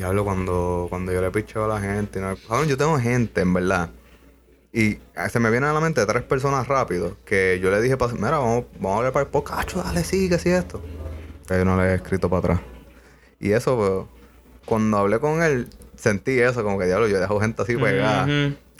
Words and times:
Diablo, 0.00 0.24
cuando, 0.24 0.86
cuando 0.88 1.12
yo 1.12 1.20
le 1.20 1.30
picheo 1.30 1.66
a 1.66 1.68
la 1.68 1.78
gente. 1.78 2.20
¿no? 2.20 2.34
Cabrón, 2.48 2.68
yo 2.68 2.78
tengo 2.78 2.98
gente, 2.98 3.42
en 3.42 3.52
verdad. 3.52 3.90
Y 4.72 4.96
se 5.28 5.40
me 5.40 5.50
vienen 5.50 5.68
a 5.68 5.74
la 5.74 5.80
mente 5.80 6.06
tres 6.06 6.22
personas 6.22 6.66
rápido 6.66 7.18
que 7.26 7.60
yo 7.62 7.70
le 7.70 7.82
dije, 7.82 7.98
mira, 8.14 8.38
vamos, 8.38 8.64
vamos 8.76 8.92
a 8.94 8.96
hablar 8.96 9.12
para 9.12 9.24
el 9.26 9.30
podcast. 9.30 9.74
Dale, 9.74 10.02
sí, 10.02 10.30
que 10.30 10.38
sí, 10.38 10.48
esto. 10.48 10.80
Pero 11.46 11.60
yo 11.60 11.64
no 11.66 11.76
le 11.76 11.90
he 11.90 11.94
escrito 11.96 12.30
para 12.30 12.38
atrás. 12.38 12.60
Y 13.40 13.52
eso, 13.52 13.76
pues, 13.76 14.64
cuando 14.64 14.96
hablé 14.96 15.20
con 15.20 15.42
él, 15.42 15.68
sentí 15.96 16.40
eso, 16.40 16.64
como 16.64 16.78
que 16.78 16.86
diablo, 16.86 17.06
yo 17.06 17.20
dejo 17.20 17.38
gente 17.38 17.60
así 17.60 17.76
pegada. 17.76 18.26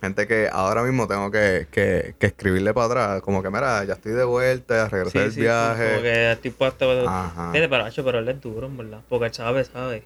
Gente 0.00 0.26
que 0.26 0.48
ahora 0.50 0.82
mismo 0.84 1.06
tengo 1.06 1.30
que, 1.30 1.66
que, 1.70 2.14
que 2.18 2.28
escribirle 2.28 2.72
para 2.72 2.86
atrás. 2.86 3.20
Como 3.20 3.42
que, 3.42 3.50
mira, 3.50 3.84
ya 3.84 3.92
estoy 3.92 4.12
de 4.12 4.24
vuelta, 4.24 4.88
regresé 4.88 5.10
Sí, 5.10 5.18
del 5.18 5.32
sí, 5.32 5.40
viaje. 5.42 5.90
Como 5.90 6.02
que 6.02 6.32
estoy 6.32 6.50
puesto. 6.50 6.90
Ajá. 7.06 7.50
Pero, 7.52 7.76
hacho, 7.76 8.02
pero 8.02 8.20
él 8.20 8.28
es 8.30 8.40
duro, 8.40 8.68
en 8.68 8.78
verdad. 8.78 9.00
Porque 9.06 9.34
sabe, 9.34 9.66
sabe. 9.66 10.04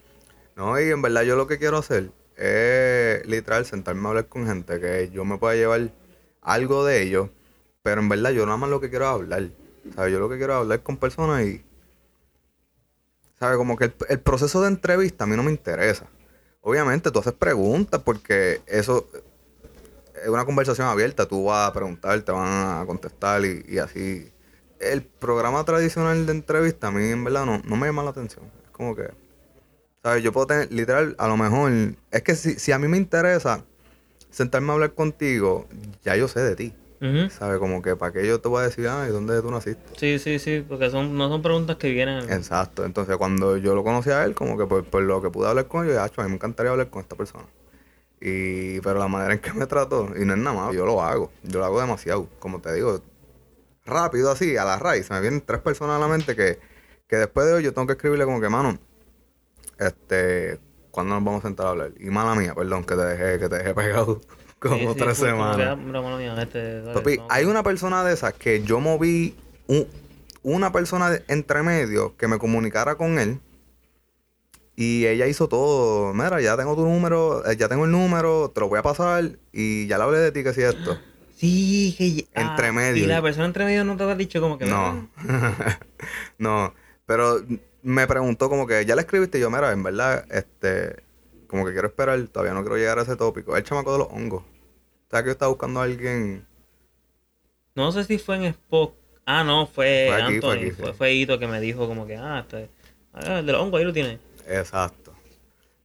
No, 0.56 0.80
y 0.80 0.90
en 0.90 1.02
verdad 1.02 1.22
yo 1.22 1.36
lo 1.36 1.46
que 1.46 1.58
quiero 1.58 1.78
hacer 1.78 2.10
es 2.36 3.26
literal 3.26 3.66
sentarme 3.66 4.06
a 4.06 4.08
hablar 4.10 4.26
con 4.28 4.46
gente 4.46 4.80
que 4.80 5.10
yo 5.10 5.24
me 5.24 5.38
pueda 5.38 5.54
llevar 5.54 5.90
algo 6.42 6.84
de 6.84 7.02
ellos, 7.02 7.30
pero 7.82 8.00
en 8.00 8.08
verdad 8.08 8.30
yo 8.30 8.46
nada 8.46 8.56
más 8.56 8.70
lo 8.70 8.80
que 8.80 8.90
quiero 8.90 9.06
es 9.06 9.10
hablar. 9.12 9.50
¿Sabes? 9.94 10.12
Yo 10.12 10.20
lo 10.20 10.28
que 10.28 10.38
quiero 10.38 10.54
es 10.54 10.60
hablar 10.60 10.82
con 10.82 10.96
personas 10.96 11.44
y. 11.44 11.64
¿Sabes? 13.38 13.56
Como 13.56 13.76
que 13.76 13.86
el, 13.86 13.94
el 14.08 14.20
proceso 14.20 14.62
de 14.62 14.68
entrevista 14.68 15.24
a 15.24 15.26
mí 15.26 15.36
no 15.36 15.42
me 15.42 15.50
interesa. 15.50 16.06
Obviamente 16.62 17.10
tú 17.10 17.18
haces 17.18 17.34
preguntas 17.34 18.00
porque 18.02 18.62
eso 18.66 19.06
es 20.22 20.28
una 20.28 20.44
conversación 20.44 20.86
abierta. 20.86 21.26
Tú 21.26 21.44
vas 21.44 21.68
a 21.68 21.72
preguntar, 21.72 22.20
te 22.22 22.32
van 22.32 22.82
a 22.82 22.86
contestar 22.86 23.44
y, 23.44 23.64
y 23.68 23.78
así. 23.78 24.30
El 24.80 25.02
programa 25.02 25.64
tradicional 25.64 26.26
de 26.26 26.32
entrevista 26.32 26.88
a 26.88 26.90
mí 26.90 27.04
en 27.04 27.24
verdad 27.24 27.44
no, 27.46 27.60
no 27.64 27.76
me 27.76 27.86
llama 27.86 28.02
la 28.02 28.10
atención. 28.10 28.44
Es 28.64 28.70
como 28.70 28.94
que. 28.96 29.23
¿Sabes? 30.04 30.22
Yo 30.22 30.32
puedo 30.32 30.46
tener, 30.46 30.70
literal, 30.70 31.14
a 31.18 31.26
lo 31.28 31.38
mejor. 31.38 31.72
Es 32.10 32.22
que 32.22 32.34
si, 32.34 32.58
si 32.58 32.72
a 32.72 32.78
mí 32.78 32.88
me 32.88 32.98
interesa 32.98 33.64
sentarme 34.30 34.68
a 34.68 34.74
hablar 34.74 34.92
contigo, 34.92 35.66
ya 36.04 36.14
yo 36.14 36.28
sé 36.28 36.40
de 36.40 36.54
ti. 36.54 36.74
¿Sabes? 37.30 37.58
Como 37.58 37.80
que 37.82 37.96
para 37.96 38.12
qué 38.12 38.26
yo 38.26 38.40
te 38.40 38.48
voy 38.48 38.60
a 38.60 38.64
decir, 38.64 38.86
ay, 38.88 39.10
¿dónde 39.10 39.40
tú 39.42 39.50
naciste? 39.50 39.82
Sí, 39.96 40.18
sí, 40.18 40.38
sí. 40.38 40.64
Porque 40.66 40.90
son, 40.90 41.16
no 41.16 41.28
son 41.28 41.40
preguntas 41.42 41.76
que 41.76 41.90
vienen. 41.90 42.30
Exacto. 42.30 42.84
Entonces, 42.84 43.16
cuando 43.16 43.56
yo 43.58 43.74
lo 43.74 43.82
conocí 43.84 44.10
a 44.10 44.24
él, 44.24 44.34
como 44.34 44.56
que 44.58 44.66
por, 44.66 44.84
por 44.84 45.02
lo 45.02 45.20
que 45.22 45.30
pude 45.30 45.48
hablar 45.48 45.66
con 45.68 45.82
él, 45.82 45.88
yo 45.88 45.92
dije, 45.94 46.04
"Acho, 46.04 46.20
a 46.20 46.24
mí 46.24 46.30
me 46.30 46.36
encantaría 46.36 46.70
hablar 46.72 46.88
con 46.90 47.02
esta 47.02 47.14
persona. 47.16 47.44
Y, 48.20 48.80
pero 48.80 48.98
la 48.98 49.08
manera 49.08 49.32
en 49.34 49.40
que 49.40 49.52
me 49.54 49.66
trató, 49.66 50.08
y 50.18 50.24
no 50.24 50.32
es 50.34 50.38
nada 50.38 50.56
más, 50.56 50.74
yo 50.74 50.84
lo 50.86 51.02
hago. 51.02 51.30
Yo 51.42 51.58
lo 51.60 51.64
hago 51.66 51.80
demasiado. 51.80 52.26
Como 52.38 52.60
te 52.60 52.72
digo, 52.74 53.02
rápido 53.84 54.30
así, 54.30 54.56
a 54.56 54.64
la 54.64 54.78
raíz. 54.78 55.06
Se 55.06 55.14
me 55.14 55.20
vienen 55.20 55.42
tres 55.42 55.60
personas 55.60 55.96
a 55.96 55.98
la 55.98 56.08
mente 56.08 56.34
que, 56.36 56.58
que 57.06 57.16
después 57.16 57.46
de 57.46 57.54
hoy 57.54 57.62
yo 57.62 57.72
tengo 57.74 57.86
que 57.86 57.94
escribirle 57.94 58.24
como 58.24 58.40
que, 58.40 58.48
mano, 58.48 58.78
este, 59.78 60.58
¿cuándo 60.90 61.14
nos 61.14 61.24
vamos 61.24 61.44
a 61.44 61.48
sentar 61.48 61.66
a 61.66 61.70
hablar? 61.70 61.92
Y 61.98 62.06
mala 62.06 62.34
mía, 62.34 62.54
perdón, 62.54 62.84
que 62.84 62.94
te 62.94 63.02
dejé, 63.04 63.38
que 63.38 63.48
te 63.48 63.56
dejé 63.58 63.74
pegado 63.74 64.20
como 64.58 64.76
Sí, 64.76 64.88
sí, 64.94 64.98
tres 64.98 65.18
semanas. 65.18 65.76
ah, 65.78 66.16
mía, 66.16 66.34
este, 66.42 66.80
dale, 66.80 66.94
Papi, 66.94 67.16
vamos. 67.16 67.32
hay 67.32 67.44
una 67.44 67.62
persona 67.62 68.04
de 68.04 68.14
esas 68.14 68.32
que 68.34 68.62
yo 68.62 68.80
moví 68.80 69.36
un- 69.66 69.86
una 70.42 70.72
persona 70.72 71.10
de- 71.10 71.24
entre 71.28 71.62
medio 71.62 72.16
que 72.16 72.28
me 72.28 72.38
comunicara 72.38 72.96
con 72.96 73.18
él 73.18 73.40
y 74.76 75.06
ella 75.06 75.26
hizo 75.26 75.48
todo. 75.48 76.12
Mira, 76.14 76.40
ya 76.40 76.56
tengo 76.56 76.74
tu 76.74 76.82
número, 76.82 77.48
eh, 77.48 77.56
ya 77.56 77.68
tengo 77.68 77.84
el 77.84 77.90
número, 77.92 78.50
te 78.50 78.60
lo 78.60 78.68
voy 78.68 78.78
a 78.78 78.82
pasar 78.82 79.38
y 79.52 79.86
ya 79.86 79.98
le 79.98 80.04
hablé 80.04 80.18
de 80.18 80.32
ti 80.32 80.42
que 80.42 80.52
sí 80.52 80.62
esto. 80.62 80.98
Sí, 81.36 81.94
que. 81.96 82.26
ah, 82.34 82.42
Entre 82.50 82.72
medio. 82.72 83.04
Y 83.04 83.06
la 83.06 83.22
persona 83.22 83.46
entre 83.46 83.64
medio 83.64 83.84
no 83.84 83.96
te 83.96 84.04
ha 84.04 84.14
dicho 84.14 84.40
como 84.40 84.58
que. 84.58 84.66
No, 84.66 85.08
no, 86.38 86.74
pero 87.06 87.40
me 87.84 88.06
preguntó 88.08 88.48
como 88.48 88.66
que 88.66 88.84
ya 88.84 88.96
le 88.96 89.02
escribiste 89.02 89.38
y 89.38 89.42
yo, 89.42 89.50
mira, 89.50 89.70
en 89.70 89.82
verdad, 89.84 90.24
este, 90.30 91.04
como 91.46 91.64
que 91.64 91.72
quiero 91.72 91.86
esperar, 91.86 92.20
todavía 92.28 92.52
no 92.54 92.62
quiero 92.62 92.76
llegar 92.76 92.98
a 92.98 93.02
ese 93.02 93.14
tópico. 93.14 93.56
El 93.56 93.62
chamaco 93.62 93.92
de 93.92 93.98
los 93.98 94.08
hongos. 94.10 94.42
¿Sabes 95.10 95.22
que 95.24 95.28
yo 95.28 95.32
estaba 95.32 95.50
buscando 95.50 95.80
a 95.80 95.84
alguien? 95.84 96.44
No 97.76 97.92
sé 97.92 98.02
si 98.04 98.18
fue 98.18 98.36
en 98.36 98.44
Spock. 98.46 98.94
Ah, 99.26 99.44
no, 99.44 99.66
fue, 99.66 100.06
Fue 100.08 100.22
aquí, 100.22 100.34
Anthony. 100.34 100.40
fue 100.40 100.50
Fue, 100.50 100.66
aquí, 100.66 100.70
sí. 100.76 100.92
fue 100.98 101.12
Ito 101.14 101.38
que 101.38 101.46
me 101.46 101.60
dijo 101.60 101.86
como 101.86 102.06
que, 102.06 102.16
ah, 102.16 102.40
este. 102.40 102.68
ah, 103.12 103.38
el 103.38 103.46
de 103.46 103.52
los 103.52 103.62
hongos 103.62 103.78
ahí 103.78 103.84
lo 103.86 103.92
tiene. 103.92 104.18
Exacto. 104.48 105.12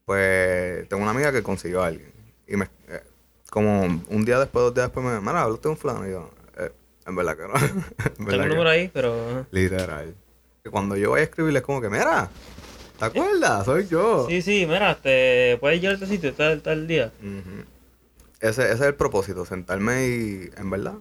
Pues 0.06 0.88
tengo 0.90 1.02
una 1.04 1.12
amiga 1.12 1.32
que 1.32 1.44
consiguió 1.44 1.84
a 1.84 1.88
alguien. 1.88 2.12
Y 2.48 2.56
me, 2.58 2.66
eh, 2.88 3.02
como 3.50 3.82
un 3.84 4.26
día 4.26 4.40
después, 4.40 4.64
dos 4.66 4.74
días 4.74 4.88
después, 4.88 5.06
me 5.06 5.12
dijo, 5.12 5.22
mira, 5.22 5.42
hablaste 5.44 5.68
de 5.68 5.70
un 5.72 5.78
fulano. 5.78 6.08
Y 6.08 6.12
yo, 6.12 6.30
eh, 6.58 6.72
en 7.06 7.16
verdad 7.16 7.38
que 7.38 7.44
no. 7.44 7.54
En 8.20 8.26
Tengo 8.26 8.44
que- 8.44 8.50
número 8.50 8.70
ahí, 8.70 8.90
pero. 8.94 9.46
Literal. 9.52 10.16
Y 10.66 10.70
cuando 10.70 10.96
yo 10.96 11.12
voy 11.12 11.22
a 11.22 11.24
escribirle 11.24 11.60
es 11.60 11.66
como 11.66 11.82
que, 11.82 11.90
mira, 11.90 12.30
¿te 12.98 13.06
acuerdas? 13.06 13.66
Soy 13.66 13.88
yo. 13.88 14.28
Sí, 14.28 14.42
sí, 14.42 14.66
mira, 14.68 14.96
te 14.96 15.58
puedes 15.60 15.80
llevar 15.80 15.96
a 15.96 16.00
este 16.04 16.08
sitio 16.08 16.34
tal, 16.34 16.62
tal 16.62 16.88
día. 16.88 17.12
Ese, 18.42 18.64
ese 18.64 18.74
es 18.74 18.82
el 18.82 18.96
propósito, 18.96 19.46
sentarme 19.46 20.08
y, 20.08 20.50
en 20.58 20.70
verdad, 20.70 20.96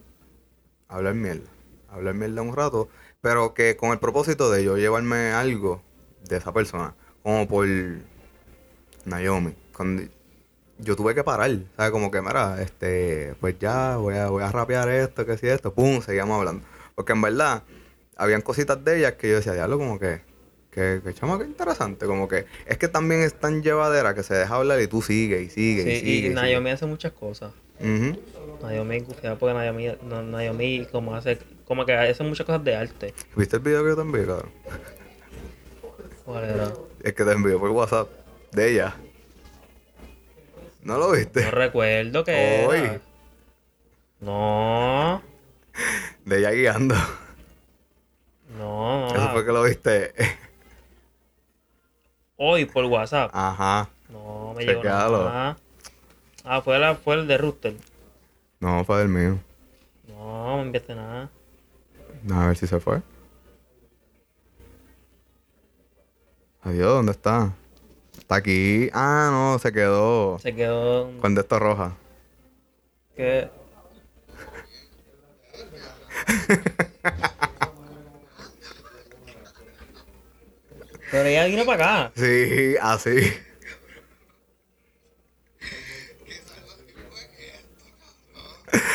hablar 0.89 1.15
mierda. 1.15 1.49
Hablar 1.91 2.15
mierda 2.15 2.43
un 2.43 2.55
rato, 2.55 2.89
pero 3.21 3.55
que 3.55 3.77
con 3.77 3.91
el 3.91 3.99
propósito 3.99 4.51
de 4.51 4.63
yo 4.63 4.77
llevarme 4.77 5.33
algo 5.33 5.83
de 6.29 6.37
esa 6.37 6.53
persona. 6.53 6.95
Como 7.23 7.49
por 7.49 7.67
Naomi. 9.05 9.55
Cuando 9.77 10.03
yo 10.79 10.97
tuve 10.97 11.15
que 11.15 11.25
parar, 11.25 11.51
¿sabes? 11.77 11.91
Como 11.91 12.11
que, 12.11 12.23
mira, 12.23 12.63
este, 12.63 13.35
pues 13.41 13.59
ya 13.59 13.97
voy 13.97 14.17
a, 14.17 14.29
voy 14.29 14.43
a 14.43 14.53
rapear 14.53 14.89
esto, 14.89 15.27
que 15.27 15.37
si 15.37 15.49
esto, 15.49 15.73
pum, 15.73 16.01
seguíamos 16.01 16.39
hablando. 16.39 16.65
Porque 16.95 17.13
en 17.13 17.23
verdad, 17.23 17.63
habían 18.19 18.43
cositas 18.43 18.85
de 18.85 18.99
ellas 18.99 19.15
que 19.15 19.31
yo 19.31 19.37
decía, 19.37 19.55
diablo, 19.55 19.79
como 19.79 19.99
que, 19.99 20.21
que, 20.71 21.01
que 21.03 21.15
chama, 21.15 21.39
que 21.39 21.45
interesante. 21.45 22.05
Como 22.05 22.29
que, 22.29 22.45
es 22.67 22.77
que 22.77 22.89
también 22.89 23.23
es 23.23 23.33
tan 23.35 23.63
llevadera 23.63 24.15
que 24.15 24.23
se 24.23 24.35
deja 24.35 24.57
hablar 24.57 24.81
y 24.83 24.87
tú 24.89 25.01
sigues 25.01 25.41
y 25.43 25.49
sigues 25.51 25.87
y 25.87 25.97
sigues. 26.01 26.25
y 26.25 26.27
y 26.27 26.35
Naomi 26.35 26.71
hace 26.71 26.85
muchas 26.85 27.13
cosas. 27.13 27.53
sigues. 27.81 28.11
Ujú. 28.11 28.21
Naomi 28.67 29.01
porque 29.03 29.29
Naomi, 29.29 29.97
no, 30.03 30.23
Naomi 30.23 30.87
como 30.93 31.15
hace, 31.15 31.39
como 31.65 31.87
que 31.87 31.95
hace 31.95 32.23
muchas 32.25 32.45
cosas 32.45 32.63
de 32.65 32.75
arte. 32.77 33.15
¿Viste 33.37 33.57
el 33.57 33.63
video 33.63 33.83
que 33.85 33.91
yo 33.91 33.97
te 33.97 34.03
envié, 34.03 34.27
cabrón? 34.27 34.51
¿Cuál 36.25 36.45
era? 36.45 36.73
Es 37.03 37.13
que 37.15 37.25
te 37.25 37.33
envié 37.33 37.57
por 37.57 37.71
WhatsApp 37.71 38.09
de 38.53 38.71
ella. 38.73 38.95
¿No 40.83 40.99
lo 40.99 41.13
viste? 41.13 41.43
No 41.45 41.51
recuerdo 41.51 42.25
que 42.25 42.67
Hoy. 42.69 42.79
era. 42.79 43.01
No, 44.21 45.23
De 46.25 46.39
ella 46.39 46.51
guiando. 46.51 46.97
no, 48.59 49.09
no. 49.09 49.15
Eso 49.15 49.31
fue 49.33 49.47
que 49.47 49.53
lo 49.53 49.58
viste. 49.69 50.13
Hoy 52.37 52.65
por 52.67 52.85
WhatsApp. 52.85 53.31
Ajá. 53.33 53.89
No, 54.09 54.55
me 54.57 54.65
llegó 54.65 54.83
nada. 54.83 55.57
Ah, 56.45 56.63
fue, 56.63 56.79
la, 56.79 56.95
fue 56.95 57.17
el 57.17 57.27
de 57.27 57.37
Rooster. 57.37 57.75
No, 58.61 58.85
fue 58.85 58.99
del 58.99 59.09
mío. 59.09 59.39
No, 60.07 60.57
me 60.57 60.63
enviaste 60.63 60.95
nada. 60.95 61.31
A 62.33 62.47
ver 62.47 62.57
si 62.57 62.67
se 62.67 62.81
fue. 62.81 63.03
Adiós, 66.63 66.89
¿dónde 66.95 67.13
está? 67.13 67.53
Está 68.17 68.37
aquí. 68.37 68.91
Ah, 68.93 69.29
no, 69.31 69.59
se 69.59 69.73
quedó. 69.73 70.39
Se 70.39 70.55
quedó. 70.55 71.11
Con 71.21 71.35
de 71.35 71.43
roja. 71.43 71.97
Que... 73.17 73.51
Pero 81.11 81.25
ella 81.29 81.45
vino 81.47 81.65
para 81.65 82.07
acá. 82.07 82.13
Sí, 82.17 82.75
así. 82.81 83.17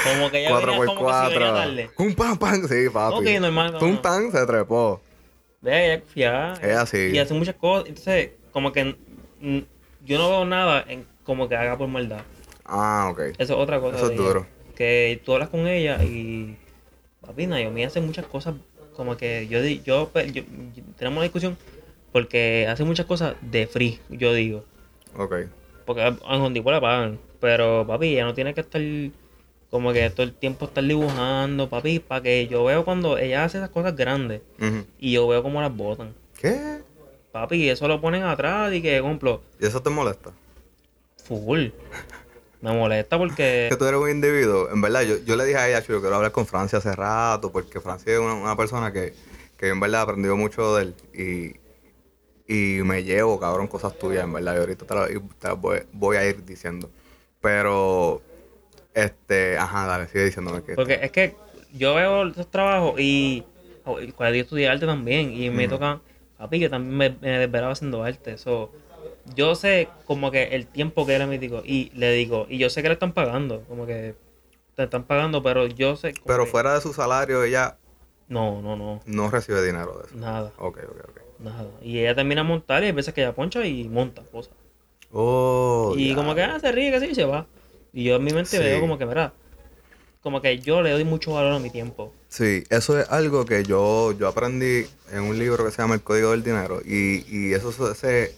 Como 0.03 0.29
que 0.29 0.39
ella 0.45 0.55
venía 0.55 0.85
como 0.85 0.95
que 0.95 1.03
venía 1.03 1.29
4x4. 1.29 1.53
tarde. 1.53 1.89
Un 1.97 2.13
pan, 2.13 2.37
pan. 2.37 2.67
Sí, 2.67 2.89
papi. 2.91 3.15
Ok, 3.15 3.41
normal, 3.41 3.71
no, 3.73 3.79
Un 3.79 4.01
tan 4.01 4.31
se 4.31 4.45
trepó. 4.45 5.01
Ve, 5.61 5.85
ella 5.85 5.99
confía. 6.01 6.53
Es 6.61 6.75
así. 6.75 6.97
Y 7.13 7.17
hace 7.17 7.33
muchas 7.33 7.55
cosas. 7.55 7.87
Entonces, 7.89 8.31
como 8.51 8.71
que 8.71 8.95
yo 10.05 10.17
no 10.17 10.29
veo 10.29 10.45
nada 10.45 10.83
en 10.87 11.07
como 11.23 11.47
que 11.49 11.55
haga 11.55 11.77
por 11.77 11.87
maldad. 11.87 12.21
Ah, 12.65 13.09
ok. 13.11 13.19
Eso 13.37 13.37
es 13.39 13.49
otra 13.51 13.79
cosa. 13.79 13.97
Eso 13.97 14.05
es 14.07 14.11
ella. 14.11 14.21
duro. 14.21 14.47
Que 14.75 15.21
tú 15.25 15.33
hablas 15.33 15.49
con 15.49 15.67
ella 15.67 16.03
y. 16.03 16.57
Papi, 17.21 17.47
Naomi 17.47 17.83
hace 17.85 18.01
muchas 18.01 18.25
cosas. 18.25 18.55
Como 18.95 19.17
que 19.17 19.47
yo, 19.47 19.59
yo, 19.63 20.09
pues, 20.13 20.31
yo- 20.33 20.43
yo- 20.75 20.83
tenemos 20.97 21.17
una 21.17 21.23
discusión 21.23 21.57
porque 22.13 22.67
hace 22.69 22.85
muchas 22.85 23.07
cosas 23.07 23.35
de 23.41 23.67
free, 23.67 23.99
yo 24.09 24.33
digo. 24.33 24.63
Ok. 25.17 25.35
Porque 25.85 26.01
a 26.01 26.15
Home 26.21 26.53
Depot 26.53 26.71
la 26.71 26.79
pagan. 26.79 27.19
Pero, 27.41 27.85
papi, 27.85 28.13
ella 28.13 28.23
no 28.23 28.33
tiene 28.33 28.53
que 28.53 28.61
estar 28.61 28.81
como 29.69 29.91
que 29.91 30.09
todo 30.11 30.23
el 30.23 30.33
tiempo 30.33 30.65
estar 30.65 30.83
dibujando, 30.83 31.67
papi, 31.67 31.99
para 31.99 32.21
que 32.21 32.47
yo 32.47 32.63
veo 32.63 32.85
cuando 32.85 33.17
ella 33.17 33.43
hace 33.43 33.57
esas 33.57 33.71
cosas 33.71 33.95
grandes 33.95 34.41
y 34.99 35.11
yo 35.11 35.27
veo 35.27 35.41
cómo 35.41 35.59
las 35.59 35.75
botan. 35.75 36.13
¿Qué? 36.39 36.79
Papi, 37.31 37.67
eso 37.67 37.87
lo 37.87 37.99
ponen 37.99 38.23
atrás 38.23 38.71
y 38.71 38.81
que, 38.81 38.99
ejemplo, 38.99 39.41
¿Y 39.59 39.65
eso 39.65 39.81
te 39.81 39.89
molesta? 39.89 40.31
full. 41.27 41.69
Me 42.61 42.71
molesta 42.71 43.17
porque... 43.17 43.67
que 43.71 43.75
tú 43.75 43.85
eres 43.85 43.99
un 43.99 44.09
individuo. 44.09 44.69
En 44.69 44.81
verdad, 44.81 45.01
yo, 45.01 45.17
yo 45.25 45.35
le 45.35 45.45
dije 45.45 45.57
a 45.57 45.67
ella, 45.67 45.79
yo 45.79 45.99
quiero 45.99 46.15
hablar 46.15 46.31
con 46.31 46.45
Francia 46.45 46.77
hace 46.77 46.93
rato, 46.95 47.51
porque 47.51 47.81
Francia 47.81 48.13
es 48.13 48.19
una, 48.19 48.35
una 48.35 48.55
persona 48.55 48.93
que, 48.93 49.13
que 49.57 49.69
en 49.69 49.79
verdad 49.79 50.01
he 50.01 50.03
aprendido 50.03 50.37
mucho 50.37 50.75
de 50.75 50.83
él. 50.83 50.95
Y, 51.13 51.62
y 52.53 52.83
me 52.83 53.03
llevo, 53.03 53.39
cabrón, 53.39 53.67
cosas 53.67 53.97
tuyas, 53.97 54.23
en 54.23 54.33
verdad. 54.33 54.55
Y 54.55 54.59
ahorita 54.59 54.85
te 54.85 54.95
las, 54.95 55.59
voy, 55.59 55.79
voy 55.91 56.17
a 56.17 56.25
ir 56.27 56.45
diciendo. 56.45 56.89
Pero, 57.41 58.21
este, 58.93 59.57
ajá, 59.57 59.87
dale, 59.87 60.07
sigue 60.07 60.25
diciéndome 60.25 60.63
que... 60.63 60.75
Porque 60.75 60.99
es 61.01 61.11
que 61.11 61.35
yo 61.77 61.95
veo 61.95 62.27
esos 62.27 62.49
trabajos 62.49 62.99
y, 62.99 63.43
cuando 64.15 64.35
yo 64.35 64.43
estudié 64.43 64.69
arte 64.69 64.85
también 64.85 65.33
y 65.35 65.49
me 65.49 65.65
Ujú. 65.65 65.75
tocan, 65.75 66.01
papi, 66.37 66.59
que 66.59 66.69
también 66.69 66.95
me, 66.95 67.09
me 67.21 67.39
desvelaba 67.39 67.73
haciendo 67.73 68.03
arte. 68.03 68.37
So, 68.37 68.71
yo 69.35 69.55
sé 69.55 69.89
como 70.05 70.31
que 70.31 70.43
el 70.55 70.67
tiempo 70.67 71.05
que 71.05 71.13
era 71.15 71.25
mítico 71.27 71.63
y 71.65 71.89
le 71.95 72.11
digo, 72.11 72.45
y 72.49 72.57
yo 72.59 72.69
sé 72.69 72.81
que 72.81 72.89
le 72.89 72.93
están 72.93 73.13
pagando, 73.13 73.61
como 73.67 73.85
que 73.85 74.15
te 74.75 74.83
están 74.83 75.03
pagando, 75.03 75.41
pero 75.41 75.67
yo 75.67 75.95
sé... 75.95 76.13
Pero 76.25 76.45
que- 76.45 76.51
fuera 76.51 76.73
de 76.75 76.81
su 76.81 76.93
salario, 76.93 77.43
ella 77.43 77.77
No, 78.27 78.61
no, 78.61 78.75
no, 78.75 79.01
no 79.05 79.29
recibe 79.29 79.63
dinero 79.65 79.97
de 79.97 80.07
eso. 80.07 80.17
nada, 80.17 80.51
Ok, 80.57 80.79
ok, 80.87 81.09
ok. 81.09 81.22
Nada. 81.39 81.69
Y 81.81 81.99
ella 81.99 82.15
termina 82.15 82.41
a 82.41 82.43
montar 82.43 82.83
y 82.83 82.87
hay 82.87 82.91
veces 82.91 83.13
que 83.13 83.21
ella 83.21 83.33
poncha 83.33 83.65
y 83.65 83.83
monta 83.89 84.21
cosas. 84.31 84.53
Oh, 85.11 85.93
y 85.97 86.09
ya. 86.09 86.15
como 86.15 86.33
que 86.35 86.41
ah, 86.41 86.59
se 86.59 86.71
ríe, 86.71 86.91
que 86.91 86.99
sí, 86.99 87.07
y 87.11 87.15
se 87.15 87.25
va. 87.25 87.45
Y 87.93 88.05
yo 88.05 88.15
en 88.15 88.23
mi 88.23 88.31
mente 88.33 88.57
Sí. 88.57 88.63
veo 88.63 88.79
como 88.79 88.97
que, 88.97 89.05
mira, 89.05 89.33
como 90.21 90.41
que 90.41 90.57
yo 90.59 90.81
le 90.81 90.91
doy 90.91 91.03
mucho 91.03 91.33
valor 91.33 91.53
a 91.53 91.59
mi 91.59 91.69
tiempo. 91.69 92.13
Sí, 92.29 92.63
eso 92.69 92.99
es 92.99 93.07
algo 93.11 93.45
que 93.45 93.63
yo, 93.63 94.11
yo 94.13 94.27
aprendí 94.27 94.85
en 95.11 95.21
un 95.21 95.37
libro 95.37 95.63
que 95.65 95.71
se 95.71 95.77
llama 95.83 95.93
El 95.95 96.01
Código 96.01 96.31
del 96.31 96.41
Dinero 96.43 96.81
y, 96.83 97.23
y 97.29 97.53
eso 97.53 97.71
se, 97.71 97.93
se- 97.93 98.35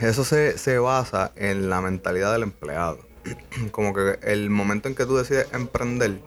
eso 0.00 0.24
se, 0.24 0.58
se 0.58 0.78
basa 0.78 1.32
en 1.36 1.68
la 1.68 1.80
mentalidad 1.80 2.32
del 2.32 2.42
empleado. 2.44 2.98
Como 3.72 3.92
que 3.94 4.18
el 4.22 4.50
momento 4.50 4.88
en 4.88 4.94
que 4.94 5.06
tú 5.06 5.16
decides 5.16 5.48
emprender, 5.52 6.18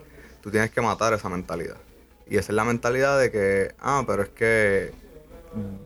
tú 0.42 0.50
tienes 0.50 0.70
que 0.70 0.80
matar 0.80 1.14
esa 1.14 1.28
mentalidad. 1.28 1.76
Y 2.28 2.36
esa 2.36 2.52
es 2.52 2.56
la 2.56 2.64
mentalidad 2.64 3.18
de 3.18 3.30
que, 3.30 3.74
ah, 3.80 4.04
pero 4.06 4.22
es 4.22 4.28
que 4.30 4.92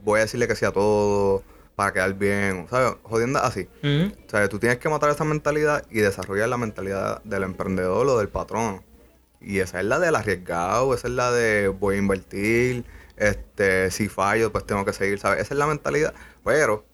voy 0.05 0.19
a 0.19 0.23
decirle 0.23 0.49
que 0.49 0.57
sí 0.57 0.65
a 0.65 0.73
todo 0.73 1.43
para 1.77 1.93
quedar 1.93 2.15
bien, 2.15 2.67
¿sabes? 2.69 2.95
Jodiendo 3.03 3.39
así. 3.41 3.69
O 4.27 4.31
sea, 4.31 4.49
tú 4.49 4.59
tienes 4.59 4.79
que 4.79 4.89
matar 4.89 5.11
esa 5.11 5.25
mentalidad 5.25 5.85
y 5.91 6.01
desarrollar 6.01 6.49
la 6.49 6.57
mentalidad 6.59 7.23
del 7.25 7.43
emprendedor 7.45 8.07
o 8.07 8.19
del 8.19 8.29
patrón. 8.29 8.83
Y 9.41 9.59
esa 9.59 9.81
es 9.81 9.87
la 9.87 9.99
del 9.99 10.15
arriesgado, 10.15 10.95
esa 10.95 11.09
es 11.09 11.15
la 11.15 11.33
de 11.33 11.69
voy 11.69 11.97
a 11.97 11.99
invertir, 11.99 12.85
este, 13.17 13.91
si 13.91 14.09
fallo, 14.09 14.53
pues 14.53 14.65
tengo 14.67 14.85
que 14.85 14.93
seguir, 14.93 15.19
¿sabes? 15.19 15.41
Esa 15.41 15.55
es 15.55 15.59
la 15.59 15.67
mentalidad. 15.67 16.15
Pero, 16.45 16.85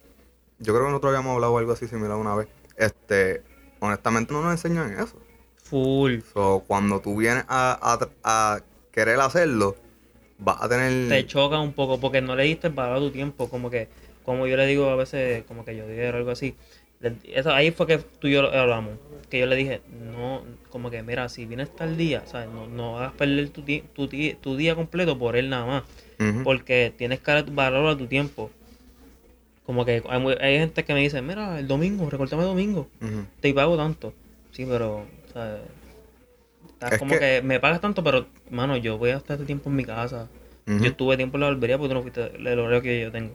yo 0.58 0.72
creo 0.72 0.84
que 0.86 0.90
nosotros 0.90 1.10
habíamos 1.10 1.34
hablado 1.34 1.58
algo 1.58 1.72
así 1.72 1.86
similar 1.88 2.16
una 2.16 2.34
vez. 2.34 2.48
Este, 2.76 3.42
honestamente 3.80 4.32
no 4.32 4.42
nos 4.42 4.52
enseñan 4.52 4.92
eso. 4.98 5.16
Full. 5.64 6.20
So, 6.32 6.64
cuando 6.66 7.00
tú 7.00 7.16
vienes 7.16 7.44
a, 7.48 7.78
a- 7.82 8.08
a 8.54 8.60
querer 8.92 9.20
hacerlo, 9.20 9.76
vas 10.38 10.62
a 10.62 10.68
tener... 10.68 11.08
te 11.08 11.26
choca 11.26 11.60
un 11.60 11.72
poco 11.72 11.98
porque 12.00 12.20
no 12.20 12.36
le 12.36 12.44
diste 12.44 12.68
el 12.68 12.72
valor 12.72 12.96
a 12.96 13.00
tu 13.00 13.10
tiempo, 13.10 13.48
como 13.48 13.70
que, 13.70 13.88
como 14.24 14.46
yo 14.46 14.56
le 14.56 14.66
digo 14.66 14.88
a 14.88 14.96
veces, 14.96 15.44
como 15.44 15.64
que 15.64 15.76
yo 15.76 15.86
digo 15.86 16.16
algo 16.16 16.30
así. 16.30 16.54
Eso, 17.24 17.52
ahí 17.52 17.70
fue 17.70 17.86
que 17.86 17.98
tú 17.98 18.26
y 18.26 18.32
yo 18.32 18.52
hablamos, 18.52 18.94
que 19.30 19.38
yo 19.38 19.46
le 19.46 19.54
dije, 19.54 19.82
no, 20.12 20.42
como 20.70 20.90
que 20.90 21.02
mira, 21.02 21.28
si 21.28 21.46
vienes 21.46 21.74
tal 21.74 21.96
día, 21.96 22.24
¿sabes? 22.26 22.48
No, 22.48 22.66
no 22.66 22.98
hagas 22.98 23.12
perder 23.12 23.50
tu, 23.50 23.62
tu, 23.94 24.08
tu 24.08 24.56
día 24.56 24.74
completo 24.74 25.16
por 25.16 25.36
él 25.36 25.48
nada 25.48 25.66
más, 25.66 25.82
porque 26.42 26.92
tienes 26.96 27.20
que 27.20 27.30
dar 27.30 27.50
valor 27.50 27.88
a 27.90 27.96
tu 27.96 28.06
tiempo. 28.06 28.50
Como 29.64 29.84
que 29.84 30.02
hay, 30.08 30.58
gente 30.58 30.84
que 30.84 30.94
me 30.94 31.00
dice, 31.00 31.20
mira, 31.22 31.60
el 31.60 31.68
domingo, 31.68 32.08
recortame 32.10 32.42
el 32.42 32.48
domingo, 32.48 32.88
te 33.40 33.54
pago 33.54 33.76
tanto. 33.76 34.12
Sí, 34.50 34.66
pero, 34.68 35.04
¿sabes? 35.32 35.60
Estás 36.78 36.92
Es 36.92 36.98
como 37.00 37.14
que- 37.14 37.18
que... 37.18 37.42
me 37.42 37.58
pagas 37.58 37.80
tanto, 37.80 38.04
pero, 38.04 38.26
mano, 38.50 38.76
yo 38.76 38.98
voy 38.98 39.10
a 39.10 39.16
estar 39.16 39.34
este 39.34 39.46
tiempo 39.46 39.68
en 39.68 39.76
mi 39.76 39.84
casa. 39.84 40.28
Yo 40.80 40.94
tuve 40.94 41.16
tiempo 41.16 41.38
en 41.38 41.40
la 41.40 41.46
barbería 41.48 41.76
porque 41.76 41.88
tú 41.88 41.94
no 41.94 42.02
fuiste 42.02 42.36
el 42.36 42.58
horario 42.58 42.82
que 42.82 43.00
yo 43.00 43.10
tengo. 43.10 43.34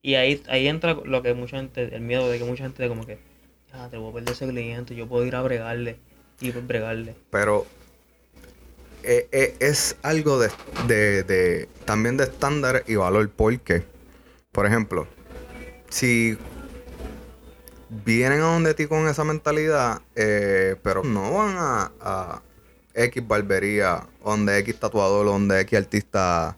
Y 0.00 0.14
ahí, 0.14 0.40
ahí 0.48 0.68
entra 0.68 0.94
lo 0.94 1.22
que 1.22 1.34
mucha 1.34 1.56
gente, 1.56 1.92
el 1.94 2.02
miedo 2.02 2.30
de 2.30 2.38
que 2.38 2.44
mucha 2.44 2.62
gente 2.64 2.86
como 2.88 3.04
que, 3.04 3.18
ah, 3.72 3.88
te 3.90 3.96
voy 3.96 4.10
a 4.10 4.14
perder 4.14 4.32
ese 4.32 4.46
cliente, 4.46 4.94
yo 4.94 5.08
puedo 5.08 5.24
ir 5.26 5.34
a 5.34 5.42
bregarle 5.42 5.96
y 6.40 6.52
pues 6.52 6.64
bregarle. 6.64 7.16
Pero 7.30 7.66
eh, 9.02 9.26
eh, 9.32 9.56
es 9.58 9.96
algo 10.02 10.38
de, 10.38 10.50
de- 10.86 11.22
de- 11.24 11.68
también 11.84 12.16
de 12.16 12.24
estándar 12.24 12.84
y 12.86 12.94
valor. 12.94 13.28
Porque, 13.30 13.82
por 14.52 14.66
ejemplo, 14.66 15.08
si 15.88 16.38
vienen 18.04 18.40
a 18.40 18.44
donde 18.52 18.74
ti 18.74 18.86
con 18.86 19.08
esa 19.08 19.24
mentalidad, 19.24 20.00
eh, 20.14 20.76
pero 20.82 21.02
no 21.02 21.32
van 21.32 21.56
a, 21.58 21.92
a 22.00 22.42
X 22.94 23.26
barbería, 23.26 24.06
donde 24.24 24.58
X 24.58 24.78
tatuador, 24.78 25.26
donde 25.26 25.60
X 25.60 25.78
artista 25.78 26.56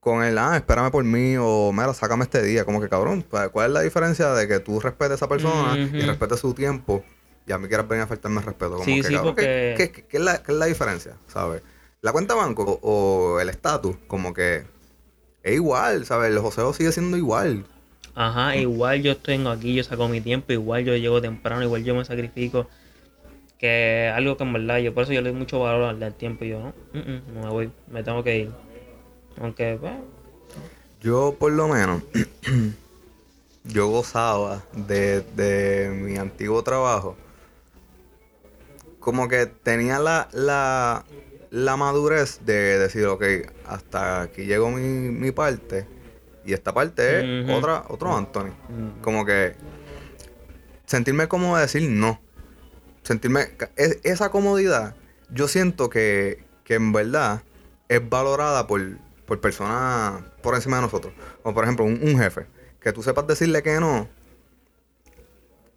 con 0.00 0.24
el, 0.24 0.36
ah, 0.38 0.56
espérame 0.56 0.90
por 0.90 1.04
mí, 1.04 1.36
o 1.38 1.72
mira, 1.72 1.94
sácame 1.94 2.24
este 2.24 2.42
día. 2.42 2.64
Como 2.64 2.80
que 2.80 2.88
cabrón, 2.88 3.24
¿cuál 3.52 3.68
es 3.68 3.72
la 3.72 3.80
diferencia 3.82 4.32
de 4.34 4.48
que 4.48 4.58
tú 4.58 4.80
respetes 4.80 5.12
a 5.12 5.14
esa 5.14 5.28
persona 5.28 5.76
y 5.76 6.02
respetes 6.02 6.40
su 6.40 6.54
tiempo 6.54 7.04
y 7.46 7.52
a 7.52 7.58
mí 7.58 7.68
quieras 7.68 7.86
venir 7.88 8.02
a 8.04 8.06
faltarme 8.08 8.40
el 8.40 8.46
respeto? 8.46 8.72
Como 8.72 8.84
Sí, 8.84 8.96
que, 9.00 9.06
sí, 9.08 9.14
cabrón, 9.14 9.34
porque- 9.34 9.74
¿qué, 9.76 9.92
qué- 9.92 10.04
qué 10.04 10.16
es 10.16 10.22
la, 10.22 10.42
qué 10.42 10.52
es 10.52 10.58
la 10.58 10.66
diferencia? 10.66 11.16
¿Sabes? 11.28 11.62
La 12.00 12.10
cuenta 12.10 12.34
banco 12.34 12.64
o, 12.82 13.34
o 13.34 13.40
el 13.40 13.48
estatus, 13.48 13.96
como 14.08 14.34
que 14.34 14.64
es 15.44 15.54
igual, 15.54 16.04
¿sabes? 16.04 16.30
El 16.32 16.38
joseo 16.40 16.72
sigue 16.72 16.90
siendo 16.90 17.16
igual. 17.16 17.64
Ajá, 18.16 18.56
igual 18.56 19.02
yo 19.02 19.16
tengo 19.16 19.50
aquí, 19.50 19.72
yo 19.74 19.84
saco 19.84 20.08
mi 20.08 20.20
tiempo, 20.20 20.52
igual 20.52 20.84
yo 20.84 20.96
llego 20.96 21.22
temprano, 21.22 21.62
igual 21.62 21.84
yo 21.84 21.94
me 21.94 22.04
sacrifico. 22.04 22.66
Que 23.62 24.08
es 24.08 24.14
algo 24.14 24.36
que 24.36 24.44
en 24.44 24.52
verdad, 24.52 24.78
yo 24.80 24.92
por 24.92 25.04
eso 25.04 25.14
yo 25.14 25.22
le 25.22 25.30
doy 25.30 25.38
mucho 25.38 25.60
valor 25.60 25.84
al, 25.84 26.02
al 26.02 26.14
tiempo 26.16 26.44
y 26.44 26.50
yo, 26.50 26.60
no, 26.60 26.74
mm, 26.92 26.98
mm, 26.98 27.34
no 27.34 27.42
me 27.42 27.48
voy, 27.50 27.72
me 27.88 28.02
tengo 28.04 28.24
que 28.24 28.38
ir. 28.40 28.50
Aunque, 29.40 29.78
pues, 29.80 29.92
Yo, 31.00 31.36
por 31.38 31.52
lo 31.52 31.68
menos, 31.68 32.02
yo 33.64 33.88
gozaba 33.88 34.64
de, 34.72 35.22
de 35.22 35.90
mi 35.90 36.16
antiguo 36.18 36.62
trabajo. 36.64 37.16
Como 39.00 39.28
que 39.28 39.46
tenía 39.46 40.00
la, 40.00 40.28
la, 40.32 41.04
la 41.50 41.76
madurez 41.76 42.40
de 42.44 42.78
decir, 42.78 43.06
ok, 43.06 43.24
hasta 43.66 44.22
aquí 44.22 44.44
llegó 44.46 44.70
mi, 44.70 44.82
mi 44.82 45.32
parte. 45.32 45.86
Y 46.44 46.52
esta 46.52 46.74
parte 46.74 47.20
es 47.20 47.50
otra, 47.50 47.84
otro 47.88 48.16
Anthony. 48.16 48.52
Como 49.02 49.24
que 49.24 49.54
sentirme 50.86 51.28
de 51.28 51.60
decir 51.60 51.90
no. 51.90 52.21
Sentirme. 53.02 53.48
es- 53.76 53.98
esa 54.04 54.30
comodidad, 54.30 54.94
yo 55.30 55.48
siento 55.48 55.90
que, 55.90 56.44
que 56.64 56.74
en 56.74 56.92
verdad 56.92 57.42
es 57.88 58.08
valorada 58.08 58.66
por, 58.66 58.80
por 59.26 59.40
personas 59.40 60.22
por 60.42 60.54
encima 60.54 60.76
de 60.76 60.82
nosotros. 60.82 61.12
Como 61.42 61.54
por 61.54 61.64
ejemplo, 61.64 61.84
un, 61.84 61.98
un 62.02 62.18
jefe. 62.18 62.46
Que 62.80 62.92
tú 62.92 63.02
sepas 63.02 63.26
decirle 63.26 63.62
que 63.62 63.78
no. 63.80 64.08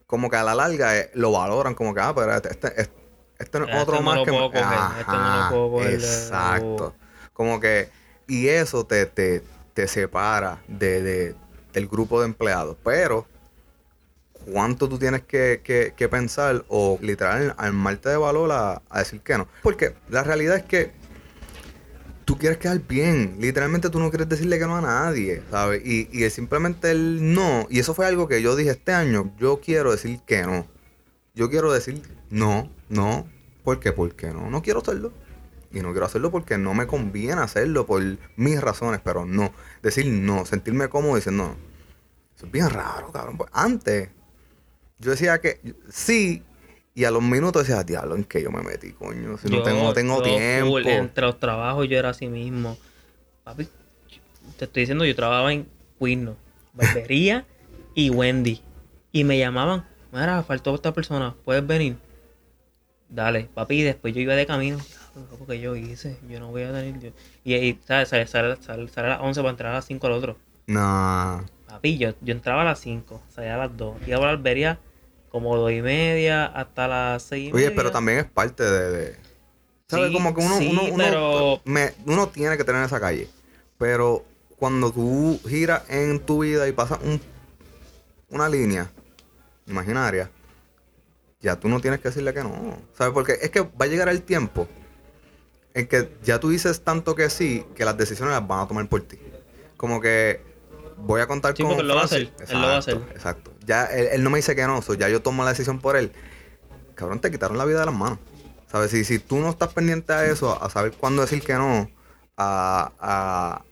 Como 0.08 0.30
que 0.30 0.36
a 0.38 0.44
la 0.44 0.54
larga 0.56 0.98
eh, 0.98 1.12
lo 1.16 1.32
valoran, 1.32 1.74
como 1.74 1.94
que, 1.94 2.02
ah, 2.02 2.14
pero 2.16 2.34
este, 2.36 2.50
este, 2.52 2.68
este- 2.82 3.06
este 3.40 3.60
no 3.60 3.66
es 3.66 3.72
Este 3.72 3.82
otro 3.82 4.02
más 4.02 4.20
que. 4.24 4.32
puedo 4.32 4.48
coger, 4.52 4.64
este 5.00 5.12
no 5.12 5.18
lo 5.18 5.24
Ajá, 5.24 5.50
puedo 5.50 5.88
Exacto. 5.90 6.96
Como 7.34 7.60
que. 7.60 7.90
Y 8.28 8.48
eso 8.48 8.86
te, 8.86 9.06
te, 9.08 9.44
te 9.74 9.88
separa 9.88 10.62
de, 10.68 11.02
de- 11.02 11.36
del 11.74 11.88
grupo 11.88 12.20
de 12.22 12.28
empleados. 12.28 12.78
Pero 12.84 13.28
cuánto 14.52 14.88
tú 14.90 14.98
tienes 14.98 15.24
que, 15.24 15.62
que- 15.64 16.10
pensar 16.10 16.64
o 16.68 16.98
literal 17.02 17.56
armarte 17.58 18.10
de 18.10 18.18
valor 18.18 18.52
a, 18.52 18.82
decir 18.98 19.22
que 19.22 19.38
no. 19.38 19.48
Porque 19.64 19.96
la 20.10 20.24
realidad 20.24 20.56
es 20.58 20.64
que 20.64 20.92
tú 22.26 22.38
quieres 22.38 22.58
quedar 22.58 22.80
bien. 22.80 23.38
Literalmente 23.40 23.90
tú 23.90 24.00
no 24.00 24.10
quieres 24.10 24.30
decirle 24.30 24.60
que 24.60 24.66
no 24.66 24.78
a 24.78 24.82
nadie, 24.82 25.42
¿sabes? 25.50 25.82
Y, 25.86 26.10
y 26.12 26.30
simplemente 26.30 26.92
el 26.92 27.34
no. 27.34 27.68
Y 27.70 27.80
eso 27.80 27.94
fue 27.94 28.06
algo 28.06 28.28
que 28.28 28.42
yo 28.42 28.56
dije 28.56 28.72
este 28.72 28.94
año. 28.94 29.34
Yo 29.40 29.60
quiero 29.60 29.92
decir 29.92 30.20
que 30.26 30.44
no. 30.44 30.68
Yo 31.34 31.50
quiero 31.50 31.74
decir 31.74 32.02
no, 32.30 32.70
no. 32.90 33.28
¿Por 33.64 33.80
qué? 33.80 33.92
Porque 33.92 34.28
no. 34.28 34.50
No 34.50 34.62
quiero 34.62 34.82
hacerlo. 34.82 35.12
Y 35.72 35.82
no 35.82 35.92
quiero 35.92 36.06
hacerlo 36.06 36.32
porque 36.32 36.58
no 36.58 36.74
me 36.74 36.88
conviene 36.88 37.42
hacerlo 37.42 37.86
por 37.86 38.02
mis 38.38 38.62
razones, 38.62 39.02
pero 39.04 39.26
no. 39.26 39.52
Decir 39.82 40.06
no, 40.06 40.46
sentirme 40.46 40.88
cómodo 40.88 41.16
diciendo 41.16 41.48
no. 41.48 41.76
Eso 42.36 42.46
es 42.46 42.52
bien 42.52 42.70
raro, 42.70 43.12
cabrón. 43.12 43.38
Pues 43.38 43.50
antes, 43.54 44.10
yo 45.00 45.12
decía 45.12 45.40
que 45.40 45.60
sí, 45.90 46.44
y 46.94 47.04
a 47.04 47.12
los 47.12 47.22
minutos 47.22 47.68
decía, 47.68 47.84
diablo, 47.84 48.16
¿en 48.16 48.24
qué 48.24 48.42
yo 48.42 48.52
me 48.52 48.62
metí, 48.62 48.92
coño? 48.94 49.38
Si 49.38 49.50
no 49.50 49.62
tengo, 49.64 49.84
no 49.84 49.94
tengo 49.94 50.22
tiempo. 50.24 50.72
full, 50.72 50.88
entre 50.88 51.26
los 51.26 51.40
trabajos 51.40 51.88
yo 51.90 51.98
era 51.98 52.10
así 52.10 52.28
mismo. 52.28 52.78
Papi, 53.44 53.68
te 54.58 54.66
estoy 54.66 54.82
diciendo, 54.84 55.06
yo 55.06 55.16
trabajaba 55.16 55.52
en 55.54 55.68
Quirno, 56.00 56.38
Barbería 56.74 57.46
y 57.94 58.10
Wendy. 58.10 58.62
Y 59.12 59.24
me 59.24 59.38
llamaban, 59.38 59.86
mira, 60.12 60.44
faltó 60.44 60.74
esta 60.76 60.94
persona, 60.94 61.36
¿puedes 61.44 61.66
venir? 61.66 61.98
Dale, 63.08 63.50
papi, 63.54 63.82
y 63.82 63.84
después 63.84 64.14
yo 64.14 64.22
iba 64.22 64.34
de 64.34 64.46
camino. 64.46 64.78
"Diablo, 64.78 65.32
loco, 65.32 65.46
que 65.48 65.60
yo 65.60 65.76
hice? 65.76 66.18
Yo 66.30 66.40
no 66.40 66.50
voy 66.50 66.64
a 66.64 66.74
tener... 66.74 67.00
yo-". 67.00 67.12
Y, 67.44 67.54
y 67.56 67.80
¿sabes? 67.86 68.10
Sale, 68.10 68.26
sale, 68.28 68.56
sale- 68.62 68.88
sale 68.90 69.08
a 69.08 69.12
las 69.12 69.22
11 69.22 69.42
para 69.42 69.52
entrar 69.52 69.72
a 69.72 69.76
las 69.76 69.86
5 69.86 70.08
al 70.08 70.14
otro. 70.14 70.38
No. 70.68 71.46
Papi, 71.76 71.98
yo, 71.98 72.14
yo 72.22 72.32
entraba 72.34 72.62
a 72.62 72.66
las 72.66 72.80
5, 72.80 73.22
salía 73.34 73.56
a 73.56 73.58
las 73.58 73.76
2. 73.78 73.98
Iba 74.08 74.18
a 74.18 74.22
la 74.22 74.26
barbería 74.28 74.80
como 75.30 75.56
2 75.58 75.72
y 75.74 75.82
media 75.82 76.46
hasta 76.46 76.88
las 76.88 77.24
6 77.24 77.50
y 77.50 77.54
Oye, 77.54 77.66
media. 77.66 77.76
pero 77.76 77.92
también 77.92 78.20
es 78.20 78.26
parte 78.26 78.64
de... 78.64 78.92
de- 78.92 79.16
¿Sabes? 79.88 80.08
Sí, 80.08 80.14
Como 80.14 80.34
que 80.34 80.42
uno, 80.42 80.58
sí, 80.58 80.70
uno, 80.72 80.84
uno, 80.86 81.04
pero- 81.04 81.62
me- 81.66 81.94
uno 82.06 82.28
tiene 82.30 82.58
que 82.58 82.64
tener 82.64 82.84
esa 82.84 83.00
calle. 83.00 83.28
Pero 83.78 84.24
cuando 84.58 84.92
tú 84.92 85.40
giras 85.48 85.84
en 85.90 86.20
tu 86.20 86.40
vida 86.44 86.68
y 86.68 86.72
pasas 86.72 87.00
un- 87.04 87.22
una 88.30 88.50
línea 88.50 88.90
imaginaria, 89.68 90.32
ya 91.42 91.56
tú 91.60 91.68
no 91.70 91.80
tienes 91.82 92.00
que 92.00 92.08
decirle 92.08 92.34
que 92.34 92.42
no. 92.44 92.78
¿Sabes? 92.98 93.14
Porque 93.14 93.34
es 93.42 93.50
que 93.52 93.60
va 93.62 93.86
a 93.86 93.88
llegar 93.88 94.10
el 94.10 94.22
tiempo 94.24 94.68
en 95.74 95.88
que 95.88 96.10
ya 96.24 96.40
tú 96.40 96.50
dices 96.50 96.82
tanto 96.84 97.14
que 97.14 97.30
sí, 97.30 97.66
que 97.76 97.86
las 97.86 97.98
decisiones 97.98 98.34
las 98.34 98.48
van 98.48 98.62
a 98.62 98.68
tomar 98.68 98.88
por 98.88 99.02
ti. 99.04 99.20
Como 99.78 100.00
que 100.02 100.42
voy 100.98 101.22
a 101.22 101.28
contar 101.28 101.56
Sí, 101.56 101.64
con 101.64 101.74
él 101.74 101.88
lo 101.88 101.96
va 101.96 102.02
a 102.02 102.06
hacer, 102.06 102.34
él 102.48 102.62
lo 102.62 102.68
va 102.68 102.76
a 102.76 102.78
hacer. 102.78 102.96
Exacto, 102.96 103.16
Exacto. 103.16 103.52
Ya 103.66 103.86
él, 103.86 104.10
él 104.12 104.24
no 104.24 104.30
me 104.30 104.38
dice 104.38 104.56
que 104.56 104.66
no, 104.66 104.82
so 104.82 104.94
ya 104.94 105.10
yo 105.10 105.22
tomo 105.22 105.44
la 105.44 105.52
decisión 105.52 105.80
por 105.80 105.96
él. 105.96 106.12
Cabrón, 106.96 107.20
te 107.20 107.32
quitaron 107.32 107.58
la 107.58 107.66
vida 107.66 107.80
de 107.82 107.86
las 107.88 107.96
manos. 107.96 108.20
¿Sabes? 108.72 108.92
Si, 108.92 109.04
si 109.04 109.20
tú 109.20 109.38
no 109.38 109.50
estás 109.50 109.74
pendiente 109.74 110.12
a 110.14 110.26
eso, 110.26 110.62
a 110.62 110.70
saber 110.70 110.94
cuándo 110.94 111.22
decir 111.22 111.42
que 111.42 111.54
no, 111.54 111.90
a, 112.38 112.92
a, 113.00 113.64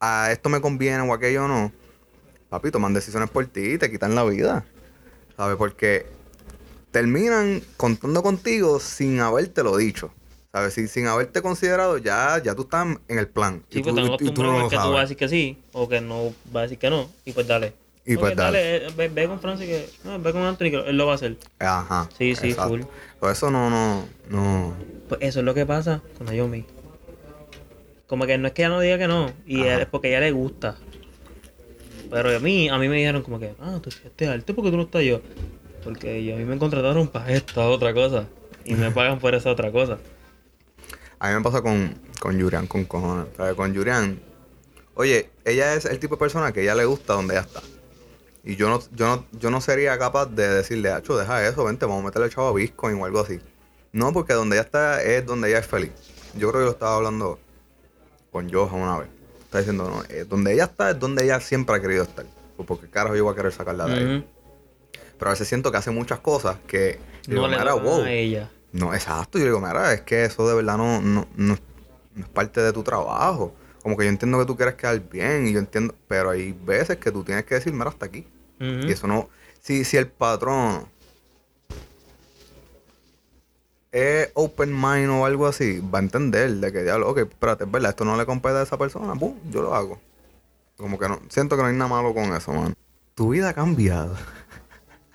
a 0.00 0.32
esto 0.32 0.48
me 0.48 0.60
conviene 0.60 1.00
o 1.00 1.12
aquello 1.12 1.48
no, 1.48 1.72
papi, 2.48 2.70
toman 2.70 2.94
decisiones 2.94 3.30
por 3.30 3.46
ti 3.46 3.72
y 3.72 3.78
te 3.78 3.90
quitan 3.90 4.14
la 4.14 4.24
vida. 4.24 4.64
¿Sabes? 5.36 5.56
Porque 5.56 6.06
terminan 6.90 7.62
contando 7.76 8.22
contigo 8.22 8.78
sin 8.78 9.20
habértelo 9.20 9.76
dicho. 9.76 10.12
¿Sabes? 10.52 10.74
Sin, 10.74 10.86
sin 10.88 11.06
haberte 11.06 11.40
considerado, 11.40 11.96
ya, 11.98 12.40
ya 12.44 12.54
tú 12.54 12.62
estás 12.62 12.86
en 13.08 13.18
el 13.18 13.26
plan. 13.28 13.62
Sí, 13.70 13.78
y 13.78 13.82
pues 13.82 13.94
tú, 13.94 14.00
y 14.02 14.04
tú 14.04 14.08
no 14.10 14.14
acostumbrados 14.14 14.62
que 14.70 14.76
tú 14.76 14.82
sabes. 14.82 14.92
vas 14.92 14.98
a 14.98 15.02
decir 15.02 15.16
que 15.16 15.28
sí 15.28 15.58
o 15.72 15.88
que 15.88 16.00
no 16.02 16.24
vas 16.52 16.56
a 16.56 16.62
decir 16.62 16.78
que 16.78 16.90
no. 16.90 17.08
Y 17.24 17.32
pues 17.32 17.46
dale. 17.46 17.72
Y 18.04 18.16
pues 18.16 18.36
dale. 18.36 18.76
eh, 18.76 18.88
ve, 18.96 19.08
ve 19.08 19.26
con 19.28 19.40
Francis 19.40 19.66
que. 19.66 19.88
No, 20.04 20.18
ve 20.18 20.32
con 20.32 20.42
Anthony 20.42 20.70
que 20.70 20.82
él 20.88 20.96
lo 20.98 21.06
va 21.06 21.12
a 21.12 21.14
hacer. 21.14 21.36
Ajá. 21.58 22.08
Sí, 22.18 22.34
sí, 22.34 22.50
exacto. 22.50 22.68
full. 22.68 22.80
Por 23.18 23.30
eso 23.32 23.50
no, 23.50 23.70
no, 23.70 24.06
no. 24.28 24.74
Pues 25.08 25.22
eso 25.22 25.38
es 25.38 25.44
lo 25.46 25.54
que 25.54 25.64
pasa 25.64 26.02
con 26.18 26.26
Naomi. 26.26 26.66
Como 28.06 28.26
que 28.26 28.36
no 28.36 28.46
es 28.48 28.52
que 28.52 28.62
ella 28.62 28.68
no 28.68 28.80
diga 28.80 28.98
que 28.98 29.08
no, 29.08 29.30
y 29.46 29.62
es 29.62 29.86
porque 29.86 30.08
a 30.08 30.10
ella 30.10 30.20
le 30.20 30.32
gusta. 30.32 30.76
Pero 32.10 32.36
a 32.36 32.40
mí, 32.40 32.68
a 32.68 32.76
mí 32.76 32.88
me 32.88 32.96
dijeron 32.96 33.22
como 33.22 33.40
que, 33.40 33.54
ah, 33.58 33.78
tú 33.82 33.90
fuiste 33.90 34.28
alto 34.28 34.54
porque 34.54 34.70
tú 34.70 34.76
no 34.76 34.82
estás 34.82 35.02
yo. 35.02 35.22
Porque 35.82 36.22
yo- 36.22 36.34
a 36.34 36.38
mí 36.38 36.44
me 36.44 36.58
contrataron 36.58 37.08
para 37.08 37.32
esta 37.32 37.66
otra 37.68 37.94
cosa. 37.94 38.26
Y 38.66 38.74
me 38.74 38.90
pagan 38.90 39.18
por 39.18 39.34
esa 39.34 39.50
otra 39.50 39.72
cosa. 39.72 39.98
A 41.22 41.28
mí 41.28 41.34
me 41.36 41.40
pasa 41.40 41.62
con, 41.62 41.94
con 42.18 42.36
Yurian, 42.36 42.66
con 42.66 42.84
cojones. 42.84 43.26
¿sabes? 43.36 43.54
Con 43.54 43.72
Yurian, 43.72 44.20
oye, 44.94 45.30
ella 45.44 45.74
es 45.74 45.84
el 45.84 46.00
tipo 46.00 46.16
de 46.16 46.18
persona 46.18 46.50
que 46.52 46.62
ella 46.62 46.74
le 46.74 46.84
gusta 46.84 47.12
donde 47.12 47.34
ella 47.34 47.42
está. 47.42 47.62
Y 48.42 48.56
yo 48.56 48.68
no, 48.68 48.82
yo 48.90 49.06
no, 49.06 49.24
yo 49.38 49.50
no 49.50 49.60
sería 49.60 49.96
capaz 49.96 50.26
de 50.26 50.48
decirle, 50.48 50.90
Acho, 50.90 51.16
deja 51.16 51.46
eso, 51.46 51.62
vente, 51.62 51.86
vamos 51.86 52.02
a 52.02 52.06
meterle 52.06 52.26
el 52.26 52.34
chavo 52.34 52.48
a 52.48 52.52
Bitcoin 52.52 53.00
o 53.00 53.04
algo 53.04 53.20
así. 53.20 53.38
No, 53.92 54.12
porque 54.12 54.32
donde 54.32 54.56
ella 54.56 54.64
está 54.64 55.00
es 55.00 55.24
donde 55.24 55.48
ella 55.48 55.60
es 55.60 55.66
feliz. 55.66 55.92
Yo 56.34 56.48
creo 56.50 56.62
que 56.62 56.64
lo 56.64 56.70
estaba 56.72 56.96
hablando 56.96 57.38
con 58.32 58.52
Johan 58.52 58.80
una 58.80 58.98
vez. 58.98 59.08
Está 59.44 59.58
diciendo, 59.58 59.88
no, 59.88 60.02
eh, 60.08 60.24
donde 60.28 60.54
ella 60.54 60.64
está 60.64 60.90
es 60.90 60.98
donde 60.98 61.22
ella 61.22 61.38
siempre 61.38 61.76
ha 61.76 61.80
querido 61.80 62.02
estar. 62.02 62.26
Pues 62.56 62.66
porque 62.66 62.88
carajo 62.90 63.14
yo 63.14 63.22
voy 63.22 63.32
a 63.32 63.36
querer 63.36 63.52
sacarla 63.52 63.86
de 63.86 63.94
ahí. 63.94 64.26
Pero 65.18 65.28
a 65.30 65.34
veces 65.34 65.46
siento 65.46 65.70
que 65.70 65.76
hace 65.78 65.92
muchas 65.92 66.18
cosas 66.18 66.56
que 66.66 66.98
No 67.28 67.46
le 67.46 67.58
"Mira, 67.58 67.70
tocan 67.70 67.84
wow". 67.84 68.02
a 68.02 68.10
ella. 68.10 68.50
No, 68.72 68.94
exacto. 68.94 69.38
Yo 69.38 69.44
digo, 69.44 69.60
mira, 69.60 69.92
es 69.92 70.00
que 70.02 70.24
eso 70.24 70.48
de 70.48 70.54
verdad 70.54 70.76
no, 70.78 71.00
no, 71.00 71.26
no, 71.36 71.58
no 72.14 72.24
es 72.24 72.28
parte 72.30 72.60
de 72.60 72.72
tu 72.72 72.82
trabajo. 72.82 73.54
Como 73.82 73.96
que 73.96 74.04
yo 74.04 74.10
entiendo 74.10 74.38
que 74.38 74.46
tú 74.46 74.56
quieres 74.56 74.74
quedar 74.76 74.98
bien 75.00 75.46
y 75.46 75.52
yo 75.52 75.58
entiendo, 75.58 75.94
pero 76.08 76.30
hay 76.30 76.52
veces 76.52 76.98
que 76.98 77.10
tú 77.10 77.24
tienes 77.24 77.44
que 77.44 77.56
decir, 77.56 77.72
mira, 77.72 77.90
hasta 77.90 78.06
aquí. 78.06 78.26
Y 78.60 78.92
eso 78.92 79.08
no, 79.08 79.28
si, 79.60 79.82
si 79.82 79.96
el 79.96 80.06
patrón 80.06 80.86
es 83.90 84.30
open 84.34 84.72
mind 84.72 85.10
o 85.10 85.26
algo 85.26 85.48
así, 85.48 85.80
va 85.80 85.98
a 85.98 86.02
entender 86.02 86.50
de 86.50 86.72
que 86.72 86.84
ya, 86.84 86.96
ok, 86.96 87.18
espérate, 87.18 87.64
es 87.64 87.70
verdad, 87.70 87.90
esto 87.90 88.04
no 88.04 88.16
le 88.16 88.24
compete 88.24 88.56
a 88.56 88.62
esa 88.62 88.78
persona, 88.78 89.14
pum, 89.16 89.34
yo 89.50 89.62
lo 89.62 89.74
hago. 89.74 90.00
Como 90.76 90.96
que 90.96 91.08
no, 91.08 91.20
siento 91.28 91.56
que 91.56 91.62
no 91.62 91.68
hay 91.68 91.74
nada 91.74 91.90
malo 91.90 92.14
con 92.14 92.32
eso, 92.34 92.52
man. 92.52 92.74
Tu 93.14 93.30
vida 93.30 93.50
ha 93.50 93.52
cambiado. 93.52 94.16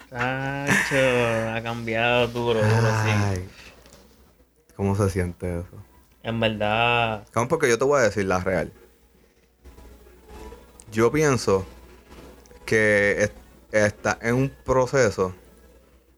Tacho, 0.10 1.50
ha 1.50 1.62
cambiado 1.62 2.28
duro, 2.28 2.62
duro, 2.62 2.94
sí. 3.04 3.44
¿Cómo 4.76 4.96
se 4.96 5.10
siente 5.10 5.60
eso? 5.60 5.68
En 6.24 6.40
verdad, 6.40 7.26
Cabrón, 7.32 7.48
porque 7.50 7.70
yo 7.70 7.78
te 7.78 7.84
voy 7.86 8.00
a 8.00 8.04
decir 8.04 8.26
la 8.26 8.40
real. 8.40 8.72
Yo 10.92 11.12
pienso 11.12 11.66
que 12.66 13.24
es- 13.24 13.32
está 13.72 14.18
en 14.22 14.36
un 14.36 14.50
proceso 14.50 15.34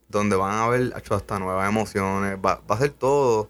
donde 0.08 0.36
van 0.36 0.52
a 0.52 0.66
haber 0.66 0.94
hecho 0.98 1.16
hasta 1.16 1.40
nuevas 1.40 1.68
emociones. 1.68 2.38
Va, 2.38 2.62
va 2.70 2.76
a 2.76 2.80
ser 2.80 2.92
todo 2.92 3.50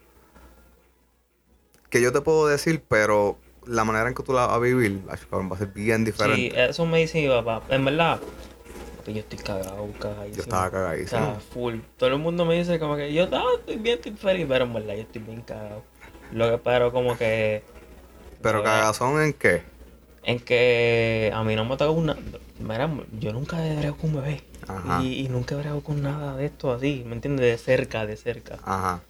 que 1.89 2.01
yo 2.01 2.12
te 2.12 2.22
puedo 2.22 2.48
decir, 2.48 2.84
pero 2.88 3.38
la 3.65 3.84
manera 3.84 4.08
en 4.08 4.13
que 4.15 4.24
tú 4.24 4.31
la 4.34 4.48
vas 4.48 4.55
a 4.55 4.60
vivir 4.60 5.01
acho, 5.10 5.25
va 5.31 5.55
a 5.55 5.60
ser 5.60 5.67
bien 5.67 6.05
sí, 6.05 6.12
diferente. 6.12 6.65
eso 6.69 6.86
me 6.86 7.00
dice 7.00 7.22
mi 7.22 7.27
papá. 7.27 7.62
En 7.69 7.84
verdad, 7.86 8.19
papi, 9.00 9.13
yo 9.13 9.20
estoy 9.20 9.39
cagado, 9.39 9.88
cagadísimo. 10.00 10.36
yo 10.36 10.41
estaba 10.44 10.72
cagadísimo. 10.72 11.22
sea, 11.22 11.39
full. 11.39 11.79
Todo 11.98 12.10
el 12.10 12.20
mundo 12.20 12.46
me 12.46 12.56
dice 12.56 12.79
como 12.79 12.96
que 12.96 13.13
yo 13.13 13.27
ah, 13.32 13.44
estoy 13.60 13.77
bien, 13.77 13.98
estoy 13.98 14.13
feliz, 14.13 14.46
pero 14.48 14.65
en 14.65 14.74
verdad 14.74 14.96
yo 14.96 15.01
estoy 15.01 15.22
bien 15.22 15.41
cagado. 15.41 15.84
Lo 16.32 16.50
que 16.50 16.58
pero 16.58 16.91
como 16.91 17.18
que 17.18 17.63
Pero 18.41 18.60
no, 18.60 18.63
cagazón 18.63 19.22
en 19.22 19.34
qué? 19.34 19.63
en 20.24 20.39
que 20.39 21.32
a 21.34 21.44
mí 21.44 21.56
no 21.56 21.65
me 21.65 21.77
toca 21.77 21.89
una 21.89 22.15
mira, 22.60 22.89
yo 23.20 23.34
nunca 23.34 23.65
he 23.65 23.75
bregado 23.77 23.98
con 23.98 24.10
un 24.12 24.22
bebé. 24.22 24.44
Ajá. 24.68 25.01
Y, 25.01 25.25
y 25.25 25.29
nunca 25.29 25.56
he 25.56 25.58
bregado 25.58 25.82
con 25.82 26.01
nada 26.03 26.36
de 26.36 26.46
esto 26.46 26.72
así, 26.72 27.03
¿me 27.06 27.15
entiendes? 27.15 27.46
De 27.46 27.58
cerca, 27.58 28.06
de 28.06 28.18
cerca. 28.18 28.60
Ajá. 28.63 29.01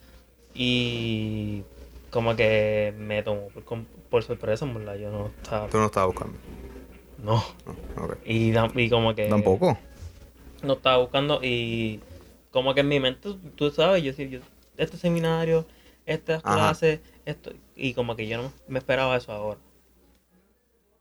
Y 0.54 1.64
como 2.12 2.36
que 2.36 2.94
me 2.98 3.24
tomó 3.24 3.48
por, 3.50 3.64
por 4.10 4.24
sorpresa, 4.24 4.66
en 4.66 4.74
verdad. 4.76 4.96
Yo 4.96 5.10
no 5.12 5.32
estaba. 5.42 5.68
Tú 5.68 5.78
no 5.78 5.86
estabas 5.88 6.08
buscando. 6.08 6.38
No. 7.24 7.44
No, 7.66 8.04
ok. 8.04 8.18
Y, 8.26 8.54
y 8.76 8.90
como 8.90 9.16
que. 9.16 9.28
Tampoco. 9.28 9.78
No 10.64 10.74
estaba 10.74 10.98
buscando 10.98 11.40
y. 11.44 12.00
Como 12.52 12.74
que 12.74 12.80
en 12.82 12.88
mi 12.88 13.00
mente, 13.00 13.30
tú 13.56 13.70
sabes, 13.70 14.04
yo, 14.04 14.12
yo 14.12 14.40
este 14.78 14.98
seminario, 14.98 15.66
estas 16.06 16.44
Ajá. 16.44 16.56
clases, 16.56 17.00
esto. 17.26 17.52
Y 17.76 17.94
como 17.94 18.16
que 18.16 18.28
yo 18.28 18.42
no 18.42 18.52
me 18.68 18.80
esperaba 18.80 19.16
eso 19.18 19.32
ahora. 19.32 19.60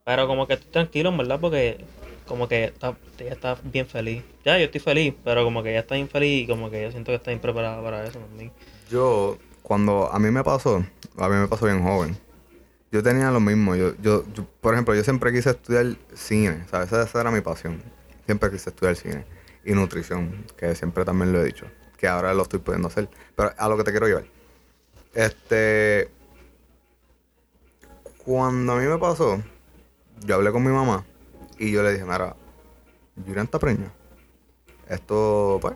Pero 0.05 0.27
como 0.27 0.47
que 0.47 0.53
estoy 0.53 0.71
tranquilo, 0.71 1.09
en 1.09 1.17
verdad, 1.17 1.39
porque 1.39 1.83
como 2.27 2.47
que 2.47 2.65
está, 2.65 2.95
ella 3.19 3.33
está 3.33 3.57
bien 3.63 3.87
feliz. 3.87 4.23
Ya, 4.45 4.57
yo 4.57 4.65
estoy 4.65 4.79
feliz, 4.79 5.13
pero 5.23 5.43
como 5.43 5.63
que 5.63 5.71
ella 5.71 5.79
está 5.79 5.95
bien 5.95 6.07
feliz 6.09 6.43
y 6.43 6.47
como 6.47 6.69
que 6.69 6.83
yo 6.83 6.91
siento 6.91 7.11
que 7.11 7.15
está 7.15 7.31
bien 7.31 7.41
preparada 7.41 7.81
para 7.81 8.05
eso 8.05 8.19
también. 8.19 8.51
Yo, 8.89 9.37
cuando 9.63 10.11
a 10.11 10.19
mí 10.19 10.29
me 10.29 10.43
pasó, 10.43 10.83
a 11.17 11.29
mí 11.29 11.35
me 11.35 11.47
pasó 11.47 11.65
bien 11.65 11.83
joven. 11.83 12.17
Yo 12.91 13.03
tenía 13.03 13.29
lo 13.31 13.39
mismo. 13.39 13.75
Yo, 13.75 13.93
yo, 14.01 14.25
yo, 14.33 14.45
por 14.61 14.73
ejemplo, 14.73 14.95
yo 14.95 15.03
siempre 15.03 15.31
quise 15.31 15.51
estudiar 15.51 15.95
cine, 16.13 16.65
¿sabes? 16.69 16.87
Esa, 16.87 17.03
esa 17.03 17.21
era 17.21 17.31
mi 17.31 17.41
pasión. 17.41 17.81
Siempre 18.25 18.49
quise 18.49 18.69
estudiar 18.69 18.95
cine. 18.95 19.25
Y 19.63 19.73
nutrición, 19.73 20.45
que 20.57 20.73
siempre 20.75 21.05
también 21.05 21.31
lo 21.31 21.41
he 21.41 21.45
dicho. 21.45 21.65
Que 21.97 22.07
ahora 22.07 22.33
lo 22.33 22.43
estoy 22.43 22.59
pudiendo 22.59 22.87
hacer. 22.87 23.09
Pero 23.35 23.51
a 23.57 23.67
lo 23.67 23.77
que 23.77 23.83
te 23.83 23.91
quiero 23.91 24.07
llevar. 24.07 24.25
Este. 25.13 26.09
Cuando 28.25 28.73
a 28.73 28.75
mí 28.79 28.85
me 28.85 28.97
pasó, 28.97 29.41
yo 30.25 30.35
hablé 30.35 30.51
con 30.51 30.63
mi 30.63 30.71
mamá 30.71 31.03
y 31.57 31.71
yo 31.71 31.83
le 31.83 31.93
dije, 31.93 32.05
mira, 32.05 32.35
Yurian 33.25 33.45
está 33.45 33.59
preña. 33.59 33.91
Esto, 34.87 35.59
pues, 35.61 35.75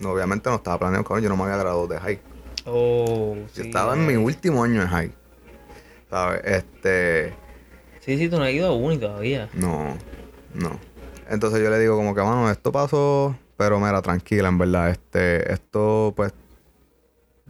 no, 0.00 0.10
obviamente 0.10 0.50
no 0.50 0.56
estaba 0.56 0.78
planeado, 0.78 1.04
cabrón. 1.04 1.22
Yo 1.22 1.28
no 1.28 1.36
me 1.36 1.44
había 1.44 1.56
graduado 1.56 1.86
de 1.86 1.98
high. 1.98 2.20
Oh, 2.66 3.34
Yo 3.36 3.62
sí, 3.62 3.62
estaba 3.62 3.94
en 3.94 4.06
mi 4.06 4.14
último 4.14 4.64
año 4.64 4.82
en 4.82 4.88
high. 4.88 5.14
¿Sabes? 6.14 6.42
Este. 6.44 7.34
Sí, 7.98 8.16
sí, 8.16 8.28
tú 8.28 8.38
no 8.38 8.44
has 8.44 8.52
ido 8.52 8.68
a 8.68 8.72
uni 8.72 8.98
todavía. 8.98 9.48
No, 9.52 9.98
no. 10.54 10.78
Entonces 11.28 11.60
yo 11.60 11.70
le 11.70 11.78
digo 11.80 11.96
como 11.96 12.14
que, 12.14 12.20
mano, 12.22 12.48
esto 12.52 12.70
pasó, 12.70 13.36
pero 13.56 13.80
mira, 13.80 14.00
tranquila, 14.00 14.46
en 14.46 14.58
verdad. 14.58 14.90
Este, 14.90 15.52
esto, 15.52 16.12
pues, 16.14 16.32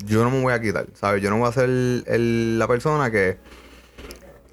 yo 0.06 0.24
no 0.24 0.30
me 0.30 0.40
voy 0.40 0.54
a 0.54 0.60
quitar, 0.62 0.86
¿sabes? 0.94 1.22
Yo 1.22 1.28
no 1.28 1.36
voy 1.36 1.48
a 1.48 1.52
ser 1.52 1.64
el- 1.64 2.04
el- 2.06 2.58
la 2.58 2.66
persona 2.66 3.10
que, 3.10 3.36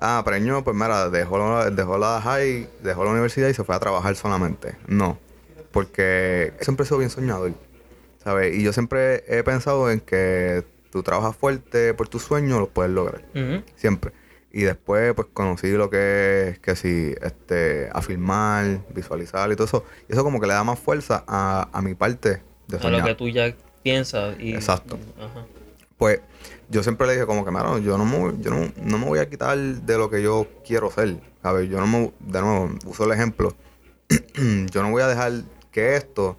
ah, 0.02 0.22
preñó, 0.26 0.62
pues 0.62 0.76
mira, 0.76 1.10
dejó 1.10 1.38
la, 1.38 1.70
dejó 1.70 1.98
la 1.98 2.20
high, 2.22 2.68
dejó 2.84 3.06
la 3.06 3.12
universidad 3.12 3.48
y 3.48 3.54
se 3.54 3.64
fue 3.64 3.76
a 3.76 3.80
trabajar 3.80 4.14
solamente. 4.18 4.76
No, 4.88 5.18
porque 5.72 6.52
siempre 6.60 6.84
he 6.84 6.86
sido 6.88 6.98
bien 6.98 7.10
soñador, 7.10 7.54
¿sabes? 8.22 8.58
Y 8.58 8.62
yo 8.62 8.74
siempre 8.74 9.24
he 9.28 9.42
pensado 9.44 9.90
en 9.90 10.02
que 10.02 10.66
tú 10.92 11.04
trabajas 11.04 11.36
fuerte 11.36 11.94
por 11.94 12.08
tus 12.10 12.24
sueños, 12.24 12.60
los 12.60 12.70
puedes 12.70 12.92
lograr 12.92 13.24
siempre. 13.76 14.12
Y 14.54 14.64
después, 14.64 15.14
pues, 15.14 15.30
conocí 15.34 15.72
lo 15.72 15.90
que 15.90 16.50
es, 16.50 16.60
que 16.60 16.76
si, 16.76 17.16
este, 17.22 17.90
afirmar, 17.94 18.82
visualizar 18.94 19.50
y 19.50 19.56
todo 19.56 19.66
eso. 19.66 19.86
Y 20.10 20.14
eso 20.14 20.26
como 20.26 20.42
que 20.42 20.48
le 20.48 20.54
da 20.54 20.64
más 20.66 20.78
fuerza 20.78 21.24
a, 21.26 21.70
a 21.72 21.82
mi 21.82 21.96
parte 21.96 22.42
de 22.68 22.78
A 22.78 22.80
lo 22.80 22.82
soñar. 22.82 23.06
que 23.06 23.16
tú 23.16 23.30
ya 23.30 23.56
piensas. 23.82 24.36
Y, 24.40 24.54
Exacto. 24.54 25.00
Ajá. 25.18 25.46
Pues, 25.98 26.20
yo 26.68 26.84
siempre 26.84 27.08
le 27.08 27.14
dije 27.14 27.26
como 27.26 27.46
que, 27.46 27.52
mano, 27.52 27.78
yo 27.78 27.98
no 27.98 28.04
me, 28.04 28.42
yo 28.42 28.52
no, 28.52 28.72
no 28.84 28.98
me 28.98 29.06
voy 29.06 29.20
a 29.20 29.30
quitar 29.30 29.58
de 29.58 29.98
lo 29.98 30.10
que 30.10 30.22
yo 30.22 30.48
quiero 30.68 30.92
ser. 30.92 31.16
¿Sabes? 31.42 31.70
Yo 31.70 31.80
no 31.80 31.88
me, 31.88 32.12
de 32.20 32.42
nuevo, 32.42 32.72
uso 32.86 33.06
el 33.06 33.12
ejemplo. 33.14 33.56
yo 34.72 34.84
no 34.84 34.92
voy 34.92 35.02
a 35.02 35.08
dejar 35.08 35.32
que 35.72 35.96
esto, 35.96 36.36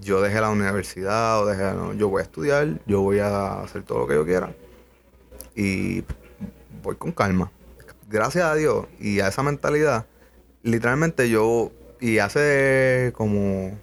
yo 0.00 0.20
deje 0.22 0.40
la 0.40 0.50
universidad 0.50 1.42
o 1.42 1.46
deje, 1.46 1.62
no, 1.74 1.92
yo 1.94 2.08
voy 2.08 2.20
a 2.20 2.24
estudiar, 2.24 2.80
yo 2.86 3.00
voy 3.02 3.18
a 3.18 3.60
hacer 3.60 3.82
todo 3.82 4.00
lo 4.00 4.06
que 4.06 4.14
yo 4.14 4.24
quiera. 4.24 4.54
Y 5.54 6.04
voy 6.82 6.96
con 6.96 7.12
calma. 7.12 7.50
gracias 8.08 8.44
a 8.44 8.54
Dios 8.54 8.86
y 8.98 9.20
a 9.20 9.28
esa 9.28 9.42
mentalidad, 9.42 10.06
literalmente 10.62 11.28
yo, 11.28 11.70
y 12.00 12.18
hace 12.18 13.12
como 13.16 13.78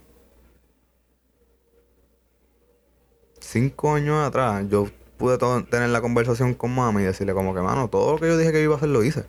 cinco 3.39 3.93
años 3.93 4.27
atrás, 4.27 4.65
yo 4.69 4.87
pude 5.17 5.37
tener 5.37 5.89
la 5.89 6.01
conversación 6.01 6.53
con 6.53 6.73
mami 6.73 7.03
y 7.03 7.05
decirle 7.05 7.33
como 7.33 7.53
que, 7.53 7.61
mano, 7.61 7.89
todo 7.89 8.13
lo 8.13 8.19
que 8.19 8.27
yo 8.27 8.37
dije 8.37 8.51
que 8.51 8.61
iba 8.61 8.75
a 8.75 8.77
hacer 8.77 8.89
lo 8.89 9.03
hice. 9.03 9.25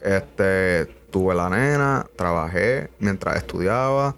Este, 0.00 0.86
tuve 1.10 1.34
la 1.34 1.48
nena, 1.48 2.06
trabajé 2.16 2.90
mientras 2.98 3.36
estudiaba, 3.36 4.14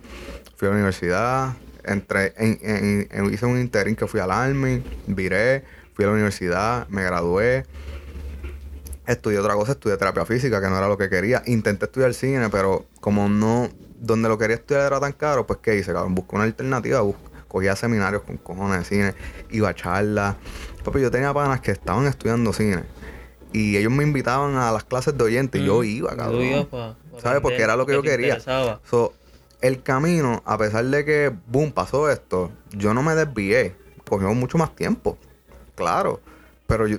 fui 0.61 0.67
a 0.69 0.73
la 0.73 0.77
universidad, 0.77 1.55
entré 1.85 2.35
en, 2.37 2.59
en- 2.61 3.09
en- 3.11 3.33
hice 3.33 3.47
un 3.47 3.59
interín 3.59 3.97
que 3.97 4.07
fui 4.07 4.21
al 4.21 4.31
Army, 4.31 4.83
viré, 5.07 5.65
fui 5.95 6.05
a 6.05 6.09
la 6.09 6.13
universidad, 6.13 6.87
me 6.89 7.03
gradué, 7.03 7.65
estudié 9.07 9.39
otra 9.39 9.55
cosa, 9.55 9.73
estudié 9.73 9.97
terapia 9.97 10.27
física, 10.27 10.61
que 10.61 10.69
no 10.69 10.77
era 10.77 10.87
lo 10.87 10.99
que 10.99 11.09
quería. 11.09 11.43
Intenté 11.47 11.87
estudiar 11.87 12.13
cine, 12.13 12.51
pero 12.51 12.85
como 13.01 13.27
no, 13.31 13.71
donde 14.01 14.29
lo 14.29 14.37
quería 14.37 14.57
estudiar 14.57 14.85
era 14.87 15.01
tan 15.01 15.13
caro, 15.13 15.47
pues 15.47 15.61
¿qué 15.63 15.77
hice, 15.77 15.95
cabrón? 15.95 16.15
Busqué 16.15 16.35
una 16.37 16.45
alternativa, 16.45 17.01
bus- 17.01 17.17
cogía 17.49 17.75
seminarios 17.75 18.21
con 18.25 18.37
cojones 18.37 18.81
de 18.81 18.85
cine, 18.85 19.15
iba 19.53 19.71
a 19.71 19.75
charlas. 19.75 20.37
Papi, 20.85 21.01
yo 21.01 21.11
tenía 21.11 21.33
panas 21.33 21.63
que 21.63 21.71
estaban 21.71 22.07
estudiando 22.07 22.53
cine. 22.53 22.83
Y 23.55 23.79
ellos 23.79 23.91
me 23.93 24.05
invitaban 24.05 24.57
a 24.57 24.71
las 24.73 24.85
clases 24.85 25.17
de 25.17 25.25
oyente 25.25 25.59
y 25.59 25.65
yo 25.65 25.81
Mm, 25.81 25.85
iba, 25.85 26.11
yo 26.11 26.17
cabrón. 26.19 26.45
iba 26.45 26.65
pa- 26.69 26.97
pa 27.11 27.21
¿Sabes? 27.23 27.41
Porque 27.41 27.63
era 27.63 27.77
lo 27.77 27.87
que 27.87 27.95
yo 27.95 28.03
te 28.03 28.11
quería. 28.11 28.39
So, 28.89 29.15
el 29.61 29.83
camino, 29.83 30.43
a 30.47 30.57
pesar 30.59 30.85
de 30.87 31.05
que, 31.05 31.33
boom, 31.47 31.73
pasó 31.73 32.11
esto, 32.11 32.51
yo 32.71 32.95
no 32.95 33.03
me 33.03 33.15
desvié. 33.15 33.75
Cogió 34.09 34.33
mucho 34.35 34.59
más 34.59 34.75
tiempo. 34.75 35.17
Claro. 35.75 36.21
Pero 36.67 36.87
yo, 36.87 36.99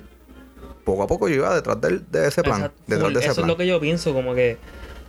poco 0.84 1.02
a 1.02 1.06
poco 1.06 1.28
yo 1.28 1.36
iba 1.36 1.54
detrás 1.54 1.80
del- 1.80 2.04
de, 2.10 2.28
ese 2.28 2.42
plan. 2.42 2.56
Exacto, 2.62 2.82
Detrás 2.86 3.04
full. 3.08 3.12
de 3.14 3.20
ese 3.20 3.28
Eso 3.28 3.34
plan. 3.36 3.44
es 3.46 3.52
lo 3.52 3.56
que 3.56 3.66
yo 3.66 3.80
pienso, 3.80 4.12
como 4.14 4.34
que 4.34 4.58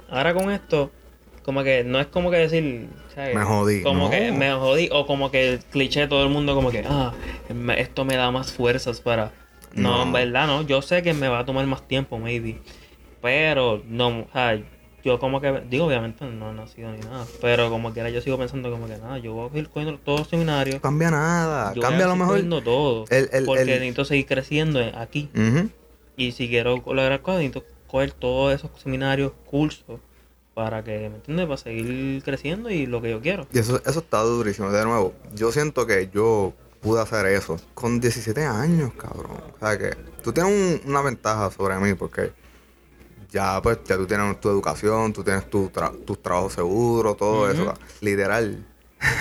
ahora 0.09 0.33
con 0.33 0.51
esto, 0.51 0.91
como 1.43 1.63
que 1.63 1.83
no 1.83 1.99
es 1.99 2.07
como 2.07 2.31
que 2.31 2.37
decir, 2.37 2.87
¿sabes? 3.13 3.35
Me 3.35 3.43
jodí, 3.43 3.83
Como 3.83 4.05
no. 4.05 4.09
que 4.09 4.31
me 4.31 4.51
jodí, 4.53 4.89
o 4.91 5.05
como 5.05 5.29
que 5.31 5.53
el 5.53 5.59
cliché 5.59 6.01
de 6.01 6.07
todo 6.07 6.23
el 6.23 6.29
mundo, 6.29 6.55
como 6.55 6.71
que, 6.71 6.83
ah, 6.87 7.13
esto 7.77 8.05
me 8.05 8.15
da 8.15 8.31
más 8.31 8.51
fuerzas 8.51 8.99
para. 9.01 9.31
No, 9.73 9.97
No. 9.97 10.03
en 10.03 10.11
verdad, 10.13 10.47
no. 10.47 10.61
Yo 10.63 10.81
sé 10.81 11.01
que 11.03 11.13
me 11.13 11.27
va 11.27 11.39
a 11.39 11.45
tomar 11.45 11.65
más 11.67 11.87
tiempo, 11.87 12.19
maybe. 12.19 12.59
Pero, 13.21 13.81
no, 13.87 14.19
o 14.21 14.27
sea, 14.31 14.61
yo 15.03 15.19
como 15.19 15.41
que, 15.41 15.63
digo, 15.69 15.85
obviamente 15.85 16.25
no 16.25 16.51
he 16.51 16.53
nacido 16.53 16.91
ni 16.91 16.99
nada, 16.99 17.25
pero 17.41 17.69
como 17.69 17.91
quiera 17.93 18.09
yo 18.09 18.21
sigo 18.21 18.37
pensando 18.37 18.71
como 18.71 18.87
que 18.87 18.97
nada, 18.97 19.17
yo 19.17 19.33
voy 19.33 19.49
a 19.53 19.57
ir 19.57 19.69
cogiendo 19.69 19.99
todos 19.99 20.21
los 20.21 20.29
seminarios. 20.29 20.79
Cambia 20.81 21.11
nada. 21.11 21.73
Yo 21.73 21.81
Cambia 21.81 22.05
a 22.05 22.07
lo 22.09 22.15
mejor. 22.15 22.29
cogiendo 22.35 22.61
todo. 22.63 23.05
el- 23.09 23.29
el- 23.33 23.45
porque 23.45 23.61
el- 23.63 23.67
necesito 23.67 24.05
seguir 24.05 24.25
creciendo 24.25 24.79
aquí. 24.95 25.29
Y 26.15 26.31
si 26.31 26.47
quiero 26.47 26.75
lograr 26.85 27.21
cosas, 27.21 27.41
necesito 27.41 27.65
coger 27.87 28.11
todos 28.11 28.53
esos 28.53 28.69
seminarios, 28.81 29.31
cursos, 29.45 29.99
para 30.53 30.83
que, 30.83 31.09
¿me 31.09 31.15
entiendes? 31.15 31.47
Para 31.47 31.57
seguir 31.57 32.21
creciendo 32.23 32.69
y 32.69 32.85
lo 32.85 33.01
que 33.01 33.09
yo 33.09 33.19
quiero. 33.21 33.47
Y 33.51 33.59
eso, 33.59 33.81
eso 33.85 33.99
está 33.99 34.21
durísimo. 34.21 34.71
De 34.71 34.85
nuevo, 34.85 35.13
yo 35.33 35.51
siento 35.51 35.87
que 35.87 36.09
yo 36.13 36.53
pude 36.81 37.01
hacer 37.01 37.25
eso 37.25 37.57
con 37.73 37.99
17 37.99 38.45
años, 38.45 38.91
cabrón. 38.93 39.31
O 39.55 39.59
sea 39.59 39.77
que 39.77 39.95
tú 40.23 40.31
tienes 40.31 40.81
un- 40.85 40.89
una 40.91 41.01
ventaja 41.01 41.49
sobre 41.49 41.77
mí 41.79 41.93
porque 41.95 42.31
ya 43.33 43.59
pues 43.61 43.79
ya 43.83 43.97
tú 43.97 44.05
tienes 44.05 44.39
tu 44.39 44.49
educación, 44.49 45.11
tú 45.11 45.23
tienes 45.23 45.49
tu 45.49 45.69
tra- 45.69 45.91
tus 46.05 46.21
trabajos 46.21 46.53
seguros, 46.53 47.17
todo 47.17 47.49
eso. 47.49 47.73
Literal, 47.99 48.65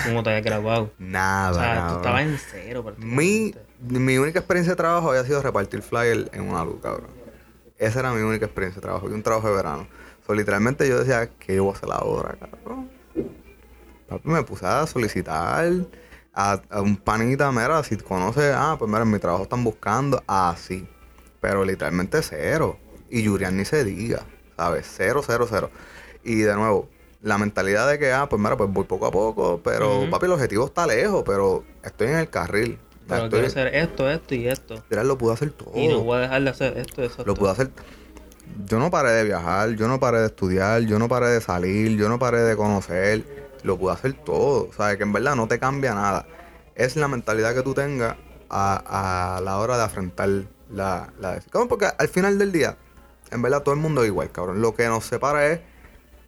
Como 0.05 0.23
te 0.23 0.29
habías 0.29 0.45
graduado. 0.45 0.91
nada. 0.99 1.51
o 1.51 1.53
sea, 1.55 1.87
tú 1.89 1.95
estabas 1.95 2.21
en 2.21 2.37
cero. 2.37 2.85
Mi, 2.97 3.53
mi 3.79 4.17
única 4.19 4.39
experiencia 4.39 4.73
de 4.73 4.77
trabajo 4.77 5.09
había 5.09 5.23
sido 5.25 5.41
repartir 5.41 5.81
flyer 5.81 6.29
en 6.31 6.47
una 6.49 6.63
luz, 6.63 6.75
cabrón. 6.81 7.09
Esa 7.77 7.99
era 7.99 8.13
mi 8.13 8.21
única 8.21 8.45
experiencia 8.45 8.79
de 8.79 8.83
trabajo 8.83 9.09
y 9.09 9.13
un 9.13 9.23
trabajo 9.23 9.49
de 9.49 9.55
verano. 9.55 9.87
So, 10.25 10.33
literalmente 10.33 10.87
yo 10.87 10.99
decía, 10.99 11.29
¿qué 11.39 11.59
voy 11.59 11.73
a 11.73 11.75
hacer 11.77 11.89
ahora, 11.91 12.35
cabrón? 12.39 12.89
Papi, 14.07 14.29
me 14.29 14.43
puse 14.43 14.65
a 14.65 14.85
solicitar 14.87 15.65
a, 16.33 16.61
a 16.69 16.81
un 16.81 16.95
panita, 16.97 17.51
mira, 17.51 17.83
si 17.83 17.97
conoce, 17.97 18.53
ah, 18.53 18.75
pues 18.77 18.89
mira, 18.89 19.01
en 19.03 19.11
mi 19.11 19.19
trabajo 19.19 19.43
están 19.43 19.63
buscando, 19.63 20.21
así. 20.27 20.87
Pero 21.41 21.65
literalmente 21.65 22.21
cero. 22.21 22.77
Y 23.15 23.21
Yurian 23.23 23.55
ni 23.57 23.63
se 23.65 23.83
diga, 23.83 24.23
¿sabes? 24.57 24.87
Cero, 24.97 25.21
cero, 25.25 25.45
cero. 25.49 25.69
Y 26.23 26.37
de 26.37 26.55
nuevo, 26.55 26.89
la 27.21 27.37
mentalidad 27.37 27.87
de 27.89 27.99
que, 27.99 28.11
ah, 28.11 28.27
pues 28.27 28.41
mira, 28.41 28.57
pues 28.57 28.69
voy 28.71 28.85
poco 28.85 29.05
a 29.05 29.11
poco, 29.11 29.61
pero 29.63 30.09
papi, 30.09 30.25
el 30.25 30.31
objetivo 30.31 30.65
está 30.65 30.87
lejos, 30.87 31.23
pero 31.25 31.63
estoy 31.83 32.07
en 32.07 32.15
el 32.17 32.29
carril. 32.29 32.79
Pero 33.07 33.25
estoy- 33.25 33.39
quiero 33.41 33.47
hacer 33.47 33.75
esto, 33.75 34.09
esto 34.09 34.33
y 34.35 34.47
esto. 34.47 34.73
literal, 34.75 35.07
lo 35.07 35.17
pude 35.17 35.33
hacer 35.33 35.51
todo. 35.51 35.71
Y 35.75 35.87
no 35.89 35.99
voy 36.03 36.17
a 36.17 36.21
dejar 36.21 36.41
de 36.43 36.49
hacer 36.49 36.77
esto, 36.77 37.03
eso. 37.03 37.23
Lo 37.25 37.35
pude 37.35 37.51
hacer. 37.51 37.69
Yo 38.65 38.79
no 38.79 38.89
paré 38.89 39.11
de 39.11 39.23
viajar, 39.25 39.69
yo 39.71 39.87
no 39.87 39.99
paré 39.99 40.19
de 40.19 40.25
estudiar, 40.27 40.81
yo 40.81 40.97
no 40.99 41.07
paré 41.07 41.27
de 41.27 41.41
salir, 41.41 41.97
yo 41.97 42.09
no 42.09 42.17
paré 42.19 42.39
de 42.41 42.55
conocer. 42.55 43.23
Lo 43.63 43.77
pude 43.77 43.93
hacer 43.93 44.13
todo. 44.13 44.67
O 44.69 44.73
sea, 44.73 44.97
que 44.97 45.03
en 45.03 45.13
verdad 45.13 45.35
no 45.35 45.47
te 45.47 45.59
cambia 45.59 45.93
nada. 45.93 46.25
Es 46.75 46.95
la 46.95 47.07
mentalidad 47.07 47.53
que 47.53 47.61
tú 47.61 47.73
tengas 47.73 48.15
a, 48.49 49.35
a 49.37 49.41
la 49.41 49.57
hora 49.59 49.77
de 49.77 49.83
afrontar 49.83 50.29
la, 50.71 51.13
la. 51.19 51.39
Porque 51.69 51.87
al 51.97 52.07
final 52.09 52.37
del 52.37 52.51
día, 52.51 52.77
en 53.33 53.41
verdad 53.41 53.63
todo 53.63 53.73
el 53.75 53.81
mundo 53.81 54.01
es 54.03 54.07
igual, 54.07 54.31
cabrón. 54.31 54.61
Lo 54.61 54.73
que 54.75 54.87
nos 54.87 55.05
separa 55.05 55.47
es 55.51 55.59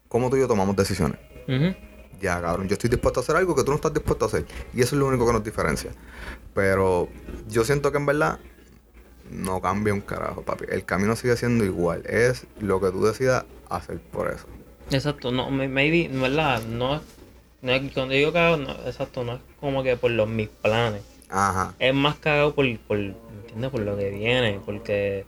cómo 0.07 0.29
tú 0.29 0.35
y 0.37 0.39
yo 0.41 0.47
tomamos 0.47 0.75
decisiones. 0.75 1.19
Ujú. 1.47 1.75
Ya, 2.21 2.41
cabrón, 2.41 2.67
yo 2.67 2.73
estoy 2.73 2.89
dispuesto 2.89 3.19
a 3.19 3.23
hacer 3.23 3.35
algo 3.35 3.55
que 3.55 3.63
tú 3.63 3.71
no 3.71 3.75
estás 3.75 3.93
dispuesto 3.93 4.25
a 4.25 4.27
hacer. 4.27 4.45
Y 4.73 4.81
eso 4.81 4.95
es 4.95 4.99
lo 4.99 5.07
único 5.07 5.25
que 5.27 5.33
nos 5.33 5.43
diferencia. 5.43 5.91
Pero 6.53 7.09
yo 7.49 7.63
siento 7.63 7.91
que 7.91 7.97
en 7.97 8.05
verdad 8.05 8.39
no 9.31 9.61
cambia 9.61 9.93
un 9.93 10.01
carajo, 10.01 10.41
papi. 10.43 10.65
El 10.69 10.85
camino 10.85 11.15
sigue 11.15 11.35
siendo 11.37 11.65
igual. 11.65 12.03
Es 12.05 12.45
lo 12.59 12.79
que 12.79 12.91
tú 12.91 13.03
decidas 13.05 13.45
hacer 13.69 13.99
por 13.99 14.31
eso. 14.31 14.45
Exacto, 14.91 15.31
no, 15.31 15.49
may- 15.49 15.67
maybe, 15.67 16.05
en 16.05 16.21
verdad, 16.21 16.61
no, 16.63 17.01
no 17.61 17.71
es, 17.71 17.91
cuando 17.93 18.13
digo 18.13 18.31
cagado, 18.31 18.57
no, 18.57 18.71
exacto, 18.85 19.23
no 19.23 19.33
es 19.33 19.39
como 19.59 19.81
que 19.83 19.97
por 19.97 20.11
los 20.11 20.29
mis 20.29 20.47
planes. 20.47 21.01
Ajá. 21.29 21.73
Es 21.79 21.93
más 21.93 22.15
cagado 22.17 22.53
por, 22.53 22.65
por, 22.81 22.97
¿me 22.97 23.13
entiendes? 23.41 23.71
Por 23.71 23.81
lo 23.81 23.97
que 23.97 24.11
viene, 24.11 24.61
porque 24.63 25.25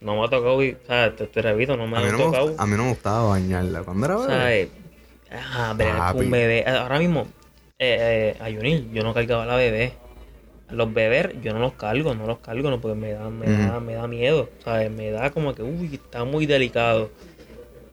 no 0.00 0.16
me 0.16 0.24
ha 0.24 0.28
tocado, 0.28 0.62
y, 0.62 0.76
¿sabes? 0.86 1.16
Te, 1.16 1.26
te 1.26 1.42
repito, 1.42 1.76
no 1.76 1.86
me 1.86 1.98
ha 1.98 2.10
no 2.12 2.18
tocado. 2.18 2.54
a 2.56 2.66
mí 2.66 2.76
no 2.76 2.84
me 2.84 2.88
gustaba 2.90 3.28
bañarla. 3.30 3.82
¿Cuándo 3.82 4.06
era 4.06 4.16
bebé? 4.16 4.28
¿Sabes? 4.28 4.68
Ajá, 5.30 5.76
con 5.76 5.96
Papi. 5.98 6.24
un 6.24 6.30
bebé. 6.30 6.64
Ahora 6.66 6.98
mismo, 6.98 7.26
eh, 7.78 8.34
eh, 8.38 8.42
a 8.42 8.48
Yunil, 8.50 8.90
yo 8.92 9.02
no 9.02 9.12
cargaba 9.14 9.42
a 9.42 9.46
la 9.46 9.56
bebé. 9.56 9.92
Los 10.70 10.92
bebés, 10.92 11.28
yo 11.42 11.52
no 11.54 11.60
los 11.60 11.72
cargo, 11.74 12.14
no 12.14 12.26
los 12.26 12.38
cargo, 12.38 12.68
no, 12.70 12.80
porque 12.80 12.94
me 12.98 13.12
da, 13.12 13.30
me 13.30 13.46
da, 13.46 13.80
me 13.80 13.94
da 13.94 14.06
miedo. 14.06 14.50
¿Sabes? 14.64 14.90
Me 14.90 15.10
da 15.10 15.30
como 15.30 15.54
que, 15.54 15.62
uy, 15.62 15.94
está 15.94 16.24
muy 16.24 16.46
delicado. 16.46 17.10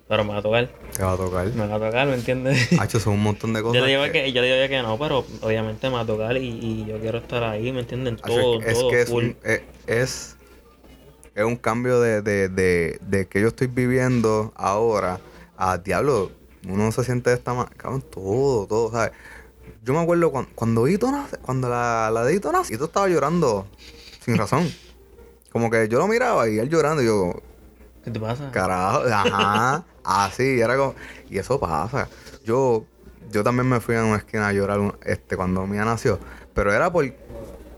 Pero 0.07 0.23
me 0.23 0.33
va 0.33 0.37
a 0.37 0.41
tocar, 0.43 0.69
Te 0.95 1.01
va 1.03 1.13
a 1.13 1.17
tocar. 1.17 1.47
me 1.47 1.67
va 1.67 1.75
a 1.75 1.79
tocar, 1.79 2.07
¿me 2.07 2.13
entiendes? 2.13 2.69
Hacho, 2.79 2.99
son 2.99 3.13
un 3.13 3.23
montón 3.23 3.53
de 3.53 3.59
Yo 3.61 3.63
cosas. 3.63 3.81
le 3.83 3.87
digo 3.89 4.03
que- 4.03 4.11
que, 4.11 4.31
yo 4.33 4.41
le 4.41 4.55
digo 4.55 4.69
que 4.69 4.81
no, 4.83 4.99
pero 4.99 5.25
obviamente 5.41 5.87
me 5.89 5.95
va 5.95 6.01
a 6.01 6.05
tocar 6.05 6.37
y, 6.37 6.47
y 6.47 6.85
yo 6.87 6.99
quiero 6.99 7.17
estar 7.17 7.43
ahí, 7.43 7.71
¿me 7.71 7.79
entienden? 7.79 8.17
Todo, 8.17 8.61
es, 8.61 8.73
todo, 8.73 8.89
que 8.89 9.01
es, 9.87 10.34
es 11.35 11.43
un 11.43 11.57
cambio 11.57 11.99
de, 11.99 12.21
de, 12.21 12.47
de, 12.49 12.97
de 13.01 13.27
que 13.27 13.41
yo 13.41 13.49
estoy 13.49 13.67
viviendo 13.67 14.53
ahora 14.55 15.19
a 15.57 15.77
diablo. 15.77 16.31
Uno 16.67 16.91
se 16.91 17.03
siente 17.03 17.29
de 17.29 17.35
esta 17.35 17.53
manera. 17.53 17.75
Cabrón, 17.77 18.01
todo, 18.01 18.65
todo, 18.65 18.91
¿sabes? 18.91 19.11
Yo 19.83 19.93
me 19.93 19.99
acuerdo 19.99 20.31
cuando, 20.31 20.49
cuando 20.55 20.87
Hito 20.87 21.11
nace, 21.11 21.37
cuando 21.37 21.69
la, 21.69 22.09
la 22.11 22.23
de 22.23 22.35
Hito 22.35 22.51
nace, 22.51 22.73
Hito 22.73 22.85
estaba 22.85 23.07
llorando 23.07 23.67
sin 24.23 24.37
razón. 24.37 24.67
Como 25.51 25.69
que 25.69 25.87
yo 25.87 25.99
lo 25.99 26.07
miraba 26.07 26.49
y 26.49 26.57
él 26.57 26.69
llorando 26.69 27.03
y 27.03 27.05
yo, 27.05 27.33
¿Qué 28.03 28.11
te 28.11 28.19
pasa? 28.19 28.51
Carajo, 28.51 29.03
ajá, 29.11 29.83
así, 30.03 30.61
era 30.61 30.77
como, 30.77 30.95
y 31.29 31.37
eso 31.37 31.59
pasa. 31.59 32.07
Yo, 32.43 32.85
yo 33.31 33.43
también 33.43 33.67
me 33.67 33.79
fui 33.79 33.95
a 33.95 34.03
una 34.03 34.17
esquina 34.17 34.47
a 34.47 34.53
llorar 34.53 34.97
este, 35.03 35.35
cuando 35.35 35.65
mía 35.65 35.85
nació, 35.85 36.19
pero 36.53 36.71
era 36.71 36.91
por, 36.91 37.11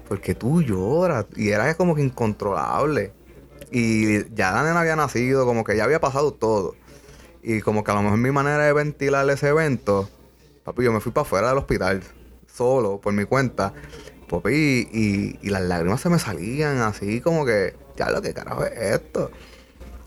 porque 0.08 0.36
tú 0.36 0.62
lloras, 0.62 1.26
y 1.36 1.50
era 1.50 1.74
como 1.76 1.96
que 1.96 2.02
incontrolable. 2.02 3.14
Y 3.72 4.34
ya 4.34 4.52
la 4.52 4.64
nena 4.64 4.82
había 4.82 4.96
nacido, 4.96 5.46
como 5.46 5.64
que 5.64 5.76
ya 5.76 5.84
había 5.84 6.00
pasado 6.00 6.32
todo. 6.32 6.76
Y 7.44 7.62
como 7.62 7.84
que 7.84 7.92
a 7.92 7.96
lo 7.96 8.02
mejor 8.02 8.18
mi 8.18 8.32
manera 8.32 8.64
de 8.64 8.74
ventilar 8.74 9.30
ese 9.30 9.50
evento, 9.50 10.10
papi, 10.64 10.84
yo 10.84 10.92
me 10.92 11.00
fui 11.00 11.12
para 11.12 11.24
afuera 11.24 11.50
del 11.50 11.58
hospital, 11.58 12.02
solo, 12.48 13.00
por 13.00 13.14
mi 13.14 13.26
cuenta. 13.26 13.74
Papi, 14.30 14.88
y, 15.42 15.50
las 15.50 15.62
lágrimas 15.62 16.02
se 16.02 16.10
me 16.10 16.20
salían 16.20 16.80
así 16.80 17.22
como 17.22 17.46
que, 17.46 17.76
ya 17.96 18.12
lo 18.12 18.22
que 18.22 18.34
carajo 18.34 18.66
es 18.66 18.78
esto. 18.78 19.32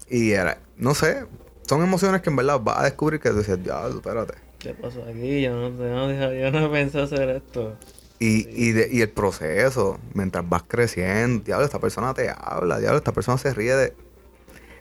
Y 0.09 0.33
era, 0.33 0.59
no 0.77 0.95
sé, 0.95 1.25
son 1.67 1.83
emociones 1.83 2.21
que 2.21 2.31
en 2.31 2.37
verdad 2.37 2.61
vas 2.61 2.79
a 2.79 2.85
descubrir 2.85 3.21
que 3.21 3.31
tú 3.31 3.39
dices, 3.39 3.59
ya, 3.63 3.87
espérate. 3.89 4.35
¿Qué 4.59 4.75
pasó 4.75 5.03
aquí? 5.05 5.41
Yo 5.41 5.55
no, 5.55 5.71
yo 5.71 5.89
no, 5.89 6.33
yo 6.35 6.51
no 6.51 6.71
pensé 6.71 7.01
hacer 7.01 7.31
esto. 7.31 7.77
Y, 8.21 8.47
y, 8.53 8.73
de- 8.73 8.89
y 8.93 9.01
el 9.01 9.11
proceso, 9.11 9.99
mientras 10.15 10.49
vas 10.49 10.65
creciendo, 10.69 11.43
diablo, 11.45 11.65
esta 11.65 11.81
persona 11.81 12.15
te 12.15 12.31
habla, 12.31 12.79
diablo, 12.79 12.99
esta 12.99 13.13
persona 13.13 13.39
se 13.39 13.55
ríe 13.55 13.75
de... 13.75 13.95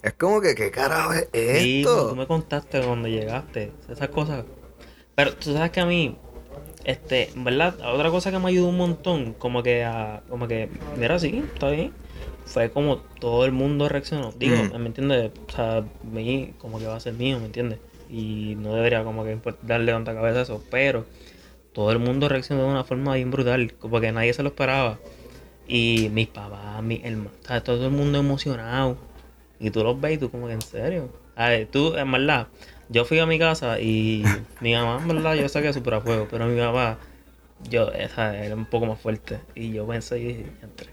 Es 0.03 0.13
como 0.13 0.41
que, 0.41 0.55
¿qué 0.55 0.71
carajo 0.71 1.13
es 1.13 1.29
Sí, 1.33 1.81
esto? 1.83 2.09
tú 2.09 2.15
me 2.15 2.27
contaste 2.27 2.81
cuando 2.83 3.07
llegaste, 3.07 3.71
esas 3.87 4.09
cosas. 4.09 4.45
Pero 5.15 5.33
tú 5.35 5.53
sabes 5.53 5.71
que 5.71 5.81
a 5.81 5.85
mí, 5.85 6.17
este, 6.85 7.29
en 7.31 7.43
verdad, 7.43 7.75
otra 7.93 8.11
cosa 8.11 8.31
que 8.31 8.39
me 8.39 8.49
ayudó 8.49 8.67
un 8.69 8.77
montón, 8.77 9.33
como 9.35 9.63
que 9.63 9.83
a, 9.85 10.23
como 10.29 10.47
que, 10.47 10.69
mira, 10.97 11.19
sí, 11.19 11.49
está 11.53 11.69
bien. 11.69 11.93
fue 12.45 12.71
como 12.71 12.97
todo 13.19 13.45
el 13.45 13.51
mundo 13.53 13.89
reaccionó. 13.89 14.31
Digo, 14.33 14.65
Mm. 14.69 14.79
¿me 14.79 14.87
entiendes? 14.87 15.31
O 15.49 15.51
sea, 15.51 15.85
mí 16.03 16.53
como 16.57 16.79
que 16.79 16.87
va 16.87 16.95
a 16.97 16.99
ser 16.99 17.13
mío, 17.13 17.39
¿me 17.39 17.47
entiendes? 17.47 17.79
Y 18.09 18.55
no 18.57 18.75
debería 18.75 19.03
como 19.03 19.23
que 19.23 19.39
darle 19.63 19.91
tanta 19.93 20.13
cabeza 20.15 20.39
a 20.39 20.43
eso, 20.43 20.63
pero 20.69 21.05
todo 21.73 21.91
el 21.91 21.99
mundo 21.99 22.29
reaccionó 22.29 22.63
de 22.63 22.69
una 22.69 22.83
forma 22.83 23.15
bien 23.15 23.31
brutal, 23.31 23.73
como 23.73 23.99
que 23.99 24.11
nadie 24.11 24.33
se 24.33 24.43
lo 24.43 24.49
esperaba. 24.49 24.99
Y 25.67 26.09
mis 26.11 26.27
papás, 26.27 26.81
mis 26.81 27.03
hermanos, 27.03 27.33
o 27.43 27.47
sea, 27.47 27.63
todo 27.63 27.85
el 27.85 27.91
mundo 27.91 28.19
emocionado. 28.19 28.97
Y 29.59 29.69
tú 29.71 29.83
los 29.83 29.99
ves 29.99 30.13
y 30.13 30.17
tú 30.17 30.31
como 30.31 30.47
que 30.47 30.53
en 30.53 30.61
serio. 30.61 31.09
A 31.35 31.49
ver, 31.49 31.67
tú, 31.67 31.95
en 31.95 32.11
verdad, 32.11 32.47
yo 32.89 33.05
fui 33.05 33.19
a 33.19 33.25
mi 33.25 33.37
casa 33.37 33.79
y 33.79 34.23
mi 34.61 34.73
mamá, 34.73 34.99
en 35.01 35.07
verdad, 35.07 35.35
yo 35.35 35.47
saqué 35.47 35.71
súper 35.73 35.95
a 35.95 36.01
fuego, 36.01 36.27
pero 36.29 36.47
mi 36.47 36.59
papá, 36.59 36.97
yo, 37.69 37.91
esa 37.91 38.35
era 38.35 38.55
un 38.55 38.65
poco 38.65 38.85
más 38.87 38.99
fuerte. 38.99 39.39
Y 39.53 39.71
yo 39.71 39.85
pensé 39.85 40.19
y 40.19 40.23
dije, 40.23 40.45
"Diantre". 40.59 40.89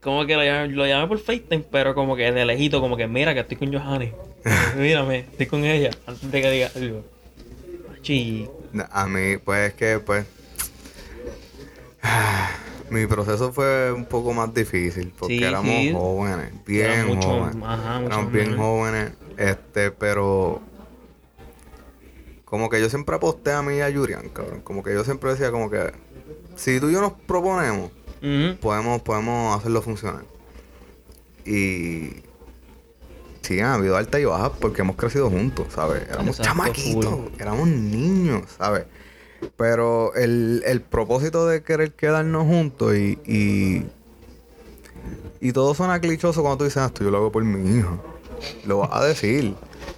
como 0.00 0.24
que 0.26 0.36
lo 0.36 0.44
llamé, 0.44 0.68
lo 0.68 0.86
llamé 0.86 1.06
por 1.06 1.18
FaceTime, 1.18 1.64
pero 1.70 1.94
como 1.94 2.16
que 2.16 2.30
de 2.32 2.44
lejito, 2.44 2.80
como 2.80 2.96
que 2.96 3.06
mira 3.06 3.34
que 3.34 3.40
estoy 3.40 3.56
con 3.56 3.72
Johanny. 3.72 4.12
Mírame, 4.76 5.18
estoy 5.18 5.46
con 5.46 5.64
ella, 5.64 5.90
antes 6.06 6.30
de 6.30 6.40
que 6.40 6.50
diga 6.50 6.70
algo. 6.74 7.04
Machi, 7.90 8.48
A 8.90 9.06
mí, 9.06 9.36
pues 9.38 9.68
es 9.70 9.74
que, 9.74 9.98
pues. 10.00 10.26
Mi 12.90 13.06
proceso 13.06 13.52
fue 13.52 13.92
un 13.92 14.06
poco 14.06 14.32
más 14.32 14.52
difícil 14.54 15.12
porque 15.18 15.36
Sí, 15.38 15.44
éramos 15.44 15.70
sí. 15.70 15.92
jóvenes, 15.92 16.52
bien 16.64 16.90
Era 16.90 17.04
mucho- 17.04 17.28
jóvenes. 17.28 17.56
ajá, 17.62 18.00
éramos 18.02 18.32
bien 18.32 18.56
jóvenes, 18.56 19.12
este, 19.36 19.90
pero. 19.90 20.62
Como 22.46 22.70
que 22.70 22.80
yo 22.80 22.88
siempre 22.88 23.14
aposté 23.14 23.52
a 23.52 23.60
mí 23.60 23.76
y 23.76 23.80
a 23.82 23.90
Yurian, 23.90 24.30
cabrón. 24.30 24.62
Como 24.62 24.82
que 24.82 24.94
yo 24.94 25.04
siempre 25.04 25.30
decía, 25.30 25.50
como 25.50 25.68
que. 25.68 25.92
Si 26.56 26.80
tú 26.80 26.88
y 26.88 26.94
yo 26.94 27.00
nos 27.02 27.12
proponemos, 27.12 27.90
podemos, 28.60 29.02
podemos 29.02 29.58
hacerlo 29.58 29.82
funcionar. 29.82 30.24
Y. 31.44 32.22
Sí, 33.48 33.60
han 33.60 33.72
habido 33.72 33.96
altas 33.96 34.20
y 34.20 34.26
bajas 34.26 34.52
porque 34.60 34.82
hemos 34.82 34.96
crecido 34.96 35.30
juntos, 35.30 35.68
¿sabes? 35.74 36.02
Éramos 36.02 36.38
Exacto, 36.38 36.50
chamaquitos, 36.50 37.18
éramos 37.38 37.66
niños, 37.66 38.42
¿sabes? 38.58 38.84
Pero 39.56 40.14
el, 40.16 40.62
el 40.66 40.82
propósito 40.82 41.46
de 41.46 41.62
querer 41.62 41.92
quedarnos 41.92 42.44
juntos 42.44 42.94
y, 42.94 43.18
y. 43.24 43.86
Y 45.40 45.52
todo 45.52 45.74
suena 45.74 45.98
clichoso 45.98 46.42
cuando 46.42 46.58
tú 46.58 46.64
dices, 46.64 46.76
ah, 46.82 46.86
esto 46.86 47.04
yo 47.04 47.10
lo 47.10 47.16
hago 47.16 47.32
por 47.32 47.42
mi 47.42 47.78
hijo. 47.78 47.98
Lo 48.66 48.80
vas 48.80 48.90
a 48.92 49.02
decir. 49.02 49.54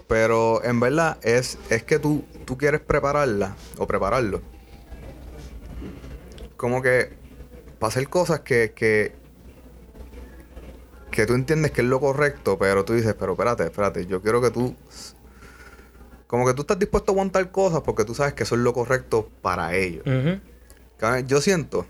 Pero 0.06 0.62
en 0.62 0.78
verdad 0.78 1.18
es, 1.22 1.58
es 1.70 1.82
que 1.82 1.98
tú, 1.98 2.22
tú 2.44 2.56
quieres 2.56 2.80
prepararla 2.80 3.56
o 3.78 3.86
prepararlo. 3.88 4.42
Como 6.56 6.82
que 6.82 7.14
para 7.80 7.88
hacer 7.88 8.08
cosas 8.08 8.40
que, 8.40 8.74
que, 8.76 9.12
que 11.10 11.26
tú 11.26 11.34
entiendes 11.34 11.70
que 11.70 11.80
es 11.82 11.86
lo 11.86 12.00
correcto, 12.00 12.58
pero 12.58 12.84
tú 12.84 12.94
dices, 12.94 13.14
pero 13.18 13.32
espérate, 13.32 13.64
espérate, 13.64 14.06
yo 14.06 14.22
quiero 14.22 14.40
que 14.40 14.50
tú... 14.50 14.74
Como 16.26 16.46
que 16.46 16.54
tú 16.54 16.62
estás 16.62 16.78
dispuesto 16.78 17.10
a 17.10 17.12
aguantar 17.14 17.50
cosas 17.50 17.80
porque 17.80 18.04
tú 18.04 18.14
sabes 18.14 18.34
que 18.34 18.44
eso 18.44 18.54
es 18.54 18.60
lo 18.60 18.72
correcto 18.72 19.28
para 19.42 19.74
ellos. 19.74 20.04
Yo 21.26 21.40
siento, 21.40 21.86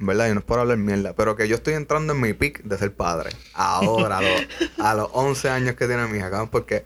en 0.00 0.06
¿verdad? 0.06 0.28
Y 0.30 0.32
no 0.32 0.40
es 0.40 0.44
por 0.44 0.58
hablar 0.58 0.78
mierda, 0.78 1.14
pero 1.14 1.36
que 1.36 1.46
yo 1.46 1.56
estoy 1.56 1.74
entrando 1.74 2.12
en 2.12 2.20
mi 2.20 2.32
pick 2.32 2.62
de 2.64 2.76
ser 2.76 2.92
padre. 2.92 3.30
Ahora, 3.54 4.18
a 4.18 4.22
los, 4.22 4.46
a 4.78 4.94
los 4.94 5.08
11 5.12 5.50
años 5.50 5.76
que 5.76 5.86
tiene 5.86 6.06
mi 6.08 6.18
hija, 6.18 6.30
cabrón, 6.30 6.48
porque 6.48 6.84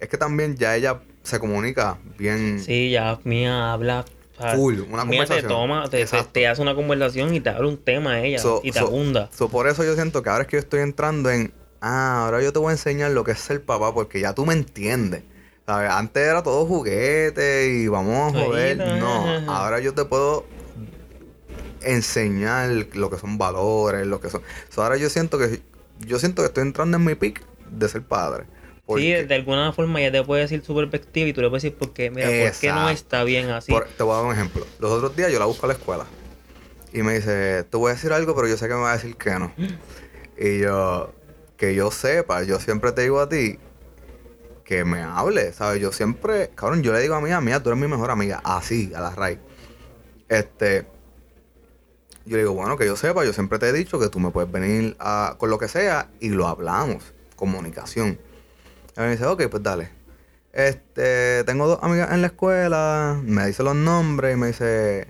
es 0.00 0.08
que 0.08 0.18
también 0.18 0.56
ya 0.56 0.74
ella 0.74 1.00
se 1.22 1.38
comunica 1.38 1.98
bien. 2.18 2.60
Sí, 2.60 2.90
ya 2.90 3.20
Mía 3.22 3.72
habla. 3.72 4.04
Full, 4.56 4.80
una 4.90 5.04
Mía 5.04 5.26
te 5.26 5.42
toma, 5.42 5.88
te, 5.88 6.04
te, 6.04 6.46
hace 6.46 6.62
una 6.62 6.74
conversación 6.74 7.34
y 7.34 7.40
te 7.40 7.50
habla 7.50 7.68
un 7.68 7.78
tema 7.78 8.20
ella 8.20 8.38
So- 8.38 8.60
y 8.62 8.72
te 8.72 8.78
so- 8.78 8.86
abunda. 8.86 9.28
so, 9.36 9.48
por 9.48 9.68
eso 9.68 9.84
yo 9.84 9.94
siento 9.94 10.22
que 10.22 10.30
ahora 10.30 10.42
es 10.42 10.48
que 10.48 10.56
yo 10.56 10.60
estoy 10.60 10.80
entrando 10.80 11.30
en, 11.30 11.52
ah, 11.80 12.24
ahora 12.24 12.42
yo 12.42 12.52
te 12.52 12.58
voy 12.58 12.70
a 12.70 12.72
enseñar 12.72 13.10
lo 13.12 13.24
que 13.24 13.32
es 13.32 13.38
ser 13.38 13.62
papá 13.64 13.92
porque 13.94 14.20
ya 14.20 14.34
tú 14.34 14.44
me 14.46 14.54
entiendes. 14.54 15.22
¿Sabes? 15.64 15.90
Antes 15.90 16.22
era 16.26 16.42
todo 16.42 16.66
juguete 16.66 17.68
y 17.68 17.86
vamos 17.86 18.34
a 18.34 18.38
joder. 18.38 18.76
No, 18.78 19.52
ahora 19.52 19.78
yo 19.78 19.94
te 19.94 20.04
puedo 20.04 20.44
enseñar 21.82 22.68
lo 22.94 23.10
que 23.10 23.18
son 23.18 23.38
valores, 23.38 24.06
lo 24.06 24.20
que 24.20 24.30
son. 24.30 24.42
So, 24.70 24.82
ahora 24.82 24.96
yo 24.96 25.08
siento 25.08 25.38
que 25.38 25.62
yo 26.00 26.18
siento 26.18 26.42
que 26.42 26.46
estoy 26.46 26.62
entrando 26.62 26.96
en 26.96 27.04
mi 27.04 27.14
pick 27.14 27.42
de 27.70 27.88
ser 27.88 28.02
padre. 28.02 28.44
Sí, 28.88 29.10
de 29.12 29.34
alguna 29.34 29.72
forma 29.72 30.00
ella 30.00 30.12
te 30.12 30.24
puede 30.24 30.42
decir 30.42 30.62
su 30.64 30.74
perspectiva 30.74 31.28
y 31.28 31.32
tú 31.32 31.40
le 31.40 31.48
puedes 31.48 31.62
decir, 31.62 31.78
porque, 31.78 32.10
mira, 32.10 32.28
¿por 32.28 32.52
qué 32.60 32.72
no 32.72 32.90
está 32.90 33.24
bien 33.24 33.48
así? 33.50 33.72
Por- 33.72 33.84
te 33.86 34.02
voy 34.02 34.12
a 34.12 34.16
dar 34.16 34.24
un 34.26 34.32
ejemplo. 34.32 34.66
Los 34.80 34.90
otros 34.90 35.16
días 35.16 35.30
yo 35.32 35.38
la 35.38 35.46
busco 35.46 35.66
a 35.66 35.68
la 35.68 35.74
escuela. 35.74 36.04
Y 36.92 37.02
me 37.02 37.14
dice, 37.14 37.64
te 37.64 37.76
voy 37.76 37.90
a 37.90 37.94
decir 37.94 38.12
algo, 38.12 38.34
pero 38.34 38.48
yo 38.48 38.56
sé 38.56 38.68
que 38.68 38.74
me 38.74 38.80
va 38.80 38.90
a 38.92 38.96
decir 38.96 39.16
que 39.16 39.30
no. 39.38 39.52
Y 40.36 40.58
yo, 40.58 41.12
que 41.56 41.74
yo 41.74 41.90
sepa, 41.90 42.42
yo 42.42 42.58
siempre 42.60 42.92
te 42.92 43.02
digo 43.02 43.20
a 43.20 43.28
ti 43.28 43.58
que 44.64 44.84
me 44.84 45.00
hable, 45.02 45.52
¿sabes? 45.52 45.80
Yo 45.80 45.92
siempre, 45.92 46.50
cabrón, 46.54 46.82
yo 46.82 46.92
le 46.92 47.00
digo 47.00 47.14
a 47.14 47.20
mi 47.20 47.30
amiga, 47.30 47.62
tú 47.62 47.70
eres 47.70 47.80
mi 47.80 47.88
mejor 47.88 48.10
amiga, 48.10 48.40
así, 48.44 48.92
a 48.94 49.00
la 49.00 49.10
raíz. 49.10 49.38
Este, 50.28 50.86
yo 52.24 52.36
le 52.36 52.42
digo, 52.42 52.52
bueno, 52.52 52.76
que 52.76 52.84
yo 52.86 52.96
sepa, 52.96 53.24
yo 53.24 53.32
siempre 53.32 53.58
te 53.58 53.68
he 53.68 53.72
dicho 53.72 53.98
que 53.98 54.08
tú 54.08 54.20
me 54.20 54.30
puedes 54.30 54.50
venir 54.50 54.96
a- 54.98 55.36
con 55.38 55.50
lo 55.50 55.58
que 55.58 55.68
sea 55.68 56.10
y 56.20 56.28
lo 56.30 56.46
hablamos, 56.48 57.12
comunicación. 57.36 58.18
Y 58.96 59.00
me 59.00 59.10
dice, 59.10 59.26
ok, 59.26 59.48
pues 59.48 59.62
dale. 59.62 59.88
Este, 60.52 61.44
tengo 61.44 61.66
dos 61.66 61.78
amigas 61.82 62.12
en 62.12 62.20
la 62.20 62.26
escuela, 62.26 63.18
me 63.24 63.46
dice 63.46 63.62
los 63.62 63.74
nombres 63.74 64.34
y 64.34 64.38
me 64.38 64.48
dice, 64.48 65.08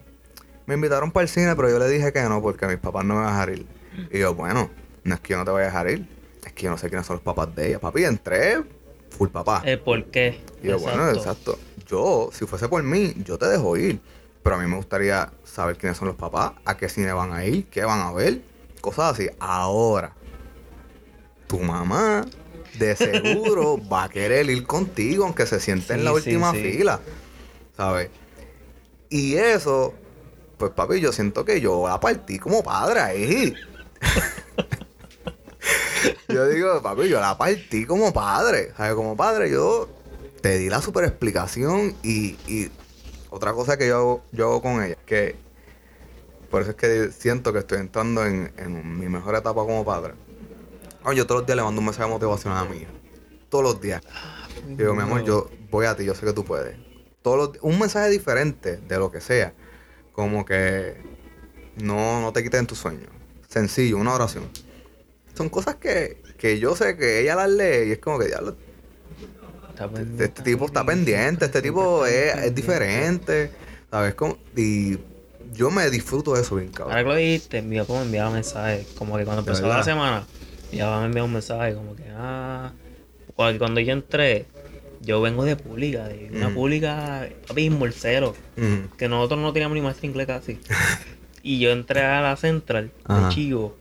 me 0.67 0.75
invitaron 0.75 1.11
para 1.11 1.23
el 1.23 1.29
cine, 1.29 1.57
pero 1.57 1.69
yo 1.69 1.79
le 1.81 1.89
dije 1.89 2.13
que 2.13 2.23
no 2.23 2.41
porque 2.41 2.67
mis 2.67 2.79
papás 2.79 3.05
no 3.05 3.15
me 3.15 3.21
van 3.21 3.29
a 3.29 3.33
dejar 3.33 3.51
ir. 3.51 3.67
Y 4.13 4.21
yo, 4.21 4.35
bueno, 4.35 4.71
no 5.03 5.15
es 5.15 5.21
que 5.21 5.33
yo 5.33 5.39
no 5.39 5.45
te 5.45 5.51
vaya 5.51 5.67
a 5.67 5.71
dejar 5.71 5.91
ir, 5.91 6.09
es 6.45 6.53
que 6.53 6.63
yo 6.63 6.71
no 6.71 6.79
sé 6.79 6.89
quiénes 6.89 7.07
son 7.07 7.17
los 7.17 7.25
papás 7.25 7.55
de 7.57 7.69
ella. 7.69 7.81
Papi, 7.81 8.05
entré 8.05 8.63
full 9.11 9.29
papá. 9.29 9.63
El 9.65 9.81
por 9.81 10.05
qué. 10.07 10.41
Y 10.63 10.69
yo, 10.69 10.79
bueno, 10.79 11.09
exacto. 11.11 11.59
Yo, 11.87 12.31
si 12.33 12.47
fuese 12.47 12.69
por 12.69 12.83
mí, 12.83 13.13
yo 13.25 13.37
te 13.37 13.47
dejo 13.47 13.77
ir. 13.77 14.01
Pero 14.43 14.57
a 14.57 14.59
mí 14.59 14.67
me 14.69 14.77
gustaría 14.77 15.31
saber 15.45 15.77
quiénes 15.77 15.99
son 15.99 16.09
los 16.09 16.17
papás, 16.17 16.53
a 16.65 16.77
qué 16.77 16.89
cine 16.89 17.13
van 17.13 17.33
a 17.33 17.45
ir, 17.45 17.67
qué 17.67 17.85
van 17.85 18.01
a 18.01 18.13
ver, 18.13 18.43
cosas 18.81 19.13
así. 19.13 19.29
Ahora, 19.39 20.13
tu 21.47 21.61
mamá 21.61 22.25
de 22.79 22.97
seguro 22.97 23.81
va 23.89 24.05
a 24.05 24.09
querer 24.09 24.49
ir 24.51 24.67
contigo, 24.67 25.25
aunque 25.25 25.47
se 25.47 25.61
siente 25.61 25.95
en 25.95 26.05
la 26.05 26.11
sí, 26.11 26.17
última 26.17 26.53
sí. 26.53 26.63
fila. 26.63 27.01
¿Sabes? 27.77 28.11
Y 29.09 29.37
eso, 29.37 29.95
pues 30.59 30.73
papi, 30.73 31.01
yo 31.01 31.13
siento 31.13 31.45
que 31.45 31.61
yo 31.61 31.87
la 31.87 32.01
partí 32.01 32.39
como 32.39 32.63
padre 32.63 33.01
ahí. 33.01 33.55
yo 36.29 36.49
digo, 36.49 36.83
papi, 36.83 37.09
yo 37.09 37.21
la 37.21 37.37
partí 37.37 37.85
como 37.85 38.13
padre. 38.13 38.73
¿Sabes? 38.77 38.95
Como 38.95 39.17
padre, 39.17 39.51
yo 39.51 39.89
te 40.41 40.59
di 40.59 40.69
la 40.69 40.83
super 40.83 41.05
explicación 41.05 41.95
y, 42.03 42.37
y 42.47 42.71
otra 43.31 43.53
cosa 43.53 43.77
que 43.77 43.89
yo 43.89 43.97
hago, 43.97 44.23
yo 44.33 44.47
hago 44.47 44.63
con 44.63 44.83
ella, 44.83 44.97
que 45.07 45.37
por 46.51 46.63
eso 46.63 46.73
es 46.73 46.77
que 46.77 47.11
siento 47.13 47.53
que 47.53 47.61
estoy 47.61 47.79
entrando 47.79 48.27
en, 48.27 48.53
en 48.59 48.99
mi 48.99 49.09
mejor 49.09 49.37
etapa 49.37 49.63
como 49.63 49.85
padre. 49.85 50.15
Yo 51.15 51.27
todos 51.27 51.41
los 51.41 51.47
días 51.47 51.57
le 51.57 51.63
mando 51.63 51.81
un 51.81 51.87
mensaje 51.87 52.09
motivacional 52.09 52.67
a 52.67 52.71
mi 52.71 52.79
hija. 52.79 52.91
Todos 53.49 53.65
los 53.65 53.81
días. 53.81 54.03
Digo, 54.69 54.95
mi 54.95 55.03
amor, 55.03 55.25
yo 55.25 55.51
voy 55.71 55.87
a 55.87 55.97
ti, 55.97 56.05
yo 56.05 56.15
sé 56.15 56.25
que 56.25 56.33
tú 56.33 56.45
puedes. 56.45 56.77
Todos 57.23 57.37
los 57.55 57.63
un 57.63 57.79
mensaje 57.79 58.09
diferente 58.11 58.77
de 58.77 58.99
lo 58.99 59.11
que 59.11 59.21
sea. 59.21 59.53
Como 60.13 60.45
que 60.45 60.97
no, 61.77 62.21
no 62.21 62.33
te 62.33 62.43
quiten 62.43 62.67
tus 62.67 62.79
sueños. 62.79 63.09
Sencillo, 63.49 63.99
una 63.99 64.15
oración. 64.15 64.49
Son 65.35 65.49
cosas 65.49 65.77
que, 65.77 66.23
que 66.39 66.59
yo 66.59 66.77
sé 66.77 66.97
que 66.97 67.21
ella 67.21 67.35
las 67.37 67.51
lee 67.51 67.89
y 67.89 67.93
es 67.93 67.99
como 67.99 68.19
que 68.19 68.27
diablo, 68.27 68.57
Está 69.71 69.87
este, 69.87 70.25
este 70.25 70.43
tipo 70.43 70.67
está 70.67 70.85
pendiente, 70.85 71.47
este 71.47 71.63
tipo 71.63 72.05
es, 72.07 72.37
es 72.37 72.55
diferente. 72.55 73.51
¿Sabes? 73.91 74.15
Como, 74.15 74.39
y 74.55 74.99
yo 75.53 75.71
me 75.71 75.89
disfruto 75.91 76.35
de 76.35 76.43
eso 76.43 76.57
bien, 76.57 76.71
Ahora 76.79 76.95
cabrón. 76.95 77.05
que 77.05 77.09
lo 77.11 77.15
dijiste, 77.17 77.63
papá 77.63 77.95
me 77.95 78.03
enviaba 78.03 78.31
mensajes. 78.31 78.87
Como 78.99 79.17
que 79.17 79.25
cuando 79.25 79.43
¿De 79.43 79.51
empezó 79.51 79.67
la 79.67 79.83
semana, 79.83 80.27
mi 80.73 80.79
papá 80.79 81.01
me 81.01 81.07
enviaba 81.07 81.27
un 81.27 81.33
mensaje 81.33 81.75
como 81.75 81.95
que, 81.95 82.05
ah. 82.11 82.73
Cuando, 83.35 83.81
yo 83.81 83.93
entré, 83.93 84.47
yo 85.01 85.21
vengo 85.21 85.45
de 85.45 85.57
pública, 85.57 86.07
de 86.09 86.31
una 86.33 86.47
Ujú. 86.49 86.55
pública, 86.55 87.29
papi, 87.49 87.71
morcero. 87.71 88.35
Ujú. 88.57 88.97
Que 88.97 89.09
nosotros 89.09 89.41
no 89.41 89.53
teníamos 89.53 89.75
ni 89.75 89.81
maestro 89.83 90.07
inglés 90.07 90.27
casi. 90.27 90.59
y 91.43 91.59
yo 91.59 91.71
entré 91.71 92.03
a 92.03 92.21
la 92.21 92.37
central 92.37 92.91
de 93.09 93.29
Chivo. 93.35 93.77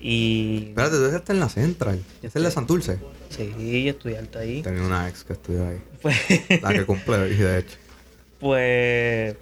Y. 0.00 0.66
Espérate, 0.68 0.96
tú 0.96 1.04
estás 1.06 1.30
en 1.30 1.40
la 1.40 1.48
Central. 1.48 2.04
Es 2.22 2.36
el 2.36 2.42
de 2.42 2.50
Santurce. 2.50 2.98
Sí, 3.30 3.88
estudié 3.88 4.18
alta 4.18 4.40
ahí. 4.40 4.60
Tenía 4.62 4.82
una 4.82 5.08
ex 5.08 5.24
que 5.24 5.32
estudió 5.32 5.66
ahí. 5.68 5.80
Pues, 6.02 6.16
La 6.60 6.74
que 6.74 6.84
cumple, 6.84 7.30
y 7.30 7.36
de 7.36 7.58
hecho. 7.60 7.78
pues 8.40 9.34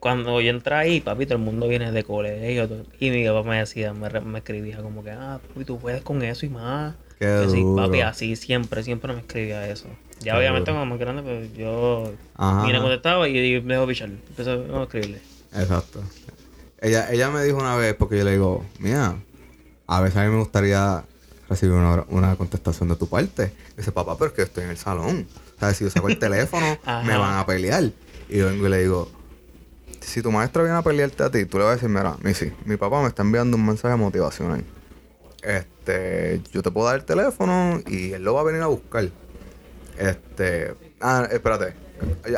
cuando 0.00 0.40
yo 0.40 0.50
entré 0.50 0.74
ahí, 0.74 1.00
papi, 1.00 1.26
todo 1.26 1.36
el 1.38 1.44
mundo 1.44 1.68
viene 1.68 1.92
de 1.92 2.02
colegio. 2.04 2.66
todo- 2.68 2.84
Y 2.98 3.10
mi 3.10 3.24
papá 3.26 3.48
me 3.48 3.58
decía, 3.58 3.92
me, 3.92 4.08
escribía 4.38 4.78
como 4.82 5.04
que, 5.04 5.10
ah, 5.12 5.40
papi, 5.46 5.64
tú 5.64 5.78
puedes 5.78 6.02
con 6.02 6.22
eso 6.22 6.46
y 6.46 6.48
más. 6.48 6.94
Qué 7.18 7.26
duro. 7.26 7.76
papi, 7.76 8.00
así 8.00 8.34
siempre, 8.34 8.82
siempre 8.82 9.12
me 9.12 9.20
escribía 9.20 9.68
eso. 9.68 9.86
Ya 10.20 10.32
Qué 10.32 10.38
obviamente 10.38 10.70
cuando 10.70 10.86
más 10.86 10.98
grande, 10.98 11.22
pues 11.22 11.52
yo 11.56 12.12
Ajá. 12.34 12.80
contestaba 12.80 13.28
y, 13.28 13.38
y 13.56 13.60
me 13.60 13.74
dejó 13.74 13.86
pichar. 13.86 14.08
Empezó 14.08 14.52
a 14.52 14.82
escribirle. 14.82 15.20
Exacto. 15.54 16.02
Ella, 16.80 17.10
ella 17.12 17.30
me 17.30 17.44
dijo 17.44 17.58
una 17.58 17.76
vez, 17.76 17.94
porque 17.94 18.16
yo 18.18 18.24
le 18.24 18.32
digo, 18.32 18.64
mira, 18.78 19.16
a 19.86 20.00
veces 20.00 20.16
a 20.16 20.24
mí 20.24 20.30
me 20.30 20.38
gustaría 20.38 21.04
recibir 21.48 21.74
una, 21.74 22.04
una 22.08 22.36
contestación 22.36 22.88
de 22.88 22.96
tu 22.96 23.06
parte. 23.08 23.52
dice, 23.76 23.92
papá, 23.92 24.16
pero 24.16 24.28
es 24.30 24.32
que 24.34 24.42
estoy 24.42 24.64
en 24.64 24.70
el 24.70 24.76
salón. 24.78 25.26
O 25.56 25.60
sea, 25.60 25.74
si 25.74 25.84
yo 25.84 25.90
saco 25.90 26.08
el 26.08 26.18
teléfono, 26.18 26.78
me 27.04 27.16
van 27.18 27.38
a 27.38 27.44
pelear. 27.44 27.84
Y 28.30 28.38
yo 28.38 28.46
vengo 28.46 28.66
y 28.66 28.70
le 28.70 28.78
digo, 28.82 29.10
si 30.00 30.22
tu 30.22 30.30
maestra 30.30 30.62
viene 30.62 30.78
a 30.78 30.82
pelearte 30.82 31.22
a 31.22 31.30
ti, 31.30 31.44
tú 31.44 31.58
le 31.58 31.64
vas 31.64 31.72
a 31.72 31.74
decir, 31.74 31.88
mira, 31.88 32.16
mi 32.22 32.34
sí, 32.34 32.52
mi 32.64 32.76
papá 32.76 33.02
me 33.02 33.08
está 33.08 33.22
enviando 33.22 33.56
un 33.56 33.66
mensaje 33.66 33.96
motivacional. 33.96 34.64
Este, 35.42 36.40
yo 36.52 36.62
te 36.62 36.70
puedo 36.70 36.86
dar 36.86 36.96
el 36.96 37.04
teléfono 37.04 37.80
y 37.86 38.12
él 38.12 38.24
lo 38.24 38.34
va 38.34 38.40
a 38.40 38.44
venir 38.44 38.62
a 38.62 38.66
buscar. 38.66 39.08
Este, 39.98 40.74
ah, 41.00 41.28
espérate. 41.30 41.74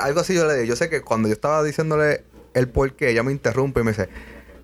Algo 0.01 0.21
así 0.21 0.35
yo 0.35 0.47
le 0.47 0.55
dije. 0.55 0.67
Yo 0.67 0.77
sé 0.77 0.89
que 0.91 1.03
cuando 1.03 1.29
yo 1.29 1.35
estaba 1.35 1.63
diciéndole 1.63 2.25
el 2.55 2.69
por 2.69 2.93
qué, 2.95 3.11
ella 3.11 3.23
me 3.23 3.33
interrumpe 3.33 3.81
y 3.81 3.85
me 3.85 3.93
dice, 3.93 4.09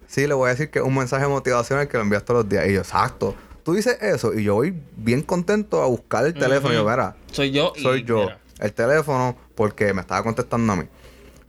sí, 0.06 0.26
le 0.26 0.34
voy 0.34 0.48
a 0.48 0.50
decir 0.50 0.70
que 0.70 0.80
es 0.80 0.84
un 0.84 0.94
mensaje 0.94 1.26
motivacional 1.26 1.88
que 1.88 1.96
lo 1.96 2.02
envías 2.02 2.24
todos 2.24 2.42
los 2.42 2.48
días. 2.48 2.68
Y 2.68 2.74
yo, 2.74 2.80
exacto. 2.80 3.34
Tú 3.62 3.74
dices 3.74 3.98
eso 4.00 4.32
y 4.32 4.44
yo 4.44 4.54
voy 4.54 4.74
bien 4.96 5.22
contento 5.22 5.82
a 5.82 5.86
buscar 5.86 6.24
el 6.26 6.34
teléfono. 6.34 6.72
Y 6.72 6.76
yo, 6.76 6.88
mira, 6.88 7.16
soy 7.32 7.50
yo. 7.50 7.72
Soy 7.76 8.04
yo. 8.04 8.28
El 8.58 8.72
teléfono 8.72 9.36
porque 9.54 9.92
me 9.92 10.00
estaba 10.00 10.22
contestando 10.22 10.72
a 10.72 10.76
mí. 10.76 10.84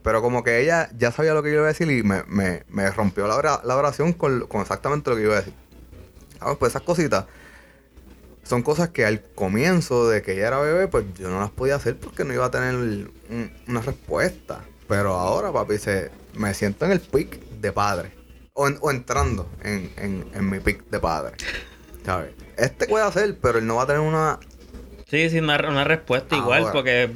Pero 0.02 0.22
como 0.22 0.42
que 0.42 0.62
ella 0.62 0.90
ya 0.96 1.12
sabía 1.12 1.34
lo 1.34 1.42
que 1.42 1.50
yo 1.50 1.56
iba 1.56 1.64
a 1.64 1.68
decir 1.68 1.90
y 1.90 2.02
me, 2.02 2.22
me, 2.26 2.64
me 2.68 2.90
rompió 2.90 3.26
la, 3.26 3.60
la 3.62 3.76
oración 3.76 4.12
con, 4.12 4.46
con, 4.46 4.62
exactamente 4.62 5.10
lo 5.10 5.16
que 5.16 5.22
iba 5.22 5.34
a 5.34 5.38
decir. 5.38 5.54
Ah, 6.40 6.54
pues 6.58 6.72
esas 6.72 6.82
cositas 6.82 7.26
son 8.50 8.62
cosas 8.62 8.88
que 8.88 9.04
al 9.04 9.22
comienzo 9.22 10.08
de 10.08 10.22
que 10.22 10.32
ella 10.32 10.48
era 10.48 10.58
bebé, 10.58 10.88
pues 10.88 11.04
yo 11.16 11.30
no 11.30 11.38
las 11.38 11.50
podía 11.50 11.76
hacer 11.76 11.96
porque 11.96 12.24
no 12.24 12.34
iba 12.34 12.46
a 12.46 12.50
tener 12.50 12.74
una 13.68 13.80
respuesta. 13.80 14.64
Pero 14.88 15.14
ahora, 15.14 15.52
papi, 15.52 15.78
se, 15.78 16.10
me 16.34 16.52
siento 16.52 16.84
en 16.84 16.90
el 16.90 17.00
pic 17.00 17.38
de 17.60 17.70
padre. 17.70 18.10
O, 18.54 18.66
o 18.66 18.90
entrando 18.90 19.48
en, 19.62 19.92
en, 19.96 20.26
en, 20.34 20.50
mi 20.50 20.58
pic 20.58 20.84
de 20.90 20.98
padre. 20.98 21.36
¿Sabes? 22.04 22.32
Este 22.56 22.88
puede 22.88 23.04
hacer, 23.04 23.38
pero 23.40 23.58
él 23.58 23.66
no 23.68 23.76
va 23.76 23.84
a 23.84 23.86
tener 23.86 24.00
una. 24.00 24.40
Sí, 25.08 25.30
sí, 25.30 25.38
una, 25.38 25.56
una 25.68 25.84
respuesta 25.84 26.36
igual, 26.36 26.70
porque 26.72 27.08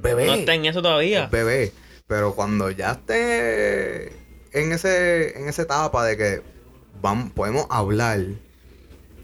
bebé, 0.00 0.26
no 0.26 0.34
está 0.34 0.54
en 0.54 0.64
eso 0.64 0.80
todavía. 0.80 1.24
Es 1.24 1.30
bebé. 1.30 1.72
Pero 2.08 2.34
cuando 2.34 2.70
ya 2.70 2.92
esté 2.92 4.08
en 4.52 4.72
ese 4.72 5.38
en 5.38 5.48
esa 5.48 5.62
etapa 5.62 6.04
de 6.04 6.16
que 6.16 6.42
vamos, 7.00 7.30
podemos 7.32 7.66
hablar, 7.70 8.18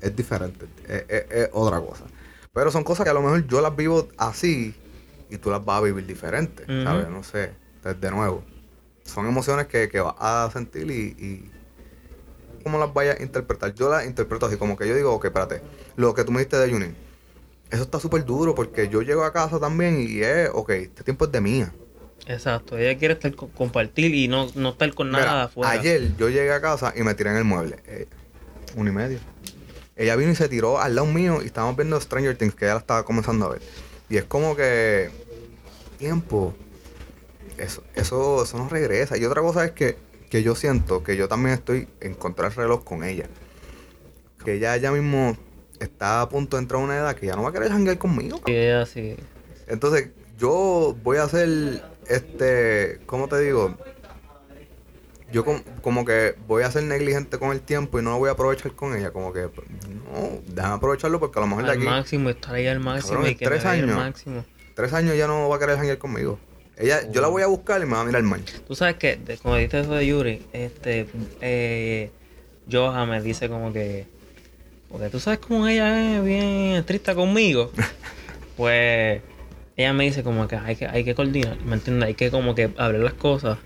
es 0.01 0.15
diferente. 0.15 0.67
Es, 0.87 1.49
otra 1.53 1.81
cosa. 1.81 2.05
Pero 2.53 2.71
son 2.71 2.85
cosas 2.85 3.05
que 3.05 3.11
a 3.11 3.15
lo 3.15 3.23
mejor 3.23 3.47
yo 3.49 3.61
las 3.61 3.75
vivo 3.75 4.07
así 4.19 4.75
y 5.31 5.39
tú 5.39 5.51
las 5.51 5.65
vas 5.65 5.79
a 5.79 5.81
vivir 5.81 6.07
diferente. 6.07 6.65
¿Sabes? 6.85 7.09
No 7.09 7.25
sé. 7.25 7.53
Entonces, 7.77 8.01
de 8.01 8.11
nuevo, 8.11 8.45
son 9.05 9.27
emociones 9.27 9.67
que, 9.67 9.89
que 9.89 10.01
vas 10.01 10.15
a 10.19 10.51
sentir 10.53 10.91
y, 10.91 11.17
y 11.19 11.51
cómo 12.63 12.79
las 12.79 12.93
vayas 12.93 13.19
a 13.19 13.23
interpretar. 13.23 13.75
Yo 13.75 13.89
las 13.89 14.07
interpreto 14.07 14.47
así, 14.47 14.57
como 14.57 14.77
que 14.77 14.87
yo 14.87 14.95
digo, 14.95 15.13
ok, 15.15 15.25
espérate, 15.27 15.63
lo 15.97 16.15
que 16.15 16.25
tú 16.25 16.33
me 16.33 16.41
diste 16.41 16.59
de 16.59 16.71
Junin, 16.71 16.95
eso 17.71 17.83
está 17.83 17.99
súper 17.99 18.25
duro 18.25 18.55
porque 18.55 18.89
yo 18.89 19.03
llego 19.03 19.25
a 19.25 19.33
casa 19.33 19.59
también 19.59 20.01
y 20.01 20.21
es, 20.21 20.51
ok, 20.53 20.71
este 20.71 21.03
tiempo 21.03 21.25
es 21.25 21.33
de 21.33 21.41
mía. 21.41 21.73
Exacto, 22.27 22.79
ella 22.79 22.97
quiere 22.97 23.15
estar 23.15 23.35
compartir 23.35 24.15
y 24.15 24.29
no, 24.29 24.49
no 24.55 24.71
estar 24.71 24.93
con 24.95 25.11
nada 25.11 25.45
afuera. 25.45 25.71
Ayer 25.71 26.17
yo 26.17 26.29
llegué 26.29 26.53
a 26.53 26.61
casa 26.61 26.93
y 26.97 27.03
me 27.03 27.15
tiré 27.15 27.31
en 27.31 27.37
el 27.37 27.45
mueble. 27.45 27.77
Eh, 27.87 28.07
uno 28.77 28.91
y 28.91 28.93
medio. 28.93 29.19
Ella 29.97 30.17
vino 30.17 30.33
y 30.33 30.35
se 30.35 30.49
tiró 30.49 30.81
al 30.81 30.95
lado 30.95 31.07
mío 31.07 31.41
y 31.43 31.47
estábamos 31.47 31.77
viendo 31.77 32.01
Stranger 32.01 32.37
Things 32.37 32.55
que 32.55 32.65
ella 32.65 32.75
la 32.75 32.81
estaba 32.81 33.05
comenzando 33.05 33.47
a 33.47 33.51
ver. 33.51 33.63
Y 34.09 34.17
es 34.17 34.25
como 34.25 34.57
que. 34.57 35.11
Tiempo. 35.99 36.55
Eso, 37.59 37.85
eso, 37.95 38.43
eso 38.43 38.59
no 38.59 38.69
regresa. 38.69 39.17
Y 39.17 39.25
otra 39.25 39.43
cosa 39.43 39.65
es 39.65 39.73
que, 39.73 39.97
que 40.31 40.43
yo 40.43 40.55
siento 40.57 41.05
que 41.05 41.17
yo 41.17 41.29
también 41.29 41.55
estoy 41.55 41.89
en 42.01 42.15
contra 42.15 42.49
del 42.49 42.57
reloj 42.57 42.85
con 42.85 43.05
ella. 43.05 43.29
Que 44.45 44.55
ella 44.55 44.77
ya 44.77 44.91
mismo 44.91 45.37
está 45.79 46.23
a 46.23 46.29
punto 46.29 46.57
de 46.57 46.63
entrar 46.63 46.81
a 46.81 46.85
una 46.85 46.97
edad 46.97 47.15
que 47.15 47.27
ya 47.27 47.37
no 47.37 47.43
va 47.43 47.51
a 47.51 47.53
querer 47.53 47.71
janguear 47.71 47.99
conmigo. 47.99 48.41
Sí, 48.45 48.67
así. 48.67 49.17
Entonces, 49.69 50.11
yo 50.39 50.97
voy 51.03 51.19
a 51.19 51.25
hacer 51.25 51.83
este, 52.09 53.01
¿cómo 53.07 53.29
te 53.29 53.41
digo? 53.41 53.77
Yo 55.33 55.45
como 55.83 56.05
que 56.05 56.37
voy 56.47 56.63
a 56.63 56.71
ser 56.71 56.85
negligente 56.85 57.39
con 57.39 57.51
el 57.51 57.61
tiempo 57.61 57.99
y 57.99 58.03
no 58.03 58.11
lo 58.11 58.19
voy 58.19 58.29
a 58.29 58.33
aprovechar 58.33 58.73
con 58.73 58.97
ella. 58.97 59.11
Como 59.11 59.33
que, 59.33 59.41
no, 59.43 60.41
déjame 60.47 60.75
aprovecharlo 60.75 61.19
porque 61.19 61.39
a 61.39 61.43
lo 61.43 61.49
mejor 61.49 61.65
al 61.65 61.71
de 61.71 61.77
aquí... 61.77 61.85
máximo, 61.85 62.31
estar 62.31 62.55
ahí 62.55 62.67
al 62.67 62.79
máximo 62.79 63.27
y 63.27 63.35
que 63.35 63.45
tres 63.45 63.65
años, 63.65 63.97
máximo. 63.97 64.45
Tres 64.75 64.93
años 64.93 65.17
ya 65.17 65.27
no 65.27 65.49
va 65.49 65.57
a 65.57 65.59
querer 65.59 65.77
janguear 65.77 65.99
conmigo. 65.99 66.39
Ella, 66.77 67.11
yo 67.11 67.21
la 67.21 67.29
voy 67.29 67.43
a 67.43 67.47
buscar 67.47 67.81
y 67.83 67.87
me 67.87 67.93
va 67.93 68.03
a 68.03 68.05
mirar 68.05 68.23
mal. 68.23 68.43
Tú 68.67 68.75
sabes 68.75 68.97
que, 68.97 69.19
como 69.43 69.57
dijiste 69.57 69.81
eso 69.81 69.93
de 69.93 70.07
Yuri, 70.07 70.43
este, 70.53 71.07
eh, 71.41 72.11
Joja 72.71 73.07
me 73.07 73.21
dice 73.21 73.49
como 73.49 73.73
que, 73.73 74.07
porque 74.89 75.09
tú 75.11 75.19
sabes 75.19 75.41
cómo 75.41 75.67
ella 75.67 76.17
es 76.17 76.25
bien 76.25 76.75
estricta 76.77 77.15
conmigo. 77.15 77.73
pues 78.57 79.21
ella 79.77 79.93
me 79.93 80.05
dice 80.05 80.23
como 80.23 80.47
que 80.47 80.57
hay 80.57 80.77
que, 80.77 80.87
hay 80.87 81.05
que 81.05 81.15
coordinar, 81.15 81.59
¿me 81.65 81.75
entiendes? 81.75 82.07
Hay 82.07 82.15
que 82.15 82.31
como 82.31 82.55
que 82.55 82.71
abrir 82.77 83.01
las 83.01 83.15
cosas 83.15 83.59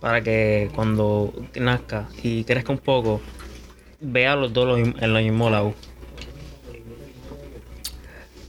para 0.00 0.22
que 0.22 0.70
cuando 0.74 1.32
nazca 1.54 2.08
y 2.22 2.44
crezca 2.44 2.72
un 2.72 2.78
poco, 2.78 3.20
vea 4.00 4.34
los 4.34 4.52
dos 4.52 4.78
en 4.78 5.12
los 5.12 5.22
mismos 5.22 5.52
lados. 5.52 5.74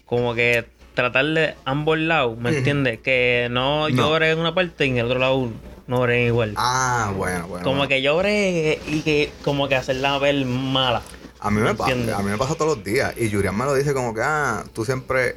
Como 0.05 0.33
que 0.33 0.65
tratar 0.93 1.25
de 1.25 1.55
ambos 1.65 1.97
lados, 1.97 2.37
¿me 2.37 2.55
entiendes? 2.55 2.99
Que 2.99 3.47
no, 3.51 3.89
llore 3.89 4.31
en 4.31 4.39
una 4.39 4.55
parte 4.55 4.85
y 4.85 4.89
en 4.91 4.97
el 4.97 5.05
otro 5.05 5.19
lado 5.19 5.49
no 5.87 5.97
llore 5.97 6.25
igual. 6.25 6.53
Ah, 6.55 7.11
bueno, 7.15 7.47
bueno. 7.47 7.63
Como 7.63 7.87
que 7.87 8.01
llore 8.01 8.79
y 8.87 9.01
que 9.01 9.31
como 9.43 9.67
que 9.67 9.75
hacerla 9.75 10.17
ver 10.19 10.45
mala. 10.45 11.01
A 11.39 11.51
mí 11.51 11.59
me, 11.59 11.75
pasa, 11.75 11.91
a 11.91 12.21
mí 12.21 12.31
me 12.31 12.37
pasa 12.37 12.55
todos 12.55 12.77
los 12.77 12.85
días. 12.85 13.13
Y 13.17 13.29
Julián 13.29 13.57
me 13.57 13.65
lo 13.65 13.75
dice 13.75 13.93
como 13.93 14.13
que, 14.13 14.21
ah, 14.23 14.63
tú 14.73 14.85
siempre 14.85 15.35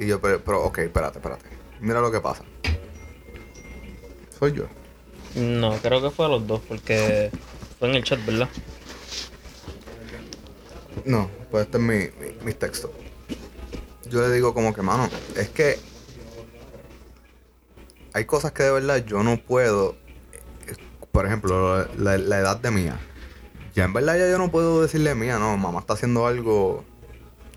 y 0.00 0.06
yo, 0.06 0.20
pero, 0.20 0.42
pero, 0.42 0.64
ok, 0.64 0.78
espérate, 0.78 1.18
espérate. 1.18 1.44
Mira 1.78 2.00
lo 2.00 2.10
que 2.10 2.20
pasa. 2.20 2.42
Soy 4.38 4.52
yo. 4.52 4.64
No, 5.34 5.76
creo 5.76 6.00
que 6.00 6.10
fue 6.10 6.24
a 6.24 6.28
los 6.30 6.46
dos, 6.46 6.62
porque 6.66 7.30
fue 7.78 7.90
en 7.90 7.96
el 7.96 8.02
chat, 8.02 8.24
¿verdad? 8.24 8.48
No, 11.04 11.30
pues 11.50 11.66
este 11.66 11.76
es 11.76 11.82
mi, 11.82 12.44
mi, 12.44 12.54
texto. 12.54 12.92
Yo 14.08 14.26
le 14.26 14.34
digo 14.34 14.54
como 14.54 14.72
que, 14.72 14.80
mano, 14.80 15.08
es 15.36 15.50
que 15.50 15.78
hay 18.14 18.24
cosas 18.24 18.52
que 18.52 18.62
de 18.62 18.72
verdad 18.72 19.04
yo 19.04 19.22
no 19.22 19.36
puedo. 19.36 19.96
Por 21.12 21.26
ejemplo, 21.26 21.86
la, 21.98 22.16
la 22.16 22.38
edad 22.38 22.56
de 22.56 22.70
mía. 22.70 22.98
Ya 23.74 23.84
en 23.84 23.92
verdad 23.92 24.18
ya 24.18 24.30
yo 24.30 24.38
no 24.38 24.50
puedo 24.50 24.80
decirle 24.80 25.14
mía, 25.14 25.38
no, 25.38 25.56
mamá 25.58 25.80
está 25.80 25.92
haciendo 25.92 26.26
algo 26.26 26.84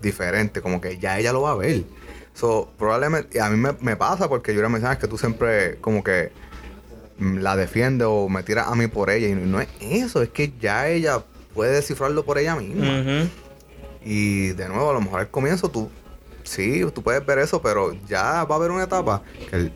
diferente, 0.02 0.60
como 0.60 0.80
que 0.80 0.98
ya 0.98 1.18
ella 1.18 1.32
lo 1.32 1.42
va 1.42 1.52
a 1.52 1.56
ver. 1.56 1.84
So, 2.34 2.68
probablemente, 2.76 3.40
a 3.40 3.48
mí 3.48 3.56
me, 3.56 3.96
pasa 3.96 4.28
porque 4.28 4.54
yo 4.54 4.68
me 4.68 4.80
sabes 4.80 4.98
que 4.98 5.06
tú 5.06 5.16
siempre 5.16 5.76
como 5.80 6.02
que 6.02 6.32
la 7.18 7.54
defiendes 7.54 8.08
o 8.10 8.28
me 8.28 8.42
tiras 8.42 8.66
a 8.66 8.74
mí 8.74 8.88
por 8.88 9.08
ella. 9.08 9.28
Y 9.28 9.34
no 9.34 9.60
es 9.60 9.68
eso, 9.80 10.20
es 10.20 10.30
que 10.30 10.52
ya 10.60 10.88
ella 10.88 11.22
puede 11.54 11.72
descifrarlo 11.72 12.24
por 12.24 12.38
ella 12.38 12.56
misma. 12.56 13.28
Y 14.04 14.48
de 14.48 14.68
nuevo, 14.68 14.90
a 14.90 14.94
lo 14.94 15.00
mejor 15.00 15.20
al 15.20 15.30
comienzo 15.30 15.70
tú, 15.70 15.88
sí, 16.42 16.84
tú 16.92 17.02
puedes 17.02 17.24
ver 17.24 17.38
eso, 17.38 17.62
pero 17.62 17.94
ya 18.06 18.44
va 18.44 18.54
a 18.56 18.58
haber 18.58 18.72
una 18.72 18.84
etapa 18.84 19.22
que 19.48 19.70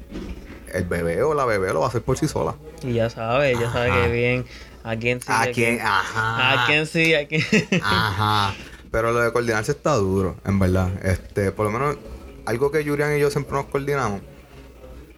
el, 0.75 0.85
bebé 0.85 1.23
o 1.23 1.35
la 1.35 1.45
bebé 1.45 1.73
lo 1.73 1.81
va 1.81 1.87
a 1.87 1.89
hacer 1.89 2.03
por 2.03 2.19
sí 2.19 2.27
sola. 2.27 2.57
Y 2.83 2.95
ya 2.95 3.09
sabe, 3.09 3.55
ya 3.55 3.73
sabe 3.73 3.91
que 3.91 4.09
bien 4.13 4.45
a 4.83 4.97
quién 4.97 5.21
sí. 5.21 5.29
A, 5.31 5.51
quién, 5.53 5.81
ajá. 5.81 6.65
A 6.65 6.67
quién 6.67 6.87
sí, 6.87 7.15
a 7.15 7.27
quién. 7.27 7.43
ajá. 7.83 8.55
Pero 8.91 9.13
lo 9.13 9.21
de 9.21 9.33
coordinarse 9.33 9.73
está 9.73 9.95
duro, 9.95 10.37
en 10.47 10.59
verdad. 10.59 10.91
Este, 11.05 11.53
por 11.53 11.67
lo 11.67 11.73
menos 11.73 11.99
algo 12.49 12.71
que 12.71 12.83
Julian 12.83 13.15
y 13.17 13.21
yo 13.21 13.31
siempre 13.31 13.53
nos 13.55 13.67
coordinamos. 13.67 14.23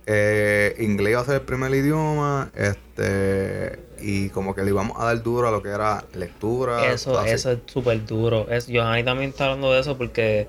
Eh, 0.06 0.74
inglés 0.80 1.12
iba 1.12 1.20
a 1.20 1.24
ser 1.24 1.34
el 1.36 1.42
primer 1.42 1.72
idioma, 1.72 2.50
este, 2.56 3.78
y 4.00 4.30
como 4.30 4.52
que 4.52 4.62
le 4.62 4.70
íbamos 4.70 4.98
a 5.00 5.04
dar 5.04 5.22
duro 5.22 5.46
a 5.46 5.52
lo 5.52 5.62
que 5.62 5.68
era 5.68 6.04
lectura. 6.14 6.92
Eso, 6.92 7.24
eso 7.24 7.52
es 7.52 7.58
súper 7.66 8.04
duro. 8.04 8.48
Es, 8.50 8.66
Johanny 8.68 9.04
también 9.04 9.30
está 9.30 9.44
hablando 9.44 9.72
de 9.72 9.80
eso 9.80 9.96
porque 9.96 10.48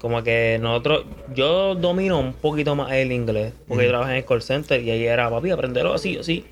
como 0.00 0.24
que 0.24 0.58
nosotros, 0.60 1.04
yo 1.34 1.76
domino 1.76 2.18
un 2.18 2.32
poquito 2.32 2.74
más 2.74 2.90
el 2.92 3.12
inglés, 3.12 3.52
porque 3.68 3.84
yo 3.84 3.90
trabajé 3.90 4.12
en 4.12 4.16
el 4.18 4.24
call 4.24 4.42
center 4.42 4.82
y 4.82 4.90
ahí 4.90 5.04
era, 5.04 5.30
papi, 5.30 5.52
aprenderlo 5.52 5.94
así, 5.94 6.18
así. 6.18 6.44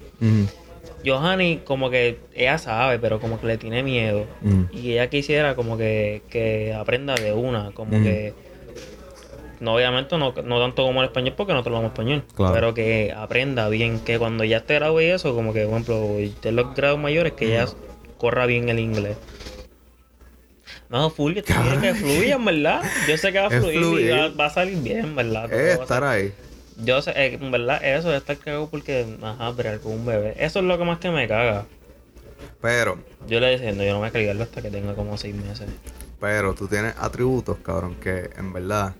Johanny 1.04 1.62
como 1.64 1.90
que 1.90 2.18
ella 2.34 2.58
sabe, 2.58 3.00
pero 3.00 3.18
como 3.18 3.40
que 3.40 3.48
le 3.48 3.58
tiene 3.58 3.82
miedo. 3.82 4.26
Y 4.70 4.92
ella 4.92 5.10
quisiera 5.10 5.56
como 5.56 5.76
que, 5.76 6.22
que 6.30 6.72
aprenda 6.72 7.16
de 7.16 7.32
una, 7.32 7.72
como 7.72 7.90
que 7.90 8.45
no 9.60 9.74
obviamente 9.74 10.16
no, 10.18 10.32
no 10.44 10.60
tanto 10.60 10.84
como 10.84 11.00
el 11.02 11.08
español 11.08 11.34
porque 11.36 11.52
nosotros 11.52 11.76
hablamos 11.76 11.92
español, 11.92 12.24
pero 12.52 12.74
que 12.74 13.12
aprenda 13.16 13.68
bien, 13.68 14.00
que 14.00 14.18
cuando 14.18 14.44
ya 14.44 14.58
esté 14.58 14.74
grado 14.74 15.00
y 15.00 15.06
eso, 15.06 15.34
como 15.34 15.52
que, 15.52 15.64
por 15.64 15.72
ejemplo, 15.72 16.16
de 16.42 16.52
los 16.52 16.74
grados 16.74 16.98
mayores, 16.98 17.32
que 17.32 17.48
ya 17.48 17.66
corra 18.18 18.46
bien 18.46 18.68
el 18.68 18.78
inglés. 18.78 19.16
No, 20.88 21.12
que 21.12 21.42
tiene 21.42 21.80
que 21.82 21.94
fluya, 21.94 22.38
¿verdad? 22.38 22.82
Yo 23.08 23.16
sé 23.16 23.32
que 23.32 23.38
va 23.40 23.46
a 23.46 23.50
fluir, 23.50 24.00
y 24.00 24.36
va, 24.36 24.46
a 24.46 24.50
salir 24.50 24.78
bien, 24.78 25.16
¿verdad? 25.16 25.52
Es 25.52 25.80
estar 25.80 26.04
ahí. 26.04 26.32
Yo 26.78 27.00
sé, 27.00 27.12
eh, 27.16 27.38
en 27.40 27.50
verdad, 27.50 27.82
eso 27.82 28.10
de 28.10 28.18
estar 28.18 28.36
cagado 28.36 28.68
porque, 28.68 29.06
ajá, 29.22 29.54
pero 29.56 29.80
con 29.80 29.92
un 29.92 30.06
bebé. 30.06 30.34
Eso 30.38 30.58
es 30.58 30.64
lo 30.64 30.76
que 30.76 30.84
más 30.84 30.98
que 30.98 31.10
me 31.10 31.26
caga. 31.26 31.66
Pero, 32.60 32.98
Yo 33.26 33.40
le 33.40 33.48
decía, 33.48 33.72
no, 33.72 33.82
yo 33.82 33.92
no 33.92 33.98
voy 34.00 34.08
a 34.08 34.12
cargarlo 34.12 34.42
hasta 34.42 34.60
que 34.60 34.70
tenga 34.70 34.94
como 34.94 35.16
seis 35.16 35.34
meses. 35.34 35.68
pero 36.20 36.54
tú 36.54 36.68
tienes 36.68 36.94
atributos, 36.98 37.58
cabrón, 37.58 37.96
que 37.96 38.30
en 38.36 38.52
verdad 38.52 38.94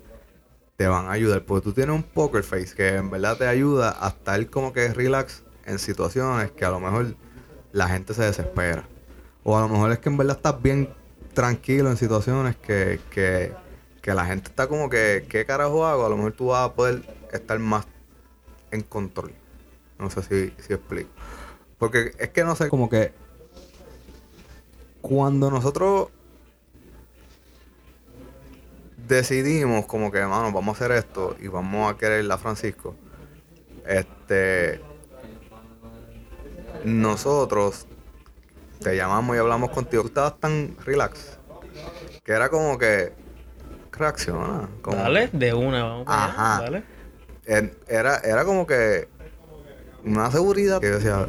te 0.77 0.87
van 0.87 1.07
a 1.07 1.12
ayudar. 1.12 1.45
Porque 1.45 1.65
tú 1.65 1.73
tienes 1.73 1.95
un 1.95 2.03
poker 2.03 2.43
face 2.43 2.75
que 2.75 2.97
en 2.97 3.11
verdad 3.11 3.37
te 3.37 3.47
ayuda 3.47 3.97
a 4.01 4.09
estar 4.09 4.45
como 4.49 4.73
que 4.73 4.89
relax 4.93 5.43
en 5.65 5.79
situaciones 5.79 6.51
que 6.53 6.65
a 6.65 6.71
lo 6.71 6.81
mejor 6.81 7.15
la 7.73 7.89
gente 7.89 8.15
se 8.15 8.25
desespera. 8.25 8.85
O 9.43 9.57
a 9.57 9.62
lo 9.62 9.69
mejor 9.69 9.93
es 9.93 9.99
que 9.99 10.09
en 10.09 10.17
verdad 10.17 10.37
estás 10.37 10.61
bien 10.62 10.89
tranquilo 11.35 11.91
en 11.91 11.97
situaciones 11.97 12.57
que, 12.57 13.01
que, 13.11 13.53
que 14.03 14.15
la 14.15 14.25
gente 14.25 14.49
está 14.49 14.67
como 14.67 14.89
que, 14.89 15.27
¿qué 15.29 15.45
carajo 15.45 15.87
hago? 15.87 16.07
A 16.07 16.09
lo 16.09 16.17
mejor 16.17 16.33
tú 16.33 16.47
vas 16.47 16.69
a 16.69 16.75
poder 16.75 17.03
estar 17.33 17.59
más 17.59 17.87
en 18.71 18.83
control. 18.83 19.33
No 19.99 20.11
sé 20.11 20.23
si, 20.23 20.62
si 20.62 20.73
explico. 20.73 21.11
Porque 21.79 22.12
es 22.19 22.31
que 22.31 22.45
no 22.45 22.57
sé, 22.57 22.69
como 22.69 22.89
que 22.89 23.12
cuando 25.01 25.51
nosotros 25.51 26.09
decidimos 29.16 29.87
como 29.87 30.11
que, 30.11 30.20
mano, 30.20 30.52
vamos 30.52 30.68
a 30.68 30.85
hacer 30.85 30.96
esto 30.96 31.37
y 31.40 31.48
vamos 31.48 31.92
a 31.92 31.96
querer 31.96 32.31
a 32.31 32.38
Francisco, 32.38 32.94
este, 33.87 34.81
nosotros 36.85 37.87
te 38.81 38.96
llamamos 38.96 39.37
y 39.37 39.38
hablamos 39.38 39.70
contigo, 39.70 40.02
tú 40.02 40.09
estabas 40.09 40.38
tan 40.38 40.76
relax, 40.85 41.38
que 42.24 42.33
era 42.33 42.48
como 42.48 42.79
que 42.79 43.12
reacciona. 43.92 44.68
Como, 44.83 44.96
Dale, 44.96 45.29
de 45.33 45.55
una, 45.55 45.85
vamos 45.85 46.07
para 46.07 46.24
allá, 46.24 46.35
Ajá. 46.35 46.62
dale. 46.62 46.85
era, 47.88 48.18
era 48.18 48.44
como 48.44 48.66
que 48.66 49.09
una 50.05 50.31
seguridad 50.31 50.81
que 50.81 50.88
yo 50.88 50.94
decía, 50.96 51.26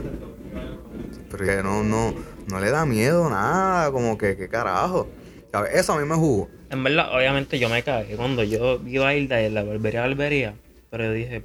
pero 1.32 1.46
que 1.46 1.64
no, 1.64 1.84
no, 1.84 2.14
no 2.48 2.60
le 2.60 2.70
da 2.70 2.86
miedo 2.86 3.30
nada, 3.30 3.92
como 3.92 4.18
que, 4.18 4.36
qué 4.36 4.50
carajo. 4.50 5.08
¿Sabes? 5.52 5.76
Eso 5.76 5.94
a 5.94 6.00
mí 6.00 6.06
me 6.06 6.16
jugó. 6.16 6.50
En 6.70 6.84
verdad, 6.84 7.16
obviamente 7.16 7.60
yo 7.60 7.70
me 7.70 7.82
caí 7.84 8.16
cuando 8.16 8.44
yo 8.44 8.82
iba 8.86 9.08
a 9.08 9.16
ir 9.16 9.30
de 9.30 9.50
la 9.50 9.64
barbería 9.64 10.04
a 10.04 10.08
la 10.08 10.16
barbería, 10.16 10.54
pero 10.90 11.06
yo 11.06 11.14
dije, 11.14 11.42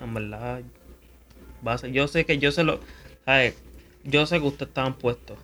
en 0.00 0.14
verdad, 0.14 0.60
va 1.66 1.72
a 1.74 1.78
ser- 1.78 1.92
yo 1.92 2.06
sé 2.08 2.24
que 2.26 2.38
yo 2.38 2.52
se 2.52 2.64
lo, 2.64 2.80
¿sabes? 3.24 3.54
Yo 4.04 4.26
sé 4.26 4.38
que 4.40 4.46
ustedes 4.46 4.68
estaban 4.68 4.94
puestos 4.94 5.38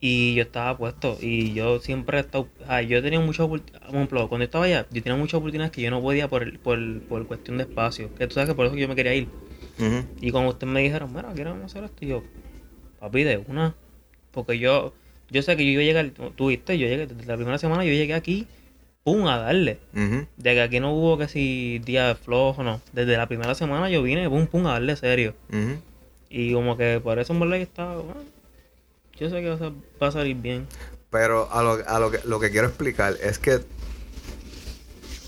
y 0.00 0.34
yo 0.34 0.42
estaba 0.42 0.76
puesto 0.76 1.16
y 1.20 1.52
yo 1.54 1.80
siempre 1.80 2.18
he 2.18 2.20
estado, 2.20 2.48
¿sabes? 2.66 2.88
Yo 2.88 3.02
tenido 3.02 3.22
muchas 3.22 3.46
oportunidades, 3.46 3.86
por 3.86 3.94
ejemplo, 3.96 4.28
cuando 4.28 4.42
yo 4.44 4.46
estaba 4.46 4.64
allá, 4.64 4.86
yo 4.90 5.02
tenía 5.02 5.16
muchas 5.18 5.34
oportunidades 5.38 5.72
que 5.72 5.82
yo 5.82 5.90
no 5.90 6.00
podía 6.02 6.28
por, 6.28 6.42
el- 6.42 6.58
por, 6.58 6.78
por 7.02 7.26
cuestión 7.26 7.58
de 7.58 7.64
espacio, 7.64 8.12
que 8.16 8.26
tú 8.26 8.34
sabes 8.34 8.48
que 8.48 8.54
por 8.54 8.66
eso 8.66 8.76
yo 8.76 8.88
me 8.88 8.94
quería 8.96 9.14
ir. 9.14 9.28
Y 10.20 10.30
cuando 10.32 10.50
ustedes 10.50 10.72
me 10.72 10.80
dijeron, 10.82 11.12
mira, 11.14 11.32
queremos 11.34 11.64
hacer 11.64 11.84
esto, 11.84 12.04
y 12.04 12.08
yo, 12.08 12.24
papi, 12.98 13.22
de 13.22 13.38
una. 13.38 13.74
Porque 14.32 14.58
yo, 14.58 14.92
yo 15.30 15.42
sé 15.42 15.56
que 15.56 15.64
yo 15.64 15.72
iba 15.72 15.82
a 15.82 15.84
llegar, 15.84 16.10
tú 16.36 16.48
viste, 16.48 16.78
yo 16.78 16.86
llegué, 16.86 17.06
desde 17.06 17.26
la 17.26 17.36
primera 17.36 17.58
semana 17.58 17.84
yo 17.84 17.92
llegué 17.92 18.14
aquí, 18.14 18.46
pum, 19.04 19.26
a 19.26 19.38
darle. 19.38 19.78
Ujú. 19.94 20.26
De 20.36 20.54
que 20.54 20.60
aquí 20.62 20.80
no 20.80 20.92
hubo 20.94 21.18
que 21.18 21.28
si 21.28 21.78
día 21.80 22.14
flojo, 22.14 22.62
no. 22.62 22.80
Desde 22.92 23.16
la 23.16 23.26
primera 23.26 23.54
semana 23.54 23.90
yo 23.90 24.02
vine, 24.02 24.28
pum, 24.28 24.46
pum, 24.46 24.66
a 24.66 24.72
darle 24.72 24.96
serio. 24.96 25.34
Y 26.30 26.52
como 26.52 26.76
que 26.76 27.00
por 27.02 27.18
eso 27.18 27.32
en 27.32 27.40
verdad 27.40 27.56
que 27.56 27.62
estaba, 27.62 27.96
bueno, 27.96 28.20
yo 29.18 29.30
sé 29.30 29.40
que 29.40 29.48
va 29.48 29.54
a, 29.54 29.58
sa- 29.58 29.72
va 30.02 30.06
a 30.08 30.12
salir 30.12 30.36
bien. 30.36 30.66
Pero 31.10 31.50
a, 31.50 31.62
lo, 31.62 31.78
a 31.86 31.98
lo, 32.00 32.10
que, 32.10 32.20
lo 32.24 32.38
que 32.38 32.50
quiero 32.50 32.66
explicar 32.68 33.16
es 33.22 33.38
que 33.38 33.60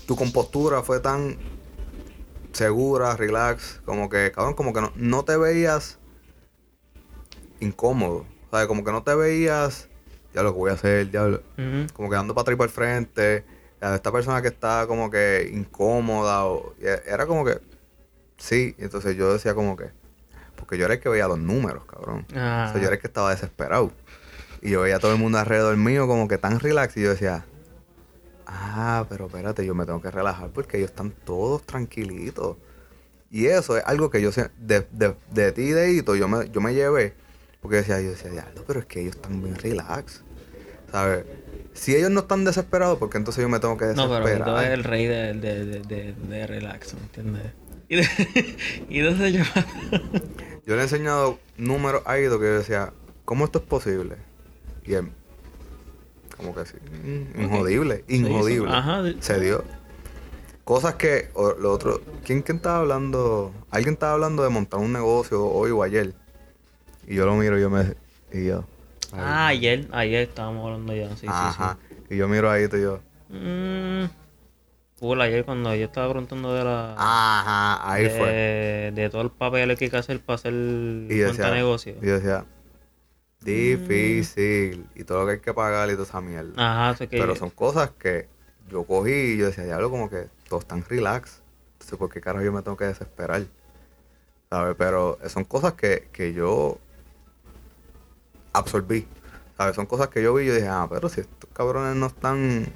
tu 0.05 0.15
compostura 0.15 0.83
fue 0.83 0.99
tan 0.99 1.37
segura, 2.53 3.15
relax, 3.17 3.81
como 3.85 4.09
que, 4.09 4.31
cabrón, 4.31 4.53
como 4.53 4.73
que 4.73 4.81
no, 4.81 4.91
no 4.95 5.23
te 5.25 5.37
veías 5.37 5.97
incómodo. 7.59 8.25
O 8.51 8.57
sea, 8.57 8.67
como 8.67 8.83
que 8.83 8.91
no 8.91 9.03
te 9.03 9.15
veías, 9.15 9.87
ya 10.33 10.43
lo 10.43 10.53
que 10.53 10.59
voy 10.59 10.71
a 10.71 10.73
hacer, 10.73 11.09
ya 11.11 11.25
Ujú. 11.25 11.41
como 11.93 12.09
que 12.09 12.15
dando 12.15 12.33
para 12.33 12.41
atrás 12.43 12.55
y 12.55 12.57
para 12.57 12.65
el 12.67 12.73
frente. 12.73 13.43
a 13.81 13.95
Esta 13.95 14.11
persona 14.11 14.41
que 14.41 14.47
está 14.49 14.85
como 14.87 15.09
que 15.09 15.49
incómoda, 15.53 16.45
o, 16.45 16.73
e- 16.79 17.01
era 17.07 17.25
como 17.25 17.43
que, 17.45 17.59
sí, 18.37 18.75
entonces 18.77 19.15
yo 19.15 19.33
decía 19.33 19.53
como 19.55 19.75
que, 19.75 19.89
porque 20.55 20.77
yo 20.77 20.85
era 20.85 20.93
el 20.93 20.99
que 20.99 21.09
veía 21.09 21.27
los 21.27 21.39
números, 21.39 21.83
cabrón. 21.85 22.25
Ah. 22.35 22.67
O 22.69 22.71
sea, 22.71 22.79
yo 22.81 22.87
era 22.87 22.95
el 22.95 23.01
que 23.01 23.07
estaba 23.07 23.31
desesperado. 23.31 23.91
Y 24.61 24.69
yo 24.69 24.81
veía 24.81 24.97
a 24.97 24.99
todo 24.99 25.11
el 25.11 25.17
mundo 25.17 25.39
alrededor 25.39 25.75
mío 25.77 26.05
como 26.07 26.27
que 26.27 26.37
tan 26.37 26.59
relax. 26.59 26.95
Y 26.97 27.01
yo 27.01 27.09
decía, 27.09 27.45
ah, 28.45 29.05
pero 29.09 29.25
espérate, 29.25 29.65
yo 29.65 29.73
me 29.73 29.85
tengo 29.85 30.01
que 30.01 30.11
relajar 30.11 30.49
porque 30.49 30.77
ellos 30.77 30.91
están 30.91 31.11
todos 31.11 31.63
tranquilitos. 31.65 32.57
Y 33.31 33.47
eso 33.47 33.77
es 33.77 33.83
algo 33.85 34.09
que 34.09 34.21
yo 34.21 34.31
sé, 34.31 34.51
de, 34.59 34.85
de, 34.91 35.15
de 35.31 35.51
ti 35.51 35.61
y 35.63 35.71
de 35.71 35.91
Hito, 35.93 36.15
yo 36.15 36.27
me, 36.27 36.49
yo 36.49 36.59
me 36.61 36.73
llevé. 36.73 37.13
Porque 37.61 37.77
decía, 37.77 38.01
yo 38.01 38.09
decía, 38.11 38.31
diablo, 38.31 38.63
pero 38.67 38.79
es 38.79 38.85
que 38.87 39.01
ellos 39.01 39.15
están 39.15 39.41
bien 39.43 39.55
relax. 39.55 40.23
¿Sabes? 40.91 41.25
Si 41.73 41.95
ellos 41.95 42.09
no 42.09 42.21
están 42.21 42.43
desesperados, 42.43 42.97
porque 42.99 43.17
entonces 43.17 43.41
yo 43.41 43.47
me 43.49 43.59
tengo 43.59 43.77
que 43.77 43.85
No, 43.85 44.07
desesperar. 44.09 44.23
pero 44.23 44.45
Vito 44.45 44.61
es 44.61 44.69
el 44.69 44.83
rey 44.83 45.05
de, 45.05 45.33
de, 45.33 45.65
de, 45.81 46.13
de, 46.13 46.47
relax, 46.47 46.93
¿me 46.95 47.01
entiendes? 47.01 47.53
Y 47.87 47.99
y 48.99 49.05
ese 49.05 49.31
yo... 49.31 49.43
Yo 50.65 50.75
le 50.75 50.81
he 50.81 50.83
enseñado 50.83 51.39
números 51.57 52.03
a 52.05 52.19
Ido 52.19 52.39
que 52.39 52.45
yo 52.45 52.53
decía, 52.59 52.93
¿cómo 53.25 53.45
esto 53.45 53.57
es 53.59 53.65
posible? 53.65 54.15
Y 54.85 54.93
él, 54.93 55.09
como 56.37 56.53
que 56.53 56.65
sí, 56.67 56.77
mm, 57.03 57.41
injodible, 57.41 58.03
Se 58.07 58.15
injodible. 58.15 58.71
Ajá. 58.71 59.01
Se 59.21 59.39
dio. 59.39 59.63
Cosas 60.63 60.95
que, 60.95 61.29
o 61.33 61.53
lo 61.53 61.71
otro, 61.71 61.99
¿quién, 62.23 62.43
quién 62.43 62.57
estaba 62.57 62.77
hablando? 62.77 63.51
Alguien 63.71 63.93
estaba 63.95 64.13
hablando 64.13 64.43
de 64.43 64.49
montar 64.49 64.79
un 64.79 64.93
negocio 64.93 65.43
hoy 65.45 65.71
o 65.71 65.81
ayer. 65.81 66.13
Y 67.07 67.15
yo 67.15 67.25
lo 67.25 67.35
miro 67.35 67.57
y 67.57 67.61
yo 67.61 67.69
me, 67.69 67.95
y 68.31 68.45
yo. 68.47 68.63
Ah, 69.13 69.47
ayer, 69.47 69.87
ayer 69.91 70.21
estábamos 70.29 70.65
hablando 70.65 70.93
ya, 70.95 71.15
sí, 71.17 71.25
ajá. 71.29 71.77
sí, 71.89 71.95
Y 72.15 72.17
yo 72.17 72.27
miro 72.27 72.49
a 72.49 72.59
Ito 72.61 72.77
y 72.77 72.81
yo, 72.81 72.97
sí. 73.29 73.35
Mm, 73.35 74.05
cool, 74.99 75.21
ayer 75.21 75.43
cuando 75.43 75.73
yo 75.75 75.85
estaba 75.85 76.09
preguntando 76.09 76.53
de 76.53 76.63
la... 76.63 76.93
ajá, 76.97 77.91
ahí 77.91 78.03
de, 78.03 78.09
fue. 78.09 78.91
de 78.93 79.09
todo 79.09 79.21
el 79.23 79.31
papel 79.31 79.75
que 79.77 79.85
hay 79.85 79.91
que 79.91 79.97
hacer 79.97 80.19
para 80.21 80.35
hacer 80.35 80.53
Y 80.53 81.07
cuenta 81.07 81.27
decía, 81.27 81.51
negocio. 81.51 81.95
y 82.01 82.05
yo 82.05 82.13
decía, 82.13 82.45
difícil. 83.41 84.85
Y 84.95 85.03
todo 85.03 85.21
lo 85.21 85.25
que 85.27 85.31
hay 85.33 85.39
que 85.39 85.53
pagar 85.53 85.89
y 85.89 85.93
toda 85.93 86.03
esa 86.03 86.21
mierda. 86.21 86.51
Ajá, 86.55 86.89
así 86.89 87.07
que... 87.07 87.17
Pero 87.17 87.35
son 87.35 87.49
cosas 87.49 87.91
que 87.91 88.27
yo 88.69 88.83
cogí 88.83 89.11
y 89.11 89.37
yo 89.37 89.47
decía, 89.47 89.63
diablo, 89.65 89.89
como 89.89 90.09
que 90.09 90.27
todos 90.47 90.63
están 90.63 90.83
relax. 90.87 91.41
Entonces, 91.73 91.97
¿por 91.97 92.09
qué 92.09 92.21
carajo 92.21 92.45
yo 92.45 92.51
me 92.53 92.61
tengo 92.61 92.77
que 92.77 92.85
desesperar? 92.85 93.43
¿Sabes? 94.49 94.75
Pero 94.77 95.17
son 95.27 95.43
cosas 95.45 95.73
que, 95.73 96.07
que 96.11 96.33
yo 96.33 96.77
absorbí. 98.53 99.07
¿Sabes? 99.57 99.75
Son 99.75 99.85
cosas 99.85 100.07
que 100.09 100.23
yo 100.23 100.33
vi 100.33 100.43
y 100.43 100.47
yo 100.47 100.55
dije, 100.55 100.67
ah, 100.67 100.87
pero 100.89 101.07
si 101.09 101.21
estos 101.21 101.49
cabrones 101.53 101.95
no 101.95 102.07
están 102.07 102.71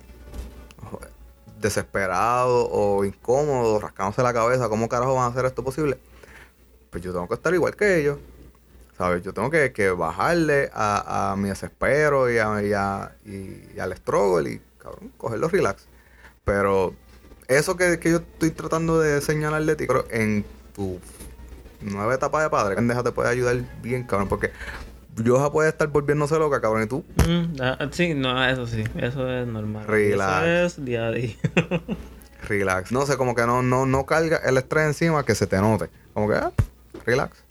desesperados 1.59 2.67
o 2.71 3.03
incómodos, 3.05 3.81
rascándose 3.81 4.21
la 4.21 4.33
cabeza, 4.33 4.69
¿cómo 4.69 4.87
carajo 4.89 5.15
van 5.15 5.23
a 5.23 5.27
hacer 5.27 5.45
esto 5.45 5.63
posible? 5.63 5.97
Pues 6.91 7.03
yo 7.03 7.11
tengo 7.11 7.27
que 7.27 7.33
estar 7.33 7.53
igual 7.53 7.75
que 7.75 7.99
ellos. 7.99 8.19
¿Sabes? 8.97 9.23
Yo 9.23 9.33
tengo 9.33 9.49
que, 9.49 9.73
que 9.73 9.89
bajarle 9.89 10.69
a, 10.73 11.31
a 11.31 11.35
mi 11.35 11.49
desespero 11.49 12.31
y, 12.31 12.37
a, 12.37 12.61
y, 12.63 12.71
a- 12.71 13.11
y- 13.25 13.67
y 13.75 13.79
al 13.79 13.93
struggle 13.97 14.49
y, 14.49 14.61
cabrón, 14.77 15.11
cogerlo 15.17 15.49
relax. 15.49 15.85
Pero 16.45 16.93
eso 17.49 17.75
que, 17.75 17.99
que 17.99 18.11
yo 18.11 18.17
estoy 18.17 18.51
tratando 18.51 18.99
de 18.99 19.19
señalar 19.19 19.63
de 19.65 19.75
ti, 19.75 19.85
pero 19.85 20.05
en 20.11 20.45
tu 20.73 20.99
nueva 21.81 22.15
etapa 22.15 22.41
de 22.41 22.49
padre, 22.49 22.75
pendeja 22.75 23.03
te 23.03 23.11
puede 23.11 23.27
ayudar 23.29 23.57
bien, 23.81 24.03
cabrón, 24.03 24.29
porque 24.29 24.51
Yoja 25.15 25.51
puede 25.51 25.69
estar 25.69 25.87
volviéndose 25.87 26.37
loca, 26.37 26.59
cabrón, 26.61 26.83
y 26.83 26.87
tú, 26.87 27.05
Mm, 27.27 27.61
ah, 27.61 27.87
sí, 27.91 28.13
no, 28.13 28.45
eso 28.45 28.67
sí, 28.67 28.83
eso 28.97 29.29
es 29.31 29.47
normal. 29.47 29.85
Relax. 29.87 30.45
Eso 30.45 30.81
es 30.81 30.85
día 30.85 31.07
a 31.07 31.11
día. 31.11 31.35
relax. 32.47 32.91
No 32.91 33.05
sé, 33.05 33.17
como 33.17 33.33
que 33.33 33.45
no, 33.45 33.61
no, 33.63 33.85
no 33.85 34.05
carga 34.05 34.37
el 34.37 34.57
estrés 34.57 34.85
encima 34.87 35.23
que 35.25 35.35
se 35.35 35.47
te 35.47 35.57
note. 35.61 35.89
Como 36.13 36.27
que, 36.27 36.35
ah, 36.35 36.51
relax. 37.05 37.43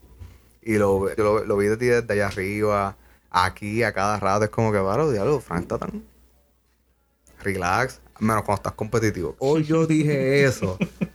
Y 0.62 0.76
lo, 0.78 1.14
yo 1.14 1.24
lo, 1.24 1.44
lo 1.44 1.56
vi 1.56 1.66
de 1.66 1.76
ti 1.76 1.86
desde 1.86 2.12
allá 2.12 2.26
arriba, 2.28 2.96
aquí, 3.30 3.82
a 3.82 3.92
cada 3.92 4.18
rato. 4.20 4.44
Es 4.44 4.50
como 4.50 4.72
que, 4.72 4.78
varo, 4.78 5.10
diablo, 5.10 5.40
Frank 5.40 5.62
está 5.62 5.78
tan 5.78 6.02
relax. 7.42 8.00
Menos 8.20 8.44
cuando 8.44 8.60
estás 8.60 8.72
competitivo. 8.74 9.36
Hoy 9.38 9.64
yo 9.64 9.86
dije 9.86 10.44
eso. 10.44 10.78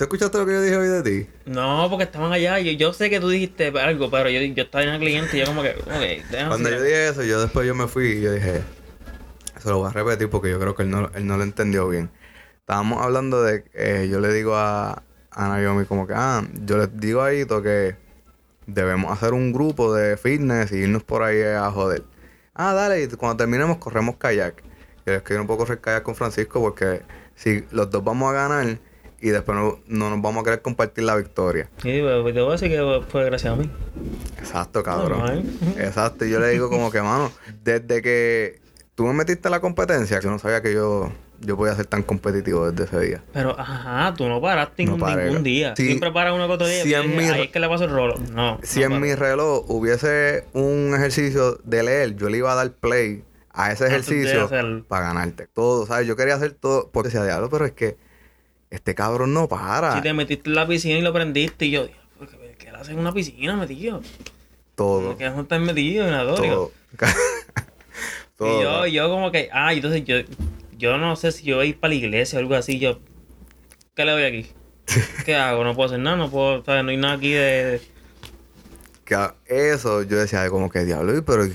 ¿Te 0.00 0.04
escuchaste 0.04 0.38
lo 0.38 0.46
que 0.46 0.52
yo 0.52 0.62
dije 0.62 0.76
hoy 0.78 0.88
de 0.88 1.02
ti? 1.02 1.30
No, 1.44 1.86
porque 1.90 2.04
estaban 2.04 2.32
allá. 2.32 2.58
Yo, 2.58 2.72
yo 2.72 2.94
sé 2.94 3.10
que 3.10 3.20
tú 3.20 3.28
dijiste 3.28 3.66
algo, 3.78 4.10
pero 4.10 4.30
yo, 4.30 4.40
yo 4.40 4.62
estaba 4.62 4.82
en 4.82 4.94
el 4.94 4.98
cliente 4.98 5.36
y 5.36 5.40
yo 5.40 5.44
como 5.44 5.60
que, 5.60 5.72
ok, 5.72 6.30
déjame 6.30 6.48
Cuando 6.48 6.70
yo 6.70 6.82
dije 6.82 7.08
eso, 7.08 7.22
yo 7.22 7.38
después 7.38 7.66
yo 7.66 7.74
me 7.74 7.86
fui 7.86 8.06
y 8.12 8.22
yo 8.22 8.32
dije, 8.32 8.62
eso 9.58 9.68
lo 9.68 9.80
voy 9.80 9.90
a 9.90 9.92
repetir 9.92 10.30
porque 10.30 10.48
yo 10.48 10.58
creo 10.58 10.74
que 10.74 10.84
él 10.84 10.90
no, 10.90 11.10
él 11.14 11.26
no 11.26 11.36
lo 11.36 11.42
entendió 11.42 11.86
bien. 11.86 12.08
Estábamos 12.60 13.04
hablando 13.04 13.42
de, 13.42 13.62
eh, 13.74 14.08
yo 14.10 14.20
le 14.20 14.32
digo 14.32 14.56
a, 14.56 15.02
a 15.32 15.48
Naomi 15.48 15.84
como 15.84 16.06
que, 16.06 16.14
ah, 16.16 16.48
yo 16.64 16.78
le 16.78 16.86
digo 16.86 17.20
a 17.20 17.34
Ito 17.34 17.60
que 17.60 17.94
debemos 18.66 19.12
hacer 19.12 19.34
un 19.34 19.52
grupo 19.52 19.92
de 19.92 20.16
fitness 20.16 20.72
y 20.72 20.76
irnos 20.76 21.04
por 21.04 21.24
ahí 21.24 21.42
a 21.42 21.70
joder. 21.70 22.04
Ah, 22.54 22.72
dale, 22.72 23.02
y 23.02 23.08
cuando 23.08 23.36
terminemos 23.36 23.76
corremos 23.76 24.16
kayak. 24.16 24.62
Yo 25.04 25.12
es 25.12 25.22
que 25.24 25.34
yo 25.34 25.40
no 25.40 25.46
puedo 25.46 25.58
correr 25.58 25.78
kayak 25.82 26.04
con 26.04 26.14
Francisco 26.14 26.58
porque 26.58 27.02
si 27.34 27.66
los 27.70 27.90
dos 27.90 28.02
vamos 28.02 28.30
a 28.30 28.32
ganar 28.32 28.78
y 29.20 29.28
después 29.30 29.56
no, 29.58 29.78
no 29.86 30.10
nos 30.10 30.22
vamos 30.22 30.40
a 30.42 30.44
querer 30.44 30.62
compartir 30.62 31.04
la 31.04 31.16
victoria. 31.16 31.68
Sí, 31.82 32.00
pero 32.02 32.24
te 32.24 32.40
voy 32.40 32.48
a 32.48 32.52
decir 32.52 32.68
que 32.70 33.02
fue 33.08 33.24
gracias 33.24 33.52
a 33.52 33.56
mí. 33.56 33.70
Exacto, 34.38 34.82
cabrón. 34.82 35.44
Exacto. 35.78 36.24
Y 36.24 36.30
yo 36.30 36.40
le 36.40 36.48
digo 36.50 36.68
como 36.70 36.90
que, 36.90 37.02
mano, 37.02 37.30
desde 37.62 38.02
que 38.02 38.60
tú 38.94 39.04
me 39.06 39.12
metiste 39.12 39.48
en 39.48 39.52
la 39.52 39.60
competencia, 39.60 40.20
yo 40.20 40.30
no 40.30 40.38
sabía 40.38 40.62
que 40.62 40.72
yo, 40.72 41.12
yo 41.40 41.56
podía 41.56 41.74
ser 41.74 41.86
tan 41.86 42.02
competitivo 42.02 42.70
desde 42.70 42.84
ese 42.84 43.00
día. 43.06 43.22
Pero, 43.32 43.58
ajá, 43.58 44.14
tú 44.16 44.26
no 44.28 44.40
paraste 44.40 44.84
No 44.84 44.96
ningún, 44.96 45.42
día. 45.42 45.74
Siempre 45.76 46.10
paras 46.12 46.34
uno 46.34 46.46
que 46.46 46.52
otro 46.54 46.66
día. 46.66 46.82
Si 46.82 46.94
en 46.94 47.16
mi- 47.16 47.24
Ahí 47.24 47.42
es 47.42 47.48
que 47.50 47.60
le 47.60 47.68
paso 47.68 47.84
el 47.84 47.90
rolo. 47.90 48.14
No. 48.32 48.58
Si 48.62 48.80
no 48.80 48.86
en 48.86 48.90
paro. 48.92 49.00
mi 49.02 49.14
reloj 49.14 49.64
hubiese 49.68 50.44
un 50.54 50.92
ejercicio 50.94 51.58
de 51.64 51.82
leer, 51.82 52.16
yo 52.16 52.28
le 52.30 52.38
iba 52.38 52.52
a 52.52 52.54
dar 52.56 52.72
play 52.72 53.24
a 53.52 53.72
ese 53.72 53.84
de 53.84 53.90
ejercicio 53.90 54.48
para 54.88 55.06
ganarte. 55.06 55.46
Todo, 55.46 55.84
¿sabes? 55.86 56.06
Yo 56.06 56.16
quería 56.16 56.34
hacer 56.36 56.52
todo 56.52 56.88
porque 56.92 57.08
decía, 57.08 57.24
diablo, 57.24 57.50
pero 57.50 57.66
es 57.66 57.72
que 57.72 57.96
este 58.70 58.94
cabrón 58.94 59.34
no 59.34 59.48
para. 59.48 59.96
Si 59.96 60.02
te 60.02 60.12
metiste 60.14 60.48
en 60.48 60.54
la 60.54 60.66
piscina 60.66 60.98
y 60.98 61.02
lo 61.02 61.12
prendiste, 61.12 61.66
y 61.66 61.70
yo, 61.72 61.86
"Dios, 61.86 62.30
¿qué, 62.58 62.68
haces 62.70 62.90
en 62.90 62.98
una 62.98 63.12
piscina, 63.12 63.56
metido? 63.56 64.00
Todo. 64.74 65.16
¿Qué 65.16 65.28
no 65.28 65.42
estás 65.42 65.60
metido 65.60 66.06
en 66.06 66.12
la 66.12 66.22
dóriga? 66.22 66.54
Todo. 66.54 66.70
Y 68.60 68.64
todo. 68.64 68.86
yo, 68.86 68.86
yo 68.86 69.10
como 69.10 69.30
que, 69.30 69.50
ah, 69.52 69.74
entonces 69.74 70.02
yo, 70.04 70.16
yo 70.78 70.96
no 70.96 71.14
sé 71.14 71.30
si 71.30 71.44
yo 71.44 71.56
voy 71.56 71.66
a 71.66 71.68
ir 71.68 71.78
para 71.78 71.90
la 71.90 71.96
iglesia 71.96 72.38
o 72.38 72.40
algo 72.40 72.54
así, 72.54 72.78
yo, 72.78 73.00
¿qué 73.94 74.06
le 74.06 74.12
doy 74.12 74.24
aquí? 74.24 74.50
¿Qué 75.26 75.34
hago? 75.36 75.62
No 75.62 75.74
puedo 75.74 75.88
hacer 75.88 75.98
nada, 75.98 76.16
no 76.16 76.30
puedo, 76.30 76.64
¿sabes? 76.64 76.82
No 76.82 76.90
hay 76.90 76.96
nada 76.96 77.14
aquí 77.14 77.32
de... 77.32 77.82
Que 79.04 79.28
eso 79.46 80.04
yo 80.04 80.16
decía 80.16 80.48
como 80.48 80.70
que 80.70 80.86
diablo, 80.86 81.22
pero 81.22 81.44
¿y 81.44 81.54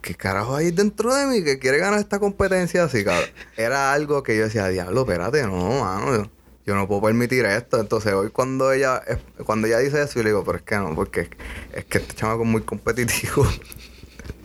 ¿qué 0.00 0.14
carajo 0.14 0.56
hay 0.56 0.70
dentro 0.70 1.14
de 1.14 1.26
mí 1.26 1.44
que 1.44 1.58
quiere 1.58 1.78
ganar 1.78 2.00
esta 2.00 2.18
competencia 2.18 2.84
así, 2.84 3.04
cabrón? 3.04 3.30
Era 3.56 3.92
algo 3.92 4.22
que 4.22 4.36
yo 4.36 4.44
decía, 4.44 4.68
diablo, 4.68 5.02
espérate, 5.02 5.42
no, 5.42 5.80
mano, 5.80 6.16
yo, 6.16 6.30
yo 6.66 6.74
no 6.74 6.88
puedo 6.88 7.02
permitir 7.02 7.44
esto. 7.46 7.80
Entonces 7.80 8.12
hoy 8.12 8.30
cuando 8.30 8.72
ella 8.72 9.02
cuando 9.44 9.68
ella 9.68 9.78
dice 9.78 10.02
eso, 10.02 10.14
yo 10.16 10.22
le 10.24 10.30
digo, 10.30 10.44
pero 10.44 10.58
es 10.58 10.64
que 10.64 10.76
no, 10.76 10.94
porque 10.94 11.20
es, 11.20 11.28
es 11.72 11.84
que 11.84 11.98
este 11.98 12.14
chamaco 12.14 12.42
es 12.42 12.48
muy 12.48 12.62
competitivo. 12.62 13.46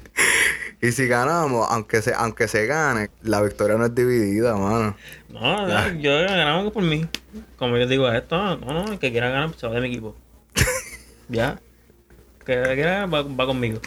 y 0.81 0.91
si 0.91 1.07
ganamos, 1.07 1.67
aunque 1.69 2.01
se, 2.01 2.13
aunque 2.13 2.47
se 2.47 2.67
gane, 2.67 3.09
la 3.23 3.41
victoria 3.41 3.75
no 3.77 3.86
es 3.86 3.95
dividida, 3.95 4.55
mano. 4.55 4.95
No, 5.29 5.93
yo 5.93 6.11
ganamos 6.11 6.71
por 6.71 6.84
mí. 6.84 7.07
Como 7.57 7.77
yo 7.77 7.88
digo 7.88 8.11
esto, 8.11 8.38
no, 8.38 8.57
no, 8.57 8.91
el 8.91 8.99
que 8.99 9.11
quiera 9.11 9.29
ganar 9.29 9.51
se 9.57 9.65
va 9.67 9.73
de 9.73 9.81
mi 9.81 9.88
equipo. 9.88 10.15
ya. 11.29 11.59
Que 12.45 12.61
quiera 12.75 13.07
va, 13.07 13.23
va 13.23 13.45
conmigo. 13.47 13.79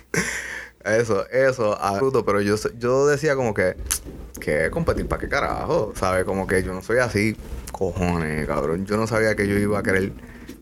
Eso, 0.87 1.28
eso, 1.30 1.76
absoluto, 1.80 2.24
pero 2.24 2.41
yo, 2.41 2.55
yo 2.78 3.07
decía 3.07 3.34
como 3.34 3.53
que, 3.55 3.74
que 4.41 4.70
competir 4.70 5.07
para 5.09 5.20
qué 5.20 5.28
carajo, 5.28 5.93
¿sabes? 5.97 6.24
Como 6.24 6.47
que 6.47 6.62
yo 6.62 6.72
no 6.72 6.82
soy 6.82 6.99
así, 6.99 7.37
cojones, 7.72 8.47
cabrón. 8.47 8.87
Yo 8.87 8.97
no 8.97 9.07
sabía 9.07 9.34
que 9.34 9.49
yo 9.49 9.57
iba 9.59 9.78
a 9.78 9.82
querer 9.82 10.12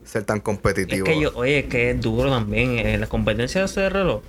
ser 0.03 0.23
tan 0.23 0.37
Es 0.37 0.43
competitivo. 0.43 1.05
que 1.05 1.19
yo, 1.19 1.31
oye, 1.35 1.59
es 1.59 1.65
que 1.65 1.91
es 1.91 2.01
duro 2.01 2.29
también. 2.29 2.79
En 2.79 2.99
las 3.01 3.09
competencias 3.09 3.73
de 3.75 3.89
reloj. 3.89 4.21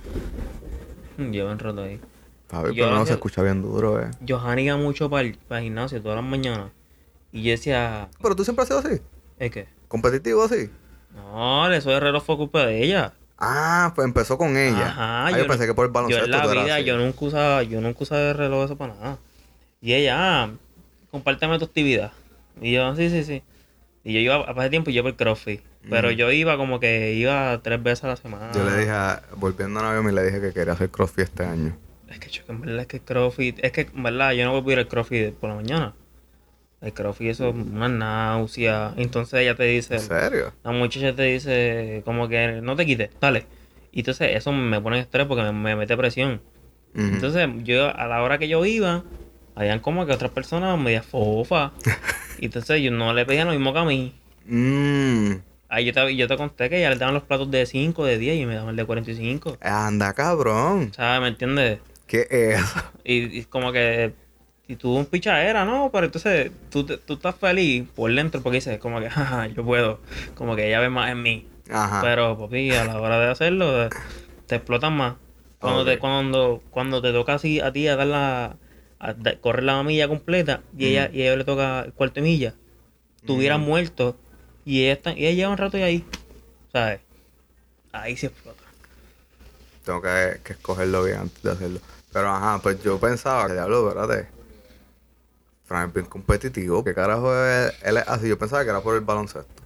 Mm, 1.17 1.31
Yo 1.31 1.45
me 1.47 1.51
enredo 1.53 1.81
ahí. 1.83 1.99
Yo 2.51 2.73
pero 2.73 2.91
no 2.91 3.05
se 3.05 3.13
escucha 3.13 3.41
bien 3.43 3.61
duro, 3.61 3.99
eh. 4.01 4.09
Johanny 4.27 4.63
iba 4.63 4.77
mucho 4.77 5.09
para 5.09 5.23
el, 5.27 5.37
para 5.47 5.59
el 5.59 5.65
gimnasio 5.65 6.01
todas 6.01 6.15
las 6.17 6.25
mañanas. 6.25 6.71
Y 7.31 7.43
yo 7.43 7.51
decía, 7.51 8.07
Pero 8.21 8.35
tú 8.35 8.43
siempre 8.43 8.61
has 8.63 8.67
sido 8.69 8.79
así, 8.79 9.01
¿es 9.37 9.51
que? 9.51 9.67
competitivo 9.87 10.43
así. 10.43 10.69
No, 11.13 11.69
eso 11.71 11.89
de 11.89 11.99
reloj 11.99 12.23
fue 12.23 12.37
culpa 12.37 12.65
de 12.65 12.83
ella. 12.83 13.13
Ah, 13.39 13.91
pues 13.95 14.05
empezó 14.07 14.37
con 14.37 14.57
ella. 14.57 14.87
Ajá, 14.87 15.27
ah, 15.27 15.31
yo, 15.31 15.37
no- 15.39 15.47
pensé 15.47 15.65
que 15.67 15.73
por 15.73 15.85
el 15.85 15.89
Yo 15.89 15.93
baloncesto 15.93 16.25
en 16.25 16.31
la 16.31 16.63
vida, 16.63 16.79
yo 16.79 16.97
nunca 16.97 17.25
usaba, 17.25 17.63
yo 17.63 17.81
nunca 17.81 17.99
usaba 18.03 18.31
el 18.31 18.37
reloj 18.37 18.65
eso 18.65 18.75
para 18.77 18.95
nada. 18.95 19.17
Y 19.81 19.93
ella, 19.93 20.15
ah, 20.43 20.49
compárteme 21.11 21.59
tu 21.59 21.65
actividad. 21.65 22.11
Y 22.61 22.71
yo, 22.73 22.95
sí, 22.95 23.09
sí, 23.09 23.23
sí. 23.23 23.43
Y 24.03 24.13
yo 24.13 24.19
iba, 24.19 24.37
hace 24.37 24.69
tiempo 24.69 24.89
yo 24.89 25.03
por 25.03 25.15
CrossFit. 25.15 25.61
Pero 25.89 26.09
Mm. 26.09 26.13
yo 26.13 26.31
iba 26.31 26.57
como 26.57 26.79
que 26.79 27.13
iba 27.13 27.59
tres 27.61 27.81
veces 27.81 28.03
a 28.05 28.07
la 28.07 28.15
semana. 28.17 28.51
Yo 28.53 28.63
le 28.65 28.75
dije, 28.77 28.89
a- 28.91 29.21
volviendo 29.35 29.79
a 29.79 29.83
Naomi, 29.83 30.11
le 30.11 30.23
dije 30.23 30.41
que 30.41 30.51
quería 30.53 30.73
hacer 30.73 30.89
crossfit 30.89 31.25
este 31.25 31.45
año. 31.45 31.77
Es 32.09 32.19
que, 32.19 32.29
chico, 32.29 32.51
en 32.51 32.61
verdad 32.61 32.79
es 32.81 32.87
que 32.87 32.99
CrossFit, 33.01 33.59
es 33.63 33.71
que 33.71 33.81
en 33.93 34.01
verdad 34.03 34.31
yo 34.31 34.45
no 34.45 34.59
voy 34.61 34.71
a 34.71 34.73
ir 34.73 34.79
al 34.79 34.87
CrossFit 34.87 35.33
por 35.35 35.49
la 35.49 35.55
mañana. 35.55 35.93
El 36.81 36.93
CrossFit 36.93 37.29
eso 37.29 37.49
es 37.49 37.55
una 37.55 37.89
náusea. 37.89 38.93
Entonces 38.97 39.39
ella 39.41 39.55
te 39.55 39.63
dice, 39.63 39.95
¿En 39.95 40.01
serio? 40.01 40.53
la 40.63 40.71
muchacha 40.71 41.15
te 41.15 41.23
dice 41.23 42.01
como 42.05 42.27
que 42.27 42.59
no 42.61 42.75
te 42.75 42.85
quites, 42.85 43.09
dale. 43.19 43.45
Y 43.91 44.01
entonces 44.01 44.35
eso 44.35 44.51
me 44.51 44.79
pone 44.79 44.99
estrés 44.99 45.25
porque 45.25 45.43
me, 45.43 45.51
me 45.51 45.75
mete 45.75 45.97
presión. 45.97 46.41
Entonces 46.95 47.47
yo 47.63 47.95
a 47.95 48.07
la 48.07 48.23
hora 48.23 48.37
que 48.39 48.47
yo 48.47 48.65
iba, 48.65 49.03
habían 49.55 49.79
como 49.79 50.05
que 50.05 50.13
otras 50.13 50.31
personas 50.31 50.79
media 50.79 51.03
fofa. 51.03 51.71
y 52.39 52.45
entonces 52.45 52.81
yo 52.81 52.91
no 52.91 53.13
le 53.13 53.25
pedían 53.25 53.47
lo 53.47 53.53
mismo 53.53 53.73
que 53.73 53.79
a 53.79 53.83
mí. 53.85 54.13
Mm, 54.45 55.31
Ahí 55.69 55.83
yo 55.85 55.93
te, 55.93 56.15
yo 56.15 56.27
te 56.27 56.37
conté 56.37 56.69
que 56.69 56.79
ya 56.79 56.89
le 56.89 56.95
daban 56.95 57.13
los 57.13 57.23
platos 57.23 57.51
de 57.51 57.65
5, 57.65 58.05
de 58.05 58.17
10 58.17 58.37
y 58.37 58.45
me 58.45 58.55
daban 58.55 58.69
el 58.69 58.75
de 58.77 58.85
45. 58.85 59.57
anda, 59.61 60.13
cabrón. 60.13 60.91
¿Sabes? 60.95 61.21
¿Me 61.21 61.27
entiendes? 61.27 61.79
¿Qué 62.07 62.25
es? 62.29 62.61
Y, 63.03 63.39
y 63.39 63.43
como 63.43 63.71
que 63.73 64.13
y 64.67 64.75
tú 64.75 64.93
un 64.95 65.05
pichadera, 65.05 65.63
¿no? 65.65 65.89
Pero 65.91 66.05
entonces 66.05 66.51
tú, 66.69 66.85
te- 66.85 66.97
tú 66.97 67.13
estás 67.13 67.35
feliz 67.35 67.87
por 67.95 68.13
dentro 68.13 68.41
porque 68.41 68.55
dices 68.57 68.79
como 68.79 68.99
que, 68.99 69.09
jaja, 69.09 69.47
yo 69.47 69.63
puedo. 69.63 69.99
Como 70.35 70.55
que 70.55 70.67
ella 70.67 70.79
ve 70.79 70.89
más 70.89 71.11
en 71.11 71.21
mí. 71.21 71.47
Ajá. 71.71 72.01
Pero, 72.01 72.37
papi, 72.37 72.73
a 72.75 72.83
la 72.85 72.99
hora 72.99 73.19
de 73.19 73.27
hacerlo, 73.31 73.89
te 74.45 74.55
explotan 74.55 74.93
más. 74.95 75.15
Cuando, 75.59 75.83
te, 75.85 75.97
cuando, 75.99 76.61
cuando 76.69 77.01
te 77.01 77.11
toca 77.11 77.33
así 77.33 77.59
a 77.59 77.71
ti 77.73 77.87
a 77.87 77.95
dar 77.95 78.07
la, 78.07 78.57
a 78.99 79.13
correr 79.41 79.63
la 79.63 79.81
milla 79.83 80.07
completa 80.07 80.61
y 80.77 80.85
ella, 80.87 81.09
y 81.11 81.21
a 81.21 81.25
ella 81.27 81.35
le 81.37 81.43
toca 81.45 81.81
el 81.81 81.93
cuarto 81.93 82.15
de 82.15 82.21
milla, 82.21 82.53
tú 83.25 83.35
hubieras 83.35 83.59
Mm. 83.59 83.63
muerto 83.63 84.15
y 84.65 84.83
ella, 84.83 84.93
está, 84.93 85.11
y 85.13 85.25
ella 85.25 85.35
lleva 85.35 85.51
un 85.51 85.57
rato 85.57 85.77
y 85.77 85.81
ahí, 85.81 86.05
¿sabes? 86.71 86.99
Ahí 87.91 88.15
se 88.15 88.27
explota. 88.27 88.61
Tengo 89.83 90.01
que, 90.01 90.39
que 90.43 90.53
escogerlo 90.53 91.03
bien 91.03 91.17
antes 91.17 91.41
de 91.41 91.51
hacerlo. 91.51 91.79
Pero 92.13 92.29
ajá, 92.29 92.59
pues 92.61 92.81
yo 92.83 92.99
pensaba 92.99 93.47
que 93.47 93.53
diablo, 93.53 93.89
espérate. 93.89 94.27
Fran 95.67 95.89
es 95.89 95.93
bien 95.93 96.05
competitivo. 96.05 96.83
¿Qué 96.83 96.93
carajo 96.93 97.35
es 97.35 97.73
él 97.83 97.97
es 97.97 98.07
así? 98.07 98.27
Yo 98.29 98.39
pensaba 98.39 98.63
que 98.63 98.69
era 98.69 98.81
por 98.81 98.95
el 98.95 99.01
baloncesto. 99.01 99.63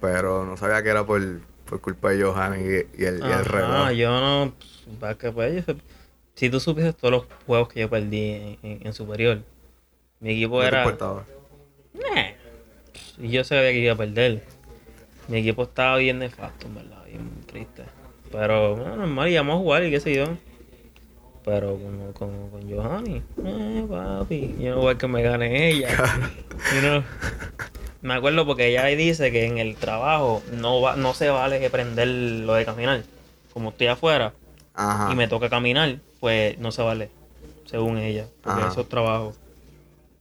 Pero 0.00 0.44
no 0.44 0.56
sabía 0.56 0.82
que 0.82 0.88
era 0.88 1.04
por, 1.06 1.20
por 1.66 1.80
culpa 1.80 2.10
de 2.10 2.22
Johan 2.24 2.58
y, 2.60 2.64
y 3.00 3.04
el, 3.04 3.18
y 3.18 3.30
el 3.30 3.44
reloj. 3.44 3.70
Ah, 3.86 3.92
yo 3.92 4.10
no. 4.20 4.52
pues, 4.98 5.16
que 5.16 5.30
pues, 5.30 5.66
yo- 5.66 5.74
si 6.34 6.48
tú 6.50 6.58
supieses 6.58 6.96
todos 6.96 7.12
los 7.12 7.24
juegos 7.46 7.68
que 7.68 7.80
yo 7.80 7.90
perdí 7.90 8.30
en, 8.30 8.58
en- 8.62 8.86
en 8.86 8.92
superior, 8.94 9.42
mi 10.20 10.32
equipo 10.32 10.60
No 10.60 10.66
era. 10.66 10.84
Nah. 11.94 12.32
Y 13.18 13.28
yo 13.28 13.44
sabía 13.44 13.70
que 13.70 13.78
iba 13.78 13.92
a 13.92 13.96
perder. 13.96 14.42
Mi 15.28 15.38
equipo 15.38 15.62
estaba 15.64 15.98
bien 15.98 16.18
nefasto, 16.18 16.66
en 16.66 16.74
verdad, 16.74 17.04
bien 17.04 17.30
triste. 17.46 17.84
Pero, 18.32 18.74
bueno, 18.76 18.96
normal, 18.96 19.28
íbamos 19.28 19.54
a 19.56 19.58
jugar 19.58 19.84
y 19.84 19.90
qué 19.90 20.00
sé 20.00 20.14
yo. 20.14 20.24
Pero 21.44 21.76
con, 21.76 22.12
con, 22.12 22.50
con 22.50 22.70
Johanny, 22.70 23.20
eh, 23.44 23.84
papi, 23.88 24.56
yo 24.60 24.76
no 24.76 24.80
voy 24.82 24.94
a 24.94 24.98
que 24.98 25.08
me 25.08 25.22
gane 25.22 25.70
ella. 25.70 25.88
You 26.74 26.80
know. 26.80 27.02
Me 28.02 28.14
acuerdo 28.14 28.46
porque 28.46 28.68
ella 28.68 28.84
ahí 28.84 28.96
dice 28.96 29.32
que 29.32 29.46
en 29.46 29.58
el 29.58 29.76
trabajo 29.76 30.42
no 30.52 30.80
va, 30.80 30.96
no 30.96 31.14
se 31.14 31.30
vale 31.30 31.68
prender 31.70 32.08
lo 32.08 32.54
de 32.54 32.64
caminar. 32.64 33.02
Como 33.52 33.70
estoy 33.70 33.88
afuera 33.88 34.32
Ajá. 34.74 35.12
y 35.12 35.16
me 35.16 35.28
toca 35.28 35.50
caminar, 35.50 35.98
pues 36.20 36.58
no 36.58 36.72
se 36.72 36.82
vale, 36.82 37.10
según 37.64 37.98
ella. 37.98 38.26
Porque 38.42 38.60
Ajá. 38.60 38.70
eso 38.70 38.80
es 38.82 38.88
trabajo. 38.88 39.34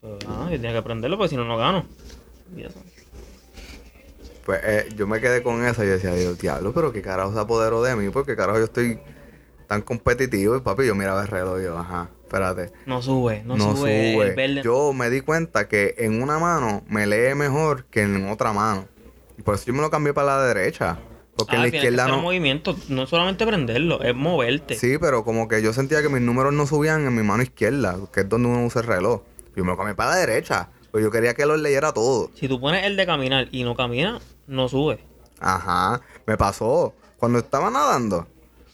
Pero, 0.02 0.18
ah, 0.28 0.46
yo 0.46 0.58
tenía 0.58 0.72
que 0.72 0.78
aprenderlo 0.78 1.18
porque 1.18 1.30
si 1.30 1.36
no, 1.38 1.46
no 1.46 1.58
gano. 1.58 1.86
Y 2.56 2.64
eso. 2.64 2.80
Pues 4.46 4.60
eh, 4.64 4.90
yo 4.96 5.06
me 5.06 5.22
quedé 5.22 5.44
con 5.44 5.64
esa 5.66 5.84
y 5.84 5.88
decía, 5.88 6.14
Dios, 6.14 6.40
diablo, 6.40 6.74
pero 6.74 6.92
qué 6.92 7.02
carajo 7.02 7.34
se 7.34 7.40
apoderó 7.40 7.84
de 7.84 7.96
mí, 7.96 8.10
porque 8.10 8.36
carajo 8.36 8.58
yo 8.58 8.66
estoy 8.66 9.00
tan 9.72 9.82
competitivo. 9.84 10.58
Y 10.58 10.60
papi, 10.60 10.86
yo 10.86 10.96
miraba 10.96 11.22
el 11.22 11.30
reloj 11.30 11.62
y 11.62 11.64
yo, 11.64 11.78
ajá, 11.78 12.10
espérate. 12.24 12.74
No 12.86 13.02
sube, 13.02 13.42
no, 13.46 13.56
No, 13.56 13.74
sube. 13.78 14.14
sube. 14.16 14.28
el 14.28 14.36
verde. 14.36 14.62
Yo 14.64 14.92
me 14.92 15.10
di 15.10 15.22
cuenta 15.22 15.70
que 15.70 15.96
en 15.98 16.22
una 16.22 16.40
mano 16.40 16.84
me 16.90 17.08
lee 17.08 17.36
mejor 17.36 17.86
que 17.86 18.02
en 18.02 18.30
otra 18.30 18.52
mano. 18.52 18.86
Y 19.38 19.44
por 19.44 19.56
eso 19.56 19.64
yo 19.68 19.74
me 19.74 19.80
lo 19.80 19.90
cambié 19.90 20.14
para 20.14 20.36
la 20.36 20.44
derecha. 20.44 21.00
Porque 21.38 21.56
en 21.56 21.62
Ah, 21.62 21.64
la 21.66 21.72
tienes 21.72 21.72
que 21.72 21.88
izquierda 21.88 22.08
no. 22.14 22.22
movimiento, 22.22 22.76
no 22.90 23.08
solamente 23.08 23.48
prenderlo, 23.48 24.02
es 24.04 24.14
moverte. 24.14 24.76
Sí, 24.76 24.98
pero 25.00 25.24
como 25.24 25.48
que 25.48 25.62
yo 25.62 25.72
sentía 25.72 26.02
que 26.02 26.10
mis 26.10 26.22
números 26.22 26.52
no 26.54 26.68
subían 26.68 27.08
en 27.08 27.16
mi 27.16 27.24
mano 27.24 27.42
izquierda, 27.42 27.98
que 28.14 28.20
es 28.20 28.30
donde 28.30 28.50
uno 28.50 28.66
usa 28.66 28.82
el 28.82 28.88
reloj. 28.88 29.22
Yo 29.56 29.64
me 29.64 29.72
lo 29.72 29.78
cambié 29.78 29.96
para 29.96 30.10
la 30.12 30.16
derecha. 30.18 30.68
Pues 30.92 31.02
yo 31.02 31.10
quería 31.12 31.34
que 31.34 31.46
lo 31.46 31.56
leyera 31.56 31.94
todo. 31.94 32.30
Si 32.36 32.50
tú 32.50 32.60
pones 32.60 32.86
el 32.86 32.98
de 32.98 33.06
caminar 33.06 33.48
y 33.54 33.64
no 33.64 33.74
camina, 33.74 34.20
no 34.48 34.68
sube. 34.68 35.00
Ajá, 35.40 36.02
me 36.28 36.36
pasó. 36.36 36.94
Cuando 37.18 37.40
estaba 37.40 37.72
nadando, 37.72 38.28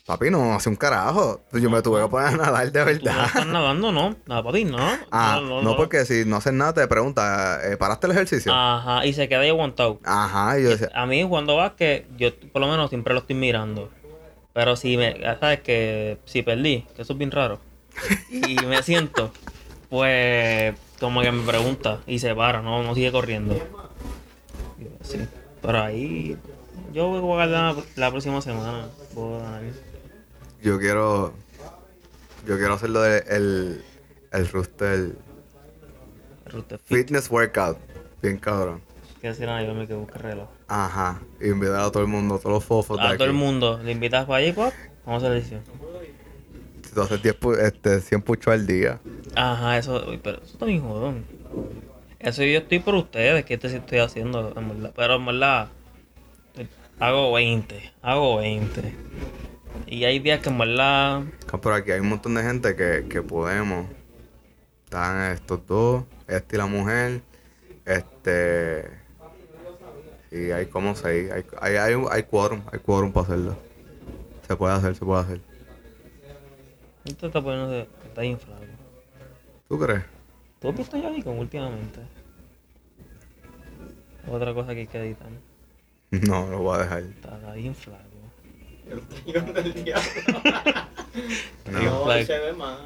papi, 0.08 0.32
no 0.32 0.56
hace 0.56 0.70
un 0.70 0.76
carajo. 0.78 1.42
Yo 1.52 1.70
me 1.70 1.82
tuve 1.82 2.02
que 2.02 2.08
poner 2.08 2.30
a 2.30 2.38
nadar 2.38 2.72
de 2.72 2.72
Tú 2.72 2.80
no 2.80 2.86
verdad. 2.86 3.26
estás 3.28 3.46
nadando, 3.46 3.92
no. 3.92 4.16
Nada, 4.26 4.42
papi, 4.46 4.66
no. 4.66 4.78
Ah, 5.12 5.42
no, 5.44 5.76
porque 5.76 6.06
si 6.06 6.24
no 6.26 6.38
haces 6.38 6.54
nada 6.54 6.74
te 6.74 6.88
pregunta, 6.88 7.60
eh, 7.64 7.78
¿paraste 7.78 8.08
el 8.08 8.14
ejercicio? 8.14 8.52
Ajá, 8.56 9.06
y 9.06 9.14
se 9.14 9.28
queda 9.28 9.42
ahí 9.42 9.50
aguantado. 9.50 10.00
Ajá, 10.04 10.58
y 10.58 10.64
yo 10.64 10.70
decía, 10.70 10.90
A 10.96 11.06
mí 11.06 11.24
cuando 11.28 11.58
básquet, 11.58 12.08
yo 12.18 12.30
por 12.52 12.62
lo 12.62 12.68
menos 12.70 12.90
siempre 12.90 13.14
lo 13.14 13.20
estoy 13.20 13.36
mirando. 13.36 13.90
Pero 14.54 14.76
si 14.76 14.98
me, 14.98 15.22
sabes 15.40 15.60
que 15.60 16.18
si 16.26 16.42
perdí, 16.42 16.88
que 16.96 17.04
eso 17.04 17.14
es 17.14 17.20
bien 17.20 17.30
raro, 17.30 17.60
y 18.32 18.56
me 18.66 18.82
siento, 18.82 19.32
pues 19.90 20.74
como 21.00 21.22
que 21.22 21.32
me 21.32 21.44
pregunta 21.46 22.00
y 22.08 22.18
se 22.18 22.34
para, 22.34 22.62
no, 22.64 22.82
no 22.82 22.96
sigue 22.96 23.12
corriendo. 23.12 23.56
Sí, 25.04 25.20
pero 25.62 25.84
ahí 25.84 26.38
yo 26.94 27.08
voy 27.08 27.18
a 27.20 27.22
jugar 27.22 27.48
la, 27.50 27.76
la 27.96 28.10
próxima 28.10 28.42
semana. 28.42 28.88
Puedo 29.14 29.40
ganar. 29.40 29.62
Yo 30.62 30.80
quiero. 30.80 31.34
Yo 32.46 32.58
quiero 32.58 32.74
hacerlo 32.74 33.02
de 33.02 33.20
el. 33.28 33.84
El 34.32 34.48
rooster. 34.50 35.16
Rooster 36.46 36.80
Fit. 36.80 36.98
Fitness 36.98 37.30
workout. 37.32 37.78
Bien 38.22 38.38
cabrón. 38.38 38.82
Que 39.22 39.28
decir 39.30 39.48
a 39.50 39.64
yo 39.64 39.74
me 39.74 39.88
que 39.88 39.94
busque 39.94 40.18
reloj. 40.20 40.48
Ajá. 40.68 41.22
Invitar 41.42 41.80
a 41.80 41.92
todo 41.92 42.04
el 42.04 42.10
mundo, 42.10 42.36
a 42.36 42.40
todos 42.40 42.52
los 42.54 42.66
fofos 42.66 42.98
de 42.98 43.04
A 43.04 43.10
aquí. 43.10 43.18
todo 43.18 43.28
el 43.28 43.34
mundo, 43.34 43.80
le 43.84 43.92
invitas 43.92 44.26
para 44.26 44.38
allí, 44.38 44.52
pop. 44.52 44.72
Vamos 45.06 45.24
a 45.24 45.28
hacer 45.28 45.38
edición. 45.40 45.62
Si 46.86 46.94
tú 46.94 47.02
haces 47.02 47.22
10 47.24 47.40
pu- 47.40 47.58
este, 47.58 48.00
100 48.02 48.22
puchos 48.22 48.54
al 48.54 48.68
día. 48.68 49.00
Ajá, 49.36 49.78
eso, 49.78 50.04
uy, 50.08 50.20
pero 50.22 50.38
eso 50.38 50.54
está 50.54 50.66
bien 50.66 50.82
jodón. 50.82 51.26
Eso 52.20 52.44
yo 52.44 52.60
estoy 52.60 52.80
por 52.80 52.96
ustedes, 52.96 53.44
que 53.46 53.56
este 53.56 53.70
sí 53.70 53.76
estoy 53.78 54.00
haciendo, 54.00 54.54
en 54.56 54.68
verdad. 54.70 54.94
Pero 54.96 55.16
en 55.16 55.26
verdad, 55.26 55.70
hago 57.00 57.32
20, 57.34 57.92
hago 58.02 58.38
20. 58.38 58.94
Y 59.86 60.04
hay 60.04 60.20
días 60.20 60.42
que 60.42 60.50
en 60.50 60.58
verdad, 60.58 61.24
Acá 61.48 61.58
Por 61.60 61.74
aquí 61.74 61.92
hay 61.92 62.00
un 62.00 62.10
montón 62.10 62.34
de 62.36 62.44
gente 62.44 62.76
que, 62.76 63.08
que 63.10 63.22
podemos. 63.22 63.88
Están 64.86 65.32
estos 65.32 65.66
dos, 65.68 66.04
este 66.28 66.56
y 66.56 66.60
la 66.60 66.66
mujer. 66.66 67.22
Este. 67.86 68.90
Y 70.32 70.52
hay 70.52 70.66
como 70.68 70.96
seis. 70.96 71.32
Hay, 71.32 71.46
hay, 71.62 71.76
hay, 71.76 72.06
hay 72.12 72.24
quórum, 72.24 72.62
hay 72.72 72.80
quórum 72.80 73.12
para 73.12 73.28
hacerlo. 73.28 73.58
Se 74.48 74.56
puede 74.56 74.74
hacer, 74.74 74.96
se 74.96 75.06
puede 75.06 75.22
hacer. 75.22 75.42
esto 77.06 77.28
está 77.28 77.42
poniendo, 77.42 77.74
está 77.74 78.22
bien 78.22 78.40
flaco. 78.40 78.64
¿Tú 79.68 79.80
crees? 79.80 80.04
¿Tú 80.60 80.70
has 80.70 80.78
visto 80.78 80.98
ya 80.98 81.24
con 81.24 81.40
últimamente? 81.40 82.00
Otra 84.30 84.54
cosa 84.54 84.74
que 84.74 84.82
hay 84.82 84.88
que 84.88 84.98
editar. 85.00 85.30
No, 86.10 86.48
lo 86.48 86.60
voy 86.60 86.78
a 86.78 86.84
dejar. 86.84 87.04
Está, 87.04 87.36
está 87.36 87.54
bien 87.54 87.76
flaco. 87.76 88.17
El 88.92 89.02
tío 89.24 89.42
del 89.54 89.84
diablo. 89.84 90.04
No. 91.72 91.82
No, 91.82 92.08
Like- 92.08 92.26
se 92.26 92.40
ve 92.40 92.54
más. 92.54 92.78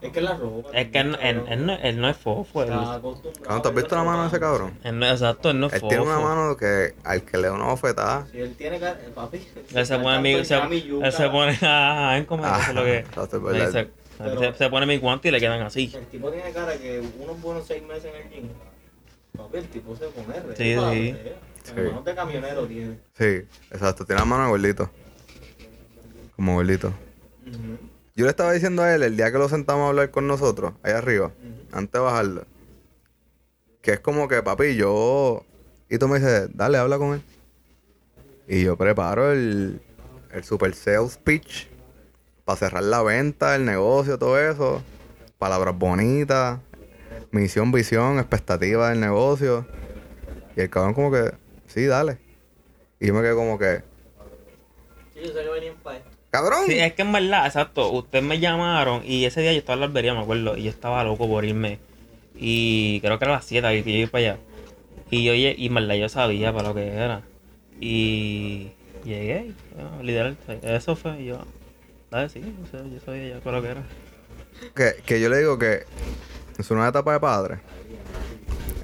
Es 0.00 0.10
que 0.10 0.20
la 0.20 0.34
ropa. 0.36 0.70
Es 0.72 0.88
que 0.90 0.98
él, 0.98 1.16
él- 1.22 1.44
él 1.48 1.64
no, 1.66 1.74
él 1.74 2.00
no 2.00 2.08
es 2.08 2.16
fofo. 2.16 2.64
Él, 2.64 2.70
Cabrón, 2.70 3.62
¿tú 3.62 3.68
has 3.68 3.74
visto 3.74 3.94
la 3.94 4.02
mano 4.02 4.22
de 4.22 4.28
ese 4.28 4.40
cabrón? 4.40 4.76
él 4.82 4.98
no, 4.98 5.06
exacto, 5.08 5.50
él 5.50 5.60
no 5.60 5.68
es 5.68 5.74
Él 5.74 5.80
fofo. 5.80 5.88
tiene 5.90 6.04
una 6.04 6.18
mano 6.18 6.56
que 6.56 6.94
al 7.04 7.22
que 7.22 7.36
le 7.36 7.46
da 7.46 7.52
una 7.52 7.66
bofetada. 7.66 8.26
Si 8.32 8.40
él 8.40 8.56
tiene 8.56 8.80
cara, 8.80 8.98
papi. 9.14 9.46
Él 9.74 9.86
se 9.86 9.98
pone 10.00 10.18
mi, 10.18 10.44
se, 10.44 10.56
él 10.56 11.12
se 11.12 11.28
pone, 11.28 11.52
ajá, 11.62 12.16
en 12.18 12.24
comer, 12.24 12.50
eso 12.60 12.70
es 12.70 12.74
lo 12.74 12.82
que... 12.84 12.98
Exacto, 12.98 13.36
es 13.36 13.42
me 13.44 13.52
verdad. 13.52 13.66
dice, 13.68 13.90
Pero- 14.18 14.40
se, 14.40 14.54
se 14.58 14.70
pone 14.70 14.86
mi 14.86 14.96
guante 14.98 15.28
y 15.28 15.30
le 15.30 15.38
quedan 15.38 15.62
así. 15.62 15.92
El 15.94 16.06
tipo 16.06 16.32
tiene 16.32 16.50
cara 16.50 16.72
que 16.76 17.00
unos 17.20 17.40
buenos 17.40 17.64
seis 17.68 17.82
meses 17.84 18.06
en 18.12 18.22
el 18.26 18.28
gym. 18.32 18.48
Papi, 19.36 19.58
el 19.58 19.68
tipo 19.68 19.94
se 19.94 20.06
pone 20.06 20.40
re. 20.40 20.56
Sí, 20.56 20.74
sí. 20.74 20.74
sea. 20.74 21.32
Sí. 21.62 21.72
Las 21.76 21.84
manos 21.86 22.04
de 22.04 22.14
camionero 22.16 22.66
tiene. 22.66 22.98
Sí, 23.16 23.46
exacto. 23.70 24.04
Tiene 24.04 24.18
la 24.18 24.24
mano 24.24 24.42
de 24.46 24.50
gordito. 24.50 24.90
Como 26.36 26.54
gordito. 26.54 26.92
Yo 28.14 28.24
le 28.24 28.30
estaba 28.30 28.52
diciendo 28.52 28.82
a 28.82 28.94
él 28.94 29.02
el 29.02 29.16
día 29.16 29.32
que 29.32 29.38
lo 29.38 29.48
sentamos 29.48 29.84
a 29.84 29.88
hablar 29.88 30.10
con 30.10 30.26
nosotros, 30.26 30.74
ahí 30.82 30.92
arriba, 30.92 31.32
antes 31.72 31.92
de 31.92 31.98
bajarlo, 31.98 32.44
que 33.80 33.92
es 33.92 34.00
como 34.00 34.28
que, 34.28 34.42
papi, 34.42 34.76
yo. 34.76 35.44
Y 35.88 35.98
tú 35.98 36.08
me 36.08 36.18
dices, 36.18 36.50
dale, 36.54 36.78
habla 36.78 36.98
con 36.98 37.14
él. 37.14 37.22
Y 38.46 38.64
yo 38.64 38.76
preparo 38.76 39.32
el, 39.32 39.80
el 40.30 40.44
super 40.44 40.74
sales 40.74 41.16
pitch 41.16 41.68
para 42.44 42.58
cerrar 42.58 42.82
la 42.82 43.02
venta, 43.02 43.56
el 43.56 43.64
negocio, 43.64 44.18
todo 44.18 44.38
eso. 44.38 44.82
Palabras 45.38 45.76
bonitas, 45.76 46.60
misión, 47.30 47.72
visión, 47.72 48.18
expectativa 48.18 48.90
del 48.90 49.00
negocio. 49.00 49.66
Y 50.56 50.60
el 50.60 50.70
cabrón, 50.70 50.94
como 50.94 51.10
que, 51.10 51.32
sí, 51.66 51.86
dale. 51.86 52.18
Y 53.00 53.08
yo 53.08 53.14
me 53.14 53.22
quedé 53.22 53.34
como 53.34 53.58
que, 53.58 53.82
Sí, 55.12 55.20
yo 55.22 55.32
sé 55.32 55.42
que 55.42 55.50
venían 55.50 55.74
para 55.82 55.98
esto. 55.98 56.10
Cabrón. 56.32 56.64
Sí, 56.66 56.80
es 56.80 56.94
que 56.94 57.02
en 57.02 57.12
verdad, 57.12 57.46
exacto, 57.46 57.92
ustedes 57.92 58.24
me 58.24 58.40
llamaron 58.40 59.02
y 59.04 59.24
ese 59.26 59.42
día 59.42 59.52
yo 59.52 59.58
estaba 59.58 59.74
en 59.74 59.80
la 59.80 59.86
albería, 59.86 60.14
me 60.14 60.20
acuerdo, 60.22 60.56
y 60.56 60.64
yo 60.64 60.70
estaba 60.70 61.04
loco 61.04 61.28
por 61.28 61.44
irme. 61.44 61.78
Y 62.34 63.00
creo 63.02 63.18
que 63.18 63.24
era 63.26 63.34
las 63.34 63.44
7 63.44 63.84
que 63.84 63.92
yo 63.92 63.98
iba 63.98 64.10
para 64.10 64.32
allá. 64.32 64.38
Y 65.10 65.24
yo 65.24 65.34
y 65.34 65.66
en 65.66 65.74
verdad 65.74 65.94
yo 65.94 66.08
sabía 66.08 66.52
para 66.52 66.68
lo 66.68 66.74
que 66.74 66.88
era. 66.88 67.22
Y 67.80 68.70
llegué, 69.04 69.52
y, 70.00 70.02
literal, 70.04 70.36
eso 70.62 70.96
fue, 70.96 71.20
y 71.20 71.26
yo, 71.26 71.38
dale, 72.10 72.28
sí, 72.28 72.42
o 72.62 72.66
sea, 72.70 72.82
yo 72.84 73.00
sabía 73.00 73.34
ya 73.34 73.40
para 73.40 73.58
lo 73.58 73.62
que 73.62 73.68
era. 73.68 73.82
que, 74.74 75.02
que 75.04 75.20
yo 75.20 75.28
le 75.28 75.38
digo 75.38 75.58
que 75.58 75.84
en 76.56 76.64
su 76.64 76.74
nueva 76.74 76.88
etapa 76.90 77.12
de 77.12 77.20
padre, 77.20 77.58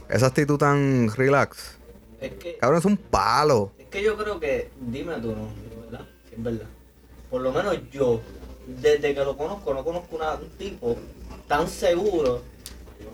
esa 0.09 0.26
actitud 0.26 0.59
tan 0.59 1.11
relax, 1.16 1.78
Es 2.20 2.32
que, 2.32 2.57
cabrón, 2.59 2.80
es 2.80 2.84
un 2.84 2.96
palo. 2.96 3.72
es 3.78 3.86
que 3.86 4.03
yo 4.03 4.16
creo 4.16 4.38
que, 4.40 4.70
dime 4.80 5.14
tú, 5.20 5.34
no, 5.34 5.49
¿verdad? 5.90 6.07
Sí, 6.28 6.34
es 6.36 6.42
verdad. 6.42 6.66
Por 7.31 7.43
lo 7.43 7.53
menos 7.53 7.76
yo, 7.93 8.20
desde 8.66 9.14
que 9.14 9.20
lo 9.24 9.37
conozco, 9.37 9.74
no 9.74 9.85
conozco 9.85 10.16
una- 10.16 10.35
un 10.35 10.49
tipo 10.59 10.97
tan 11.47 11.68
seguro 11.68 12.43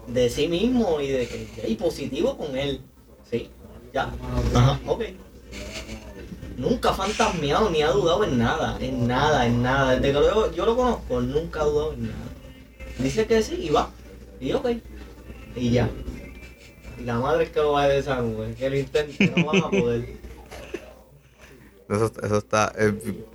de 0.07 0.29
sí 0.29 0.49
mismo 0.49 1.01
y 1.01 1.09
de 1.09 1.27
que 1.27 1.65
y 1.69 1.75
positivo 1.77 2.37
con 2.37 2.57
él. 2.57 2.81
Sí, 3.31 3.51
ya. 3.93 4.13
Ajá, 4.55 4.79
ok. 4.87 5.03
Nunca 6.57 6.91
ha 6.91 6.95
fantasmeado 6.95 7.71
ni 7.71 7.83
ha 7.83 7.91
dudado 7.91 8.23
en 8.25 8.39
nada, 8.39 8.77
en 8.81 9.09
nada, 9.09 9.47
en 9.47 9.63
nada. 9.63 9.97
Desde 9.97 10.09
que 10.09 10.13
lo- 10.13 10.53
yo 10.53 10.65
lo 10.67 10.77
conozco, 10.77 11.21
nunca 11.21 11.63
ha 11.63 11.65
dudado 11.65 11.93
en 11.95 12.03
nada. 12.09 12.15
Dice 12.99 13.27
que 13.27 13.43
sí 13.43 13.57
y 13.61 13.69
va. 13.71 13.91
Y 14.41 14.53
ok. 14.53 14.69
Y 15.57 15.71
ya. 15.71 15.89
Y 17.01 17.03
la 17.05 17.19
madre 17.19 17.45
es 17.45 17.51
que 17.51 17.59
lo 17.61 17.73
va 17.73 17.83
a 17.83 17.95
esa 17.95 18.21
nube, 18.21 18.55
que 18.55 18.71
lo 18.71 18.77
intente, 18.79 19.33
no 19.37 19.45
van 19.47 19.65
a 19.65 19.71
poder. 19.71 20.17
Eso, 21.89 22.11
eso 22.23 22.39
está. 22.39 22.73
eh, 22.79 22.95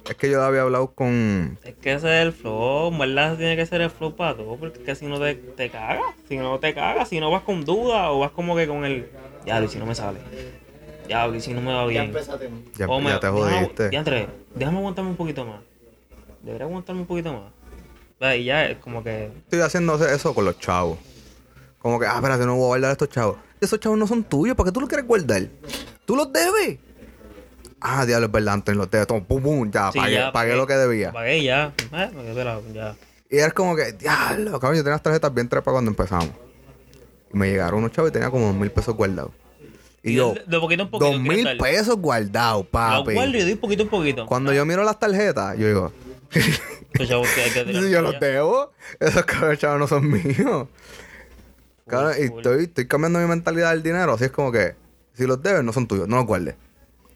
es 0.09 0.15
que 0.15 0.29
yo 0.31 0.41
había 0.43 0.61
hablado 0.63 0.91
con. 0.91 1.59
Es 1.63 1.75
que 1.75 1.93
ese 1.93 2.07
es 2.19 2.25
el 2.25 2.33
flow, 2.33 2.91
en 2.91 2.97
verdad 2.97 3.37
tiene 3.37 3.55
que 3.55 3.65
ser 3.67 3.81
el 3.81 3.91
flow 3.91 4.15
para 4.15 4.35
todo, 4.35 4.55
porque 4.57 4.79
es 4.79 4.85
que 4.85 4.95
si 4.95 5.05
no 5.05 5.19
te, 5.19 5.35
te 5.35 5.69
cagas, 5.69 6.01
si 6.27 6.37
no 6.37 6.57
te 6.59 6.73
cagas, 6.73 7.09
si 7.09 7.19
no 7.19 7.29
vas 7.29 7.43
con 7.43 7.63
duda 7.63 8.09
o 8.11 8.19
vas 8.19 8.31
como 8.31 8.55
que 8.55 8.67
con 8.67 8.85
el, 8.85 9.07
ya, 9.45 9.63
y 9.63 9.67
si 9.67 9.77
no 9.77 9.85
me 9.85 9.93
sale, 9.93 10.19
ya, 11.07 11.27
y 11.27 11.39
si 11.41 11.53
no 11.53 11.61
me 11.61 11.71
va 11.73 11.81
Ya 11.83 11.87
bien. 12.05 12.13
Ya, 12.75 12.87
O 12.87 12.99
me- 12.99 13.09
ya 13.11 13.19
te 13.19 13.27
déjame- 13.27 13.59
jodiste. 13.59 13.89
diantre, 13.89 14.27
déjame 14.55 14.77
aguantarme 14.79 15.11
un 15.11 15.17
poquito 15.17 15.45
más. 15.45 15.59
Debería 16.41 16.65
aguantarme 16.65 17.01
un 17.01 17.07
poquito 17.07 17.31
más. 17.33 18.35
Y 18.35 18.45
ya 18.45 18.65
es 18.65 18.77
como 18.79 19.03
que. 19.03 19.25
Estoy 19.43 19.61
haciendo 19.61 19.95
eso 20.05 20.33
con 20.33 20.43
los 20.45 20.57
chavos. 20.57 20.97
Como 21.77 21.99
que, 21.99 22.05
ah, 22.07 22.15
espérate, 22.15 22.45
no 22.45 22.55
voy 22.55 22.63
a 22.63 22.67
guardar 22.67 22.89
a 22.89 22.91
estos 22.93 23.09
chavos. 23.09 23.37
Esos 23.61 23.79
chavos 23.79 23.97
no 23.97 24.07
son 24.07 24.23
tuyos, 24.23 24.55
¿para 24.55 24.67
qué 24.69 24.73
tú 24.73 24.79
los 24.81 24.89
quieres 24.89 25.05
guardar? 25.07 25.43
Tú 26.05 26.15
los 26.15 26.33
debes. 26.33 26.79
Ah, 27.81 28.05
diablo, 28.05 28.25
es 28.27 28.31
verdad, 28.31 28.61
los 28.67 28.91
debes. 28.91 29.07
Toma, 29.07 29.23
pum, 29.25 29.41
pum, 29.41 29.71
ya, 29.71 29.91
sí, 29.91 29.99
pagué, 29.99 30.13
ya, 30.15 30.31
pagué 30.31 30.55
lo 30.55 30.67
que 30.67 30.73
debía. 30.73 31.11
Pagué 31.11 31.43
ya. 31.43 31.73
Eh, 31.93 32.09
pelado, 32.35 32.61
ya. 32.73 32.95
Y 33.29 33.37
era 33.37 33.51
como 33.51 33.75
que, 33.75 33.93
diablo, 33.93 34.59
cabrón, 34.59 34.77
yo 34.77 34.83
tenía 34.83 34.95
las 34.95 35.03
tarjetas 35.03 35.33
bien 35.33 35.47
trepas 35.47 35.71
cuando 35.71 35.91
empezamos. 35.91 36.29
Y 37.33 37.37
me 37.37 37.49
llegaron 37.49 37.79
unos 37.79 37.91
chavos 37.91 38.09
y 38.09 38.13
tenía 38.13 38.29
como 38.29 38.47
dos 38.47 38.55
mil 38.55 38.71
pesos 38.71 38.95
guardados. 38.95 39.31
Y 40.01 40.15
yo, 40.15 40.33
de, 40.33 40.43
de 40.47 40.59
poquito 40.59 40.83
en 40.83 40.89
poquito. 40.89 41.11
dos 41.11 41.21
¿quieres 41.21 41.45
mil 41.45 41.57
pesos 41.57 41.95
guardados, 41.97 42.63
Lo 42.63 42.69
papi. 42.69 43.13
guardo 43.13 43.37
y 43.37 43.41
doy 43.41 43.55
poquito 43.55 43.83
en 43.83 43.89
poquito. 43.89 44.25
Cuando 44.25 44.51
yo 44.53 44.65
miro 44.65 44.83
las 44.83 44.97
tarjetas, 44.97 45.57
yo 45.57 45.67
digo, 45.67 45.93
chavo, 47.07 47.23
que 47.35 47.41
hay 47.43 47.51
que 47.51 47.63
tirar 47.65 47.83
yo 47.83 48.01
los 48.01 48.19
debo. 48.19 48.71
Esos 48.99 49.25
cabros 49.25 49.59
chavos 49.59 49.79
no 49.79 49.87
son 49.87 50.09
míos. 50.09 50.67
Cabrón, 51.87 52.13
y 52.19 52.23
estoy, 52.23 52.63
estoy 52.65 52.87
cambiando 52.87 53.19
mi 53.19 53.25
mentalidad 53.25 53.71
del 53.71 53.83
dinero. 53.83 54.13
Así 54.13 54.25
es 54.25 54.31
como 54.31 54.51
que, 54.51 54.75
si 55.13 55.25
los 55.25 55.41
debes, 55.41 55.63
no 55.63 55.73
son 55.73 55.87
tuyos, 55.87 56.07
no 56.07 56.15
los 56.17 56.25
guardes. 56.25 56.55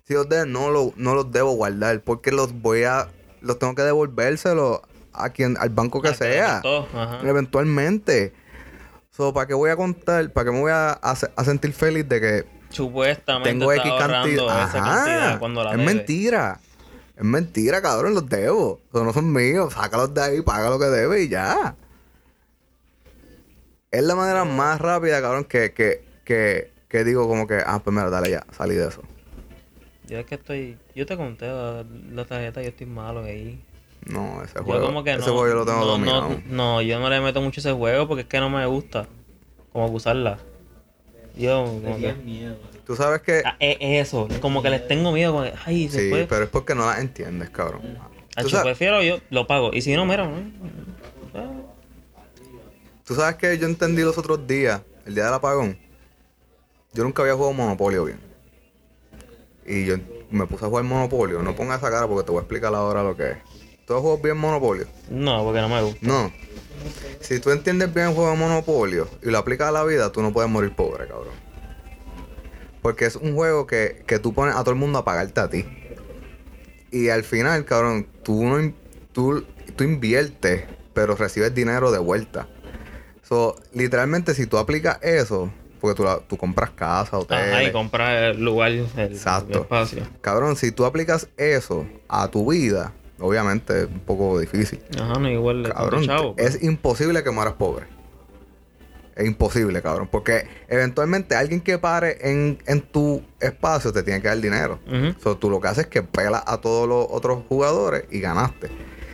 Si 0.06 0.14
los 0.14 0.28
debes, 0.28 0.48
no, 0.48 0.70
lo- 0.70 0.94
no 0.98 1.16
los 1.16 1.32
debo 1.32 1.52
guardar. 1.54 2.02
Porque 2.02 2.32
los 2.32 2.54
voy 2.62 2.84
a, 2.84 3.08
los 3.42 3.58
tengo 3.60 3.74
que 3.76 3.84
devolvérselo 3.84 4.82
a 5.14 5.30
quien, 5.30 5.56
al 5.58 5.70
banco 5.70 6.02
que 6.02 6.10
Ah, 6.10 6.14
sea. 6.14 6.58
ajá. 6.58 7.20
Eventualmente. 7.24 8.34
So, 9.12 9.34
¿para 9.34 9.48
qué 9.48 9.54
voy 9.54 9.70
a 9.70 9.76
contar? 9.76 10.32
¿Para 10.32 10.46
qué 10.46 10.52
me 10.52 10.60
voy 10.60 10.72
a, 10.72 10.92
a 10.92 11.44
sentir 11.46 11.72
feliz 11.74 12.08
de 12.10 12.20
que 12.20 12.46
Supuestamente 12.70 13.50
tengo 13.52 13.72
X 13.72 13.92
cantidad? 14.00 14.68
esa 14.68 14.84
cantidad 14.84 15.40
cuando 15.40 15.64
la 15.64 15.72
es 15.72 15.78
debe. 15.78 15.94
mentira. 15.94 16.60
Es 17.16 17.24
mentira, 17.24 17.82
cabrón, 17.82 18.16
los 18.16 18.28
debo. 18.28 18.82
Eso 18.92 19.04
no 19.04 19.14
son 19.14 19.32
míos. 19.32 19.74
Sácalos 19.74 20.14
de 20.16 20.22
ahí, 20.22 20.42
paga 20.42 20.70
lo 20.72 20.80
que 20.80 20.86
debe 20.86 21.22
y 21.22 21.30
ya. 21.30 21.76
Es 23.92 24.04
la 24.04 24.16
manera 24.16 24.44
más 24.44 24.82
rápida, 24.82 25.22
cabrón, 25.22 25.46
que, 25.46 25.72
que, 25.74 26.04
que, 26.26 26.72
que 26.90 27.04
digo 27.04 27.28
como 27.28 27.46
que, 27.46 27.62
ah, 27.64 27.80
pues 27.84 27.96
mira, 27.96 28.10
dale 28.10 28.32
ya, 28.32 28.44
salí 28.58 28.74
de 28.74 28.88
eso. 28.88 29.04
Yo 30.14 30.20
es 30.20 30.28
que 30.28 30.36
estoy. 30.36 30.78
Yo 30.94 31.08
te 31.08 31.18
conté 31.18 31.48
la, 31.48 31.84
la 32.12 32.26
tarjeta, 32.26 32.62
yo 32.62 32.70
estoy 32.70 32.86
malo 32.86 33.24
ahí. 33.24 33.60
No, 34.06 34.44
ese 34.44 34.54
Yo 34.58 34.64
juego, 34.64 34.86
como 34.86 35.04
que 35.04 35.10
ese 35.10 35.22
no. 35.22 35.26
juego 35.34 35.48
yo 35.48 35.56
lo 35.56 35.66
tengo 35.66 35.80
no, 35.80 35.86
dominado. 35.88 36.30
no, 36.30 36.42
no, 36.50 36.82
yo 36.84 37.00
no 37.00 37.10
le 37.10 37.20
meto 37.20 37.42
mucho 37.42 37.62
ese 37.62 37.72
juego 37.72 38.08
porque 38.08 38.22
es 38.22 38.28
que 38.28 38.40
no 38.40 38.48
me 38.48 38.64
gusta. 38.68 39.08
Como 39.72 39.88
usarla. 39.88 40.38
Yo, 41.36 41.64
como 41.64 41.98
que. 41.98 42.14
miedo. 42.14 42.58
Tú 42.86 42.96
sabes 42.96 43.24
que... 43.24 43.42
Ah, 43.44 43.56
es 43.60 44.08
eso, 44.08 44.28
como 44.40 44.62
que 44.62 44.70
les 44.70 44.88
tengo 44.88 45.12
miedo. 45.12 45.32
como 45.32 45.46
que, 45.46 45.54
Ay, 45.66 45.90
se 45.90 46.12
sí, 46.12 46.26
pero 46.30 46.44
es 46.44 46.50
porque 46.52 46.76
no 46.76 46.86
las 46.86 47.00
entiendes, 47.00 47.50
cabrón. 47.50 47.98
Acho, 48.36 48.44
Tú 48.44 48.50
sabes, 48.52 48.66
prefiero 48.66 49.02
yo, 49.02 49.18
lo 49.32 49.48
pago. 49.48 49.72
Y 49.74 49.82
si 49.82 49.96
no, 49.96 50.06
mira, 50.06 50.28
¿no? 50.28 50.36
Ah, 51.34 51.50
tú 53.04 53.16
sabes 53.16 53.38
que 53.38 53.58
yo 53.58 53.66
entendí 53.66 54.04
los 54.04 54.16
otros 54.20 54.46
días, 54.46 54.82
el 55.08 55.16
día 55.16 55.26
del 55.26 55.34
apagón. 55.34 55.76
Yo 56.94 57.04
nunca 57.04 57.24
había 57.24 57.34
jugado 57.34 57.54
Monopolio 57.54 58.06
bien. 58.06 58.20
Y 59.66 59.86
yo 59.86 59.96
me 60.32 60.46
puse 60.48 60.66
a 60.66 60.68
jugar 60.68 60.84
Monopolio, 60.84 61.42
no 61.42 61.56
pongas 61.56 61.80
esa 61.80 61.90
cara 61.90 62.08
porque 62.08 62.26
te 62.26 62.32
voy 62.32 62.40
a 62.40 62.42
explicar 62.42 62.74
ahora 62.74 63.04
lo 63.04 63.16
que 63.16 63.32
es. 63.32 63.38
¿Tú 63.86 63.94
has 63.94 64.02
jugado 64.02 64.22
bien 64.22 64.38
Monopolio? 64.38 64.86
No, 65.10 65.44
porque 65.44 65.62
no 65.62 65.70
me 65.70 65.82
gusta. 65.82 66.00
No. 66.02 66.32
Si 67.20 67.40
tú 67.40 67.52
entiendes 67.52 67.94
bien 67.94 68.08
el 68.08 68.14
juego 68.14 68.32
de 68.32 68.38
Monopolio 68.38 69.08
y 69.22 69.30
lo 69.30 69.38
aplicas 69.38 69.70
a 69.70 69.72
la 69.72 69.84
vida, 69.84 70.12
tú 70.12 70.22
no 70.22 70.34
puedes 70.34 70.50
morir 70.50 70.76
pobre, 70.76 71.08
cabrón. 71.08 71.34
Porque 72.82 73.06
es 73.06 73.16
un 73.16 73.34
juego 73.34 73.68
que, 73.68 74.04
que 74.06 74.20
tú 74.20 74.34
pones 74.34 74.56
a 74.56 74.60
todo 74.62 74.72
el 74.72 74.78
mundo 74.78 75.00
a 75.00 75.06
pagarte 75.06 75.40
a 75.40 75.50
ti. 75.50 75.66
Y 76.92 77.10
al 77.10 77.24
final, 77.24 77.66
cabrón, 77.66 78.08
tú 78.24 78.44
no 78.44 78.74
tú, 79.14 79.46
tú 79.76 79.84
inviertes, 79.84 80.66
pero 80.94 81.16
recibes 81.16 81.54
dinero 81.56 81.92
de 81.92 82.00
vuelta. 82.00 82.48
So, 83.24 83.56
literalmente, 83.74 84.34
si 84.34 84.46
tú 84.46 84.58
aplicas 84.58 85.00
eso, 85.02 85.52
porque 85.84 85.98
tú, 85.98 86.04
la- 86.06 86.20
tú 86.20 86.38
compras 86.38 86.70
casa, 86.70 87.18
hoteles. 87.18 87.52
Ajá, 87.54 87.64
y 87.66 87.72
comprar 87.74 88.24
el 88.24 88.42
lugar, 88.42 88.72
el, 88.72 88.88
Exacto. 88.96 89.52
el 89.58 89.62
espacio. 89.64 90.04
Cabrón, 90.22 90.56
si 90.56 90.72
tú 90.72 90.86
aplicas 90.86 91.28
eso 91.36 91.86
a 92.08 92.30
tu 92.30 92.50
vida, 92.50 92.94
obviamente 93.20 93.82
es 93.82 93.88
un 93.88 94.00
poco 94.00 94.40
difícil. 94.40 94.80
Ajá, 94.98 95.20
no 95.20 95.30
igual 95.30 95.70
Cabrón, 95.76 96.06
chavo. 96.06 96.36
es 96.38 96.64
imposible 96.64 97.22
que 97.22 97.32
mueras 97.32 97.56
pobre. 97.56 97.86
Es 99.18 99.28
imposible, 99.28 99.82
cabrón. 99.82 100.08
Porque 100.10 100.48
eventualmente 100.70 101.36
alguien 101.36 101.60
que 101.60 101.78
pare 101.78 102.18
en, 102.22 102.58
en 102.66 102.80
tu 102.80 103.22
espacio 103.42 103.92
te 103.92 104.04
tiene 104.04 104.22
que 104.22 104.30
dar 104.30 104.40
dinero. 104.40 104.80
Ujú. 104.88 105.20
So, 105.22 105.36
tú 105.38 105.50
lo 105.50 105.60
que 105.60 105.68
haces 105.68 105.84
es 105.84 105.90
que 105.90 106.02
pelas 106.02 106.44
a 106.48 106.62
todos 106.62 106.88
los 106.88 107.06
otros 107.10 107.44
jugadores 107.50 108.06
y 108.10 108.22
ganaste. 108.22 108.70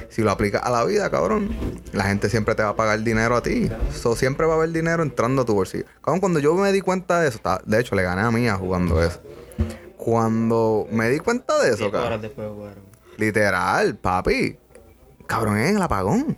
Si 0.09 0.23
lo 0.23 0.31
aplicas 0.31 0.63
a 0.63 0.71
la 0.71 0.83
vida, 0.85 1.09
cabrón, 1.11 1.49
la 1.93 2.05
gente 2.05 2.29
siempre 2.29 2.55
te 2.55 2.63
va 2.63 2.69
a 2.69 2.75
pagar 2.75 3.01
dinero 3.03 3.35
a 3.35 3.43
ti. 3.43 3.69
So, 3.93 4.15
siempre 4.15 4.47
va 4.47 4.53
a 4.53 4.57
haber 4.57 4.71
dinero 4.71 5.03
entrando 5.03 5.43
a 5.43 5.45
tu 5.45 5.53
bolsillo. 5.53 5.85
Cabrón, 6.01 6.19
cuando 6.19 6.39
yo 6.39 6.55
me 6.55 6.71
di 6.71 6.81
cuenta 6.81 7.21
de 7.21 7.29
eso, 7.29 7.39
de 7.65 7.79
hecho, 7.79 7.95
le 7.95 8.03
gané 8.03 8.21
a 8.21 8.31
Mía 8.31 8.55
jugando 8.55 9.01
eso. 9.03 9.21
Cuando 9.97 10.87
me 10.91 11.09
di 11.09 11.19
cuenta 11.19 11.61
de 11.61 11.71
eso, 11.71 11.91
cabrón, 11.91 12.21
después 12.21 12.47
literal, 13.17 13.95
papi, 13.97 14.57
cabrón, 15.27 15.57
es 15.57 15.75
el 15.75 15.81
apagón. 15.81 16.37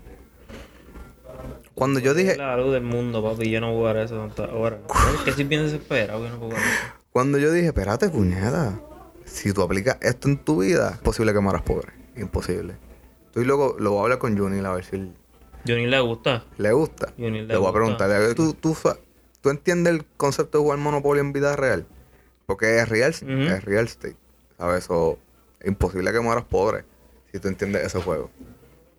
Cuando 1.76 1.99
yo 1.99 2.13
dije, 2.13 2.36
la 2.36 2.57
luz 2.57 2.74
del 2.74 2.84
mundo, 2.84 3.24
papi. 3.24 3.49
Yo 3.49 3.61
no 3.61 3.72
jugar 3.72 3.97
eso 3.97 4.17
tantas 4.17 4.49
horas. 4.51 4.80
Es 5.15 5.22
que 5.22 5.32
si 5.32 5.43
bien 5.43 5.63
desesperado 5.63 6.28
no 6.28 6.38
puedo 6.38 6.51
jugar 6.51 6.61
eso. 6.61 6.93
Cuando 7.11 7.38
yo 7.38 7.51
dije, 7.51 7.67
espérate, 7.67 8.09
puñeta, 8.09 8.80
si 9.26 9.53
tú 9.53 9.61
aplicas 9.61 9.97
esto 10.01 10.28
en 10.28 10.38
tu 10.38 10.61
vida, 10.61 10.91
es 10.91 10.97
posible 10.97 11.34
que 11.34 11.39
mueras 11.39 11.61
pobre. 11.61 11.93
Imposible. 12.17 12.76
Estoy 13.32 13.45
loco, 13.45 13.77
lo 13.79 13.91
voy 13.91 13.99
a 13.99 14.03
hablar 14.03 14.19
con 14.19 14.38
Juni 14.38 14.59
a 14.65 14.71
ver 14.73 14.84
si 14.84 14.97
ni 14.97 15.88
le 15.88 15.99
gusta. 16.01 16.43
le 16.57 16.71
gusta. 16.73 17.13
Le 17.17 17.32
le 17.32 17.45
voy 17.45 17.55
a 17.55 17.57
gusta. 17.59 17.73
preguntarle, 17.73 18.36
¿tú, 18.36 18.53
tú, 18.53 18.75
sa- 18.75 18.97
¿tú 19.39 19.49
entiendes 19.49 19.93
el 19.93 20.05
concepto 20.17 20.57
de 20.57 20.63
jugar 20.63 20.79
Monopoly 20.79 21.21
en 21.21 21.32
vida 21.32 21.55
real? 21.55 21.86
Porque 22.45 22.79
es 22.79 22.89
real, 22.89 23.11
es 23.11 23.63
real 23.63 23.86
estate. 23.86 24.15
¿Sabes? 24.57 24.88
O 24.89 25.17
es 25.61 25.67
imposible 25.67 26.11
que 26.11 26.19
mueras 26.19 26.43
pobre 26.43 26.84
si 27.32 27.39
tú 27.39 27.47
entiendes 27.47 27.86
ese 27.86 28.01
juego. 28.01 28.29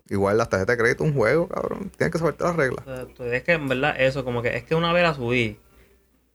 Igual 0.09 0.37
las 0.37 0.49
tarjetas 0.49 0.75
de 0.77 0.81
crédito 0.83 1.03
es 1.03 1.11
un 1.11 1.15
juego, 1.15 1.47
cabrón. 1.47 1.91
Tienes 1.95 2.11
que 2.11 2.17
saberte 2.17 2.43
las 2.43 2.55
reglas. 2.55 2.85
Exacto. 2.87 3.25
Es 3.31 3.43
que 3.43 3.51
en 3.53 3.67
verdad 3.69 3.95
eso, 4.01 4.25
como 4.25 4.41
que 4.41 4.57
es 4.57 4.63
que 4.63 4.73
una 4.73 4.91
vez 4.93 5.03
la 5.03 5.13
subí 5.13 5.59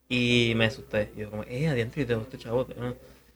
y 0.08 0.52
me 0.56 0.66
asusté. 0.66 1.10
Yo 1.16 1.30
como, 1.30 1.42
eh, 1.44 1.68
adiante, 1.68 2.00
yo 2.00 2.06
tengo 2.06 2.22
este 2.22 2.38
chavo. 2.38 2.66
¿no? 2.78 2.94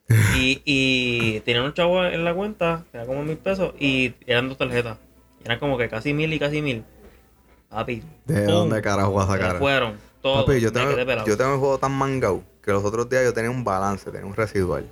Y, 0.36 0.62
y 0.64 1.40
tenía 1.40 1.62
un 1.62 1.72
chavo 1.74 2.05
en 2.05 2.24
la 2.24 2.34
cuenta, 2.34 2.84
que 2.90 2.98
era 2.98 3.07
como 3.07 3.22
mil 3.22 3.36
pesos, 3.38 3.74
y 3.78 4.14
eran 4.26 4.48
dos 4.48 4.59
tarjetas. 4.59 4.98
Eran 5.44 5.59
como 5.59 5.76
que 5.78 5.88
casi 5.88 6.12
mil 6.14 6.32
y 6.32 6.38
casi 6.38 6.62
mil. 6.62 6.84
Papi. 7.68 8.03
¿De 8.26 8.44
¡pum! 8.44 8.55
dónde 8.55 8.82
carajo 8.82 9.12
vas 9.14 9.28
a 9.28 9.32
sacar? 9.32 9.59
fueron. 9.59 9.96
Todos. 10.20 10.44
Papi, 10.44 10.61
yo 10.61 10.72
tengo, 10.72 10.90
yo 11.24 11.36
tengo 11.36 11.55
el 11.55 11.59
juego 11.59 11.78
tan 11.78 11.92
mangado 11.92 12.44
que 12.62 12.70
los 12.70 12.84
otros 12.84 13.09
días 13.09 13.24
yo 13.24 13.32
tenía 13.32 13.50
un 13.50 13.64
balance, 13.64 14.11
tenía 14.11 14.26
un 14.26 14.34
residual. 14.36 14.86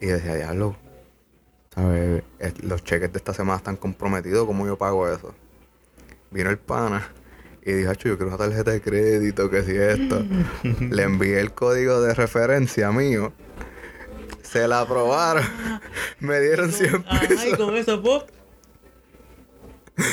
Y 0.00 0.06
decía, 0.06 0.34
diablo, 0.36 0.74
¿sabes? 1.74 2.22
Es- 2.38 2.62
Los 2.64 2.82
cheques 2.82 3.12
de 3.12 3.18
esta 3.18 3.34
semana 3.34 3.58
están 3.58 3.76
comprometidos, 3.76 4.46
¿cómo 4.46 4.66
yo 4.66 4.78
pago 4.78 5.06
eso? 5.08 5.34
Vino 6.30 6.48
el 6.48 6.56
pana 6.58 7.12
y 7.62 7.72
dijo, 7.72 7.90
"Acho, 7.90 8.08
yo 8.08 8.16
quiero 8.16 8.28
una 8.28 8.38
tarjeta 8.38 8.70
de 8.70 8.80
crédito, 8.80 9.50
que 9.50 9.62
si 9.64 9.76
esto. 9.76 10.24
Le 10.90 11.02
envié 11.02 11.40
el 11.40 11.52
código 11.52 12.00
de 12.00 12.14
referencia 12.14 12.90
mío. 12.92 13.32
Se 14.50 14.66
la 14.66 14.80
aprobaron. 14.80 15.44
Me 16.20 16.40
dieron 16.40 16.72
100 16.72 17.04
Ay, 17.08 17.28
pesos. 17.28 17.56
con 17.56 17.76
eso, 17.76 18.02
pop. 18.02 18.28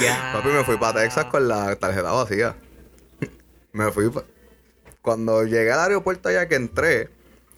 Ya. 0.01 0.31
Papi, 0.33 0.49
me 0.49 0.63
fui 0.63 0.77
para 0.77 1.01
Texas 1.01 1.25
con 1.25 1.47
la 1.47 1.75
tarjeta 1.75 2.11
vacía. 2.11 2.55
me 3.71 3.91
fui 3.91 4.09
pa- 4.09 4.23
Cuando 5.01 5.43
llegué 5.43 5.71
al 5.71 5.79
aeropuerto 5.79 6.29
allá 6.29 6.47
que 6.47 6.55
entré, 6.55 7.09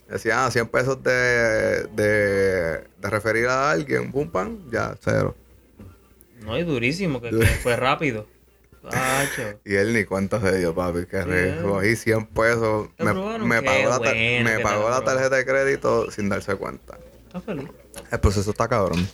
decía 0.08 0.46
ah, 0.46 0.52
100 0.52 0.68
pesos 0.68 1.02
de, 1.04 1.86
de, 1.88 2.84
de 2.98 3.10
referir 3.10 3.48
a 3.48 3.72
alguien, 3.72 4.12
pum, 4.12 4.30
pam, 4.30 4.70
ya, 4.72 4.96
cero. 5.04 5.36
No, 6.42 6.58
y 6.58 6.64
durísimo, 6.64 7.20
que, 7.22 7.32
que 7.32 7.46
fue 7.46 7.76
rápido. 7.76 8.28
Y 9.66 9.76
él 9.76 9.94
ni 9.94 10.06
cuenta 10.06 10.40
se 10.40 10.58
dio, 10.58 10.74
papi, 10.74 11.06
que 11.06 11.18
Yeah. 11.24 11.62
cogí 11.62 11.96
100 11.96 12.26
pesos. 12.28 12.90
¿Te 12.98 13.04
Me, 13.04 13.14
me 13.14 13.62
pagó, 13.62 13.90
la, 13.90 13.98
bueno 13.98 14.50
me 14.50 14.60
pagó 14.62 14.90
la 14.90 15.02
tarjeta 15.04 15.36
de 15.36 15.46
crédito 15.46 16.10
sin 16.12 16.30
darse 16.30 16.56
cuenta. 16.56 16.98
El 18.12 18.20
proceso 18.20 18.52
está 18.52 18.68
cabrón. 18.68 19.08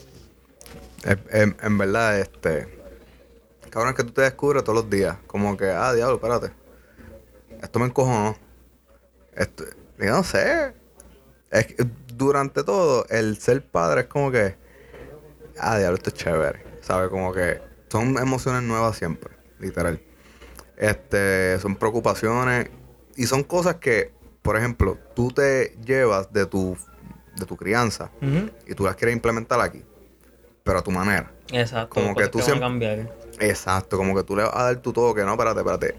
En 1.03 1.78
verdad, 1.78 2.20
este. 2.20 2.68
Cabrón, 3.70 3.89
es 3.89 3.95
que 3.95 4.03
tú 4.03 4.11
te 4.11 4.22
descubres 4.22 4.63
todos 4.63 4.76
los 4.84 4.89
días. 4.89 5.18
Como 5.28 5.57
que, 5.57 5.70
ah, 5.70 5.93
diablo, 5.93 6.16
espérate. 6.16 6.51
Esto 7.61 7.80
me 7.80 7.86
encojonó. 7.86 8.38
Esto, 9.36 9.66
yo 9.97 10.11
no 10.11 10.24
sé. 10.24 10.74
Es 11.51 11.68
que 11.68 11.86
durante 12.16 12.63
todo, 12.63 13.05
el 13.09 13.38
ser 13.38 13.63
padre 13.66 14.01
es 14.01 14.07
como 14.07 14.32
que, 14.32 14.55
ah, 15.59 15.78
diablo, 15.78 15.97
esto 15.97 16.09
es 16.09 16.16
chévere. 16.16 16.63
¿Sabes? 16.82 17.09
Como 17.09 17.34
que 17.34 17.59
son 17.89 18.18
emociones 18.18 18.63
nuevas 18.63 18.97
siempre, 18.97 19.35
literal. 19.60 19.99
Este, 20.78 21.58
son 21.60 21.76
preocupaciones 21.76 22.70
y 23.16 23.26
son 23.28 23.43
cosas 23.43 23.76
que, 23.76 24.12
por 24.41 24.58
ejemplo, 24.58 24.97
tú 25.16 25.32
te 25.32 25.76
llevas 25.86 26.32
de 26.34 26.45
tu, 26.45 26.78
de 27.38 27.45
tu 27.45 27.56
crianza 27.56 28.12
y 28.68 28.74
tú 28.76 28.84
las 28.84 28.95
quieres 28.95 29.16
implementar 29.16 29.60
aquí, 29.62 29.84
pero 30.64 30.80
a 30.80 30.82
tu 30.82 30.91
manera. 30.91 31.32
Exacto. 31.51 31.95
Como 31.95 32.16
que 32.16 32.28
tú 32.28 32.39
a 32.39 32.41
siempre- 32.41 32.66
cambiar. 32.66 33.16
Exacto, 33.39 33.97
como 33.97 34.16
que 34.16 34.24
tú 34.24 34.36
le 34.36 34.43
vas 34.43 34.56
a 34.56 34.64
dar 34.64 34.78
tu 34.78 34.93
toque, 34.93 35.24
no, 35.24 35.32
espérate, 35.32 35.60
espérate. 35.60 35.95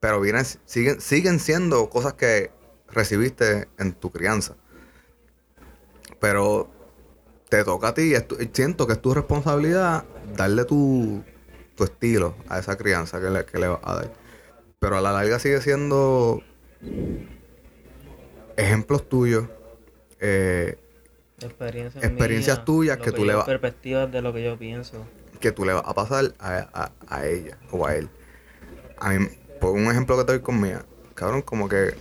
Pero 0.00 0.20
vienen, 0.20 0.44
siguen, 0.64 1.00
siguen 1.00 1.38
siendo 1.38 1.88
cosas 1.90 2.14
que 2.14 2.50
recibiste 2.88 3.68
en 3.78 3.92
tu 3.92 4.10
crianza. 4.10 4.56
Pero 6.20 6.68
te 7.48 7.64
toca 7.64 7.88
a 7.88 7.94
ti, 7.94 8.12
siento 8.52 8.86
que 8.86 8.94
es 8.94 9.02
tu 9.02 9.14
responsabilidad 9.14 10.04
darle 10.36 10.64
tu, 10.64 11.22
tu 11.80 11.84
estilo 11.84 12.34
a 12.46 12.58
esa 12.58 12.76
crianza 12.76 13.20
que 13.22 13.30
le, 13.30 13.46
que 13.46 13.58
le 13.58 13.68
vas 13.68 13.80
a 13.82 13.94
dar. 13.94 14.10
Pero 14.78 14.98
a 14.98 15.00
la 15.00 15.12
larga 15.12 15.38
sigue 15.38 15.62
siendo 15.62 16.42
ejemplos 18.56 19.08
tuyos, 19.08 19.46
eh, 20.20 20.76
Experiencias, 21.40 22.04
Experiencias 22.04 22.64
tuyas 22.66 22.98
que 22.98 23.12
tú 23.12 23.24
le 23.24 23.34
vas- 23.34 23.46
Perspectivas 23.46 24.12
de 24.12 24.20
lo 24.20 24.34
que 24.34 24.44
yo 24.44 24.58
pienso. 24.58 25.06
que 25.40 25.52
tú 25.52 25.64
le 25.64 25.72
vas 25.72 25.84
a 25.86 25.94
pasar 25.94 26.34
a, 26.38 26.68
a- 26.74 26.92
a 27.08 27.26
ella 27.26 27.56
o 27.70 27.86
a 27.86 27.96
él. 27.96 28.10
A 28.98 29.08
mí, 29.14 29.26
por 29.58 29.70
un 29.70 29.84
ejemplo 29.90 30.18
que 30.18 30.24
te 30.24 30.32
doy 30.32 30.42
con 30.42 30.60
mía, 30.60 30.84
cabrón, 31.14 31.40
como 31.40 31.66
que. 31.66 31.94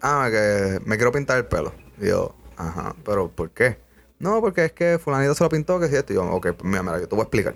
Ah, 0.00 0.28
que 0.30 0.80
me 0.86 0.96
quiero 0.96 1.12
pintar 1.12 1.36
el 1.36 1.44
pelo. 1.44 1.74
Y 2.00 2.06
yo, 2.08 2.34
ajá, 2.56 2.96
pero 3.04 3.28
¿por 3.28 3.50
qué? 3.50 3.76
No, 4.18 4.40
porque 4.40 4.64
es 4.66 4.72
que 4.72 4.98
Fulanito 4.98 5.34
se 5.34 5.44
lo 5.44 5.50
pintó, 5.50 5.78
que 5.78 5.88
si 5.88 5.96
esto. 5.96 6.14
Y 6.14 6.16
yo, 6.16 6.24
ok, 6.24 6.52
pues 6.52 6.64
mira, 6.64 6.82
mira, 6.82 6.98
yo 6.98 7.06
te 7.08 7.14
voy 7.14 7.20
a 7.22 7.24
explicar. 7.24 7.54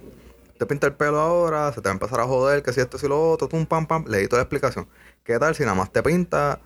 Te 0.59 0.67
pinta 0.67 0.87
el 0.89 0.95
pelo 0.95 1.19
ahora, 1.21 1.73
se 1.73 1.81
te 1.81 1.89
va 1.89 1.93
a 1.93 1.95
empezar 1.95 2.21
a 2.21 2.25
joder, 2.27 2.63
que 2.63 2.73
si 2.73 2.81
esto, 2.81 2.99
si 2.99 3.07
lo 3.07 3.31
otro, 3.31 3.49
tum, 3.49 3.65
pam, 3.65 3.87
pam. 3.87 4.05
Le 4.09 4.19
di 4.19 4.27
toda 4.29 4.41
la 4.41 4.43
explicación. 4.43 4.89
¿Qué 5.23 5.39
tal 5.39 5.55
si 5.55 5.63
nada 5.63 5.75
más 5.77 5.93
te 5.93 6.03
pinta, 6.03 6.61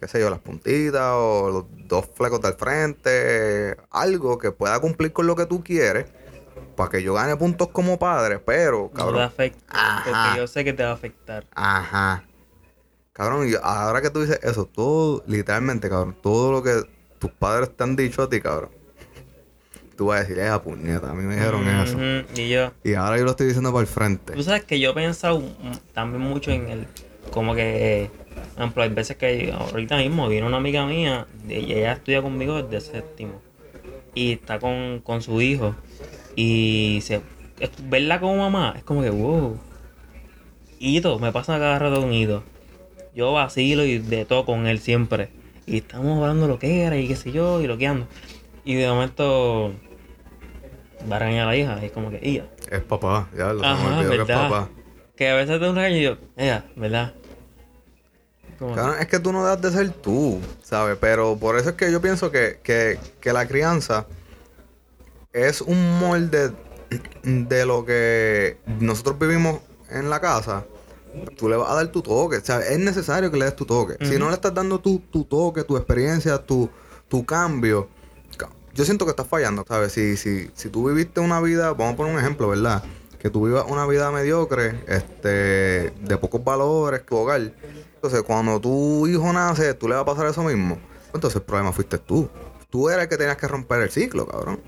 qué 0.00 0.06
sé 0.06 0.20
yo, 0.20 0.30
las 0.30 0.38
puntitas 0.38 1.12
o 1.14 1.50
los 1.50 1.64
dos 1.88 2.08
flecos 2.14 2.40
del 2.40 2.54
frente? 2.54 3.76
Algo 3.90 4.38
que 4.38 4.52
pueda 4.52 4.78
cumplir 4.80 5.12
con 5.12 5.26
lo 5.26 5.34
que 5.34 5.46
tú 5.46 5.62
quieres 5.64 6.06
para 6.76 6.88
que 6.90 7.02
yo 7.02 7.14
gane 7.14 7.36
puntos 7.36 7.68
como 7.68 7.98
padre, 7.98 8.38
pero, 8.38 8.82
No 8.82 8.88
te 8.90 8.96
cabrón. 8.96 9.20
afecta. 9.22 9.64
Ajá. 9.70 10.04
Porque 10.04 10.38
yo 10.40 10.46
sé 10.46 10.64
que 10.64 10.72
te 10.72 10.84
va 10.84 10.90
a 10.90 10.94
afectar. 10.94 11.46
Ajá. 11.54 12.24
Cabrón, 13.12 13.48
y 13.48 13.54
ahora 13.62 14.00
que 14.00 14.10
tú 14.10 14.20
dices 14.22 14.38
eso, 14.42 14.66
todo, 14.66 15.22
literalmente, 15.26 15.88
cabrón, 15.90 16.16
todo 16.22 16.52
lo 16.52 16.62
que 16.62 16.82
tus 17.18 17.30
padres 17.32 17.76
te 17.76 17.82
han 17.84 17.96
dicho 17.96 18.22
a 18.22 18.28
ti, 18.28 18.40
cabrón. 18.40 18.70
Tú 20.02 20.06
vas 20.06 20.18
a 20.18 20.22
decir, 20.24 20.40
esa 20.40 20.60
puñeta, 20.60 21.10
a 21.10 21.14
mí 21.14 21.22
me 21.22 21.36
dijeron 21.36 21.68
eso. 21.68 21.96
Y 22.34 22.48
yo, 22.48 22.72
Y 22.82 22.94
ahora 22.94 23.18
yo 23.18 23.24
lo 23.24 23.30
estoy 23.30 23.46
diciendo 23.46 23.70
por 23.70 23.82
el 23.82 23.86
frente. 23.86 24.32
tú 24.32 24.42
sabes 24.42 24.64
que 24.64 24.80
yo 24.80 24.90
he 24.90 24.94
pensado 24.94 25.40
también 25.92 26.20
mucho 26.20 26.50
en 26.50 26.68
el, 26.68 26.86
como 27.30 27.54
que, 27.54 28.10
por 28.34 28.62
ejemplo, 28.62 28.82
hay 28.82 28.88
veces 28.88 29.16
que 29.16 29.54
ahorita 29.56 29.98
mismo 29.98 30.28
viene 30.28 30.44
una 30.44 30.56
amiga 30.56 30.84
mía, 30.86 31.28
y 31.48 31.72
ella 31.72 31.92
estudia 31.92 32.20
conmigo 32.20 32.60
desde 32.64 32.94
séptimo, 32.94 33.40
y 34.12 34.32
está 34.32 34.58
con, 34.58 34.98
con 35.04 35.22
su 35.22 35.40
hijo, 35.40 35.76
y 36.34 36.98
se, 37.02 37.20
verla 37.84 38.18
como 38.18 38.38
mamá 38.38 38.74
es 38.76 38.82
como 38.82 39.02
que, 39.02 39.10
wow, 39.10 39.56
hito, 40.80 41.20
me 41.20 41.30
pasa 41.30 41.60
cada 41.60 41.78
rato 41.78 42.00
un 42.00 42.12
hito. 42.12 42.42
Yo 43.14 43.32
vacilo 43.32 43.84
y 43.84 43.98
de 43.98 44.24
todo 44.24 44.44
con 44.44 44.66
él 44.66 44.80
siempre. 44.80 45.28
Y 45.64 45.76
estábamos 45.76 46.20
hablando 46.20 46.48
lo 46.48 46.58
que 46.58 46.82
era 46.82 46.96
y 46.96 47.06
qué 47.06 47.14
sé 47.14 47.30
yo, 47.30 47.60
y 47.60 47.68
lo 47.68 47.78
que 47.78 47.86
ando. 47.86 48.08
Y 48.64 48.74
de 48.74 48.88
momento 48.88 49.72
va 51.10 51.16
a 51.16 51.18
regañar 51.18 51.42
a 51.48 51.50
la 51.50 51.56
hija, 51.56 51.78
y 51.82 51.86
es 51.86 51.92
como 51.92 52.10
que, 52.10 52.20
ella. 52.22 52.46
Es 52.70 52.80
papá, 52.82 53.28
ya 53.36 53.52
lo 53.52 53.60
me 53.60 53.66
Ajá, 53.66 53.98
olvidó 53.98 54.10
que 54.26 54.32
es 54.32 54.38
papá. 54.38 54.68
Que 55.16 55.28
a 55.28 55.34
veces 55.34 55.60
te 55.60 55.68
un 55.68 55.76
regaño 55.76 55.96
y 55.96 56.02
yo, 56.02 56.16
ella, 56.36 56.64
¿verdad? 56.76 57.12
Cabrón, 58.58 58.94
es 59.00 59.06
que 59.08 59.18
tú 59.18 59.32
no 59.32 59.44
debes 59.44 59.60
de 59.60 59.70
ser 59.72 59.90
tú, 59.90 60.40
¿sabes? 60.62 60.96
Pero 61.00 61.36
por 61.36 61.58
eso 61.58 61.70
es 61.70 61.74
que 61.76 61.90
yo 61.90 62.00
pienso 62.00 62.30
que, 62.30 62.60
que, 62.62 62.98
que 63.20 63.32
la 63.32 63.46
crianza 63.46 64.06
es 65.32 65.60
un 65.60 65.98
molde 65.98 66.52
de 67.22 67.66
lo 67.66 67.84
que 67.84 68.58
nosotros 68.66 69.18
vivimos 69.18 69.60
en 69.90 70.08
la 70.10 70.20
casa. 70.20 70.64
Tú 71.36 71.48
le 71.48 71.56
vas 71.56 71.70
a 71.70 71.74
dar 71.74 71.88
tu 71.88 72.02
toque, 72.02 72.40
¿sabes? 72.40 72.70
Es 72.70 72.78
necesario 72.78 73.30
que 73.30 73.36
le 73.36 73.44
des 73.46 73.56
tu 73.56 73.66
toque. 73.66 73.96
Si 74.04 74.18
no 74.18 74.28
le 74.28 74.34
estás 74.34 74.54
dando 74.54 74.78
tu, 74.80 74.98
tu 75.10 75.24
toque, 75.24 75.64
tu 75.64 75.76
experiencia, 75.76 76.38
tu, 76.38 76.70
tu 77.08 77.24
cambio, 77.26 77.88
ca- 77.88 77.91
yo 78.74 78.84
siento 78.84 79.04
que 79.04 79.10
estás 79.10 79.26
fallando, 79.26 79.64
¿sabes? 79.66 79.92
Si, 79.92 80.16
si, 80.16 80.50
si 80.54 80.68
tú 80.68 80.88
viviste 80.88 81.20
una 81.20 81.40
vida, 81.40 81.72
vamos 81.72 81.94
a 81.94 81.96
poner 81.96 82.12
un 82.14 82.18
ejemplo, 82.20 82.48
¿verdad? 82.48 82.82
Que 83.18 83.30
tú 83.30 83.46
vivas 83.46 83.64
una 83.68 83.86
vida 83.86 84.10
mediocre, 84.10 84.82
este, 84.88 85.90
de 86.00 86.16
pocos 86.20 86.42
valores, 86.42 87.04
tu 87.06 87.16
hogar. 87.16 87.52
Entonces, 87.94 88.22
cuando 88.22 88.60
tu 88.60 89.06
hijo 89.06 89.32
nace, 89.32 89.74
tú 89.74 89.88
le 89.88 89.94
vas 89.94 90.02
a 90.02 90.06
pasar 90.06 90.26
eso 90.26 90.42
mismo. 90.42 90.78
Entonces, 91.14 91.36
el 91.36 91.42
problema 91.42 91.72
fuiste 91.72 91.98
tú. 91.98 92.28
Tú 92.70 92.88
eres 92.88 93.02
el 93.04 93.08
que 93.08 93.16
tenías 93.16 93.36
que 93.36 93.46
romper 93.46 93.82
el 93.82 93.90
ciclo, 93.90 94.26
cabrón. 94.26 94.60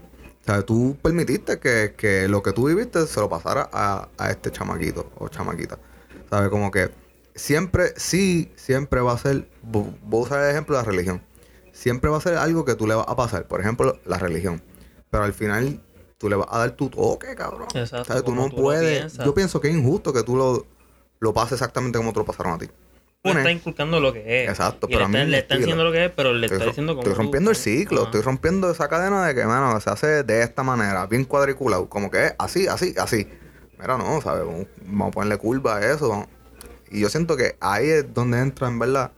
O 0.42 0.44
sea, 0.44 0.62
tú 0.62 0.96
permitiste 1.00 1.58
que, 1.58 1.94
que 1.96 2.28
lo 2.28 2.42
que 2.42 2.52
tú 2.52 2.66
viviste 2.66 3.06
se 3.06 3.18
lo 3.18 3.28
pasara 3.30 3.68
a, 3.72 4.08
a 4.18 4.30
este 4.30 4.50
chamaquito 4.52 5.10
o 5.16 5.28
chamaquita. 5.28 5.78
¿Sabes? 6.28 6.50
Como 6.50 6.70
que 6.70 6.90
siempre, 7.34 7.94
sí, 7.96 8.52
siempre 8.54 9.00
va 9.00 9.14
a 9.14 9.18
ser, 9.18 9.48
vo- 9.66 9.96
voy 10.02 10.20
a 10.20 10.24
usar 10.26 10.44
el 10.44 10.50
ejemplo 10.50 10.76
de 10.76 10.82
la 10.82 10.88
religión. 10.90 11.22
Siempre 11.74 12.08
va 12.08 12.16
a 12.16 12.20
ser 12.20 12.36
algo 12.36 12.64
que 12.64 12.74
tú 12.76 12.86
le 12.86 12.94
vas 12.94 13.06
a 13.08 13.16
pasar. 13.16 13.46
Por 13.46 13.60
ejemplo, 13.60 13.98
la 14.06 14.16
religión. 14.18 14.62
Pero 15.10 15.24
al 15.24 15.34
final, 15.34 15.80
tú 16.18 16.28
le 16.28 16.36
vas 16.36 16.46
a 16.50 16.58
dar 16.58 16.70
tu 16.70 16.88
toque, 16.88 17.34
cabrón. 17.34 17.68
Exacto, 17.74 18.24
como 18.24 18.42
no 18.42 18.48
tú 18.48 18.56
lo 18.56 18.62
puedes. 18.62 19.18
Yo 19.18 19.34
pienso 19.34 19.60
que 19.60 19.68
es 19.68 19.74
injusto 19.76 20.12
que 20.12 20.22
tú 20.22 20.36
lo, 20.36 20.66
lo 21.18 21.34
pases 21.34 21.52
exactamente 21.52 21.98
como 21.98 22.12
te 22.12 22.20
lo 22.20 22.24
pasaron 22.24 22.54
a 22.54 22.58
ti. 22.58 22.66
le 22.66 23.30
Una- 23.30 23.40
está 23.40 23.50
inculcando 23.50 23.98
lo 24.00 24.12
que 24.12 24.44
es. 24.44 24.50
Exacto, 24.50 24.86
Y 24.88 24.92
pero 24.92 25.00
le 25.00 25.04
a 25.04 25.08
mí 25.08 25.18
está, 25.18 25.28
le 25.30 25.38
está 25.38 25.56
diciendo 25.56 25.84
lo 25.84 25.92
que 25.92 26.04
es, 26.06 26.10
pero 26.12 26.32
le 26.32 26.46
está 26.46 26.64
diciendo 26.64 26.92
como 26.92 27.02
estoy 27.02 27.12
tú, 27.14 27.18
rompiendo 27.22 27.50
el 27.50 27.56
¿no? 27.56 27.62
ciclo, 27.62 28.02
estoy 28.04 28.20
rompiendo 28.22 28.70
esa 28.70 28.88
cadena 28.88 29.26
de 29.26 29.34
que, 29.34 29.44
mano, 29.44 29.80
se 29.80 29.90
hace 29.90 30.22
de 30.22 30.42
esta 30.42 30.62
manera, 30.62 31.06
bien 31.06 31.24
cuadriculado, 31.24 31.88
como 31.88 32.10
que 32.10 32.26
es 32.26 32.34
así, 32.38 32.66
así, 32.68 32.94
así. 32.98 33.28
Mira, 33.78 33.98
no, 33.98 34.20
¿sabes? 34.20 34.44
Vamos, 34.46 34.66
vamos 34.86 35.08
a 35.08 35.10
ponerle 35.10 35.38
curva 35.38 35.76
a 35.76 35.86
eso. 35.92 36.08
vamos- 36.08 36.28
Y 36.90 37.00
yo 37.00 37.08
siento 37.08 37.36
que 37.36 37.56
ahí 37.60 37.88
es 37.88 38.14
donde 38.14 38.38
entra, 38.38 38.68
en 38.68 38.78
verdad, 38.78 39.10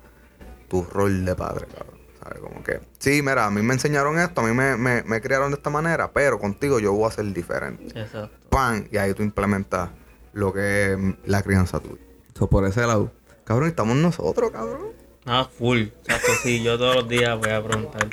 tu 0.68 0.82
rol 0.84 1.24
de 1.24 1.34
padre, 1.34 1.66
cabrón. 1.66 1.95
¿Sabes? 2.26 2.40
Como 2.40 2.62
que, 2.64 2.80
sí, 2.98 3.22
mira, 3.22 3.46
a 3.46 3.50
mí 3.50 3.62
me 3.62 3.74
enseñaron 3.74 4.18
esto, 4.18 4.40
a 4.40 4.44
mí 4.44 4.52
me, 4.52 4.76
me, 4.76 5.02
me 5.02 5.20
criaron 5.20 5.50
de 5.50 5.56
esta 5.56 5.70
manera, 5.70 6.10
pero 6.12 6.38
contigo 6.38 6.80
yo 6.80 6.92
voy 6.92 7.08
a 7.08 7.12
ser 7.12 7.32
diferente. 7.32 7.86
Exacto. 7.98 8.48
pan, 8.48 8.88
y 8.90 8.96
ahí 8.96 9.14
tú 9.14 9.22
implementas 9.22 9.90
lo 10.32 10.52
que 10.52 10.92
es 10.92 10.98
la 11.24 11.42
crianza 11.42 11.78
tuya. 11.78 12.02
So, 12.34 12.48
por 12.48 12.66
ese 12.66 12.80
lado, 12.86 13.12
cabrón, 13.44 13.68
estamos 13.68 13.96
nosotros, 13.96 14.50
cabrón. 14.50 14.88
Ah, 15.24 15.48
full. 15.50 15.78
Exacto, 15.78 16.32
sí. 16.42 16.62
Yo 16.62 16.78
todos 16.78 16.96
los 16.96 17.08
días 17.08 17.38
voy 17.38 17.50
a 17.50 17.62
preguntar. 17.62 18.08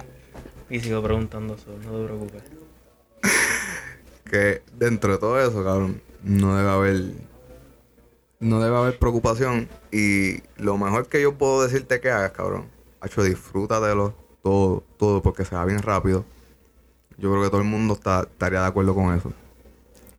Y 0.69 0.79
sigo 0.79 1.03
preguntando 1.03 1.55
eso, 1.55 1.71
no 1.83 1.99
te 1.99 2.05
preocupes. 2.05 2.43
Que 4.23 4.63
dentro 4.75 5.11
de 5.11 5.19
todo 5.19 5.39
eso, 5.39 5.63
cabrón, 5.63 6.01
no 6.23 6.55
debe 6.55 6.69
haber. 6.69 7.01
No 8.39 8.59
debe 8.59 8.77
haber 8.77 8.97
preocupación. 8.97 9.69
Y 9.91 10.41
lo 10.57 10.77
mejor 10.77 11.07
que 11.07 11.21
yo 11.21 11.37
puedo 11.37 11.61
decirte 11.61 11.99
que 11.99 12.09
hagas, 12.09 12.31
cabrón, 12.31 12.72
Hacho, 13.03 13.21
disfrútatelo 13.21 14.15
todo, 14.41 14.83
todo, 14.97 15.21
porque 15.21 15.43
se 15.43 15.55
va 15.55 15.65
bien 15.65 15.81
rápido. 15.81 16.23
Yo 17.17 17.31
creo 17.31 17.43
que 17.43 17.49
todo 17.49 17.61
el 17.61 17.67
mundo 17.67 17.95
está, 17.95 18.21
estaría 18.21 18.61
de 18.61 18.67
acuerdo 18.67 18.95
con 18.95 19.13
eso. 19.13 19.33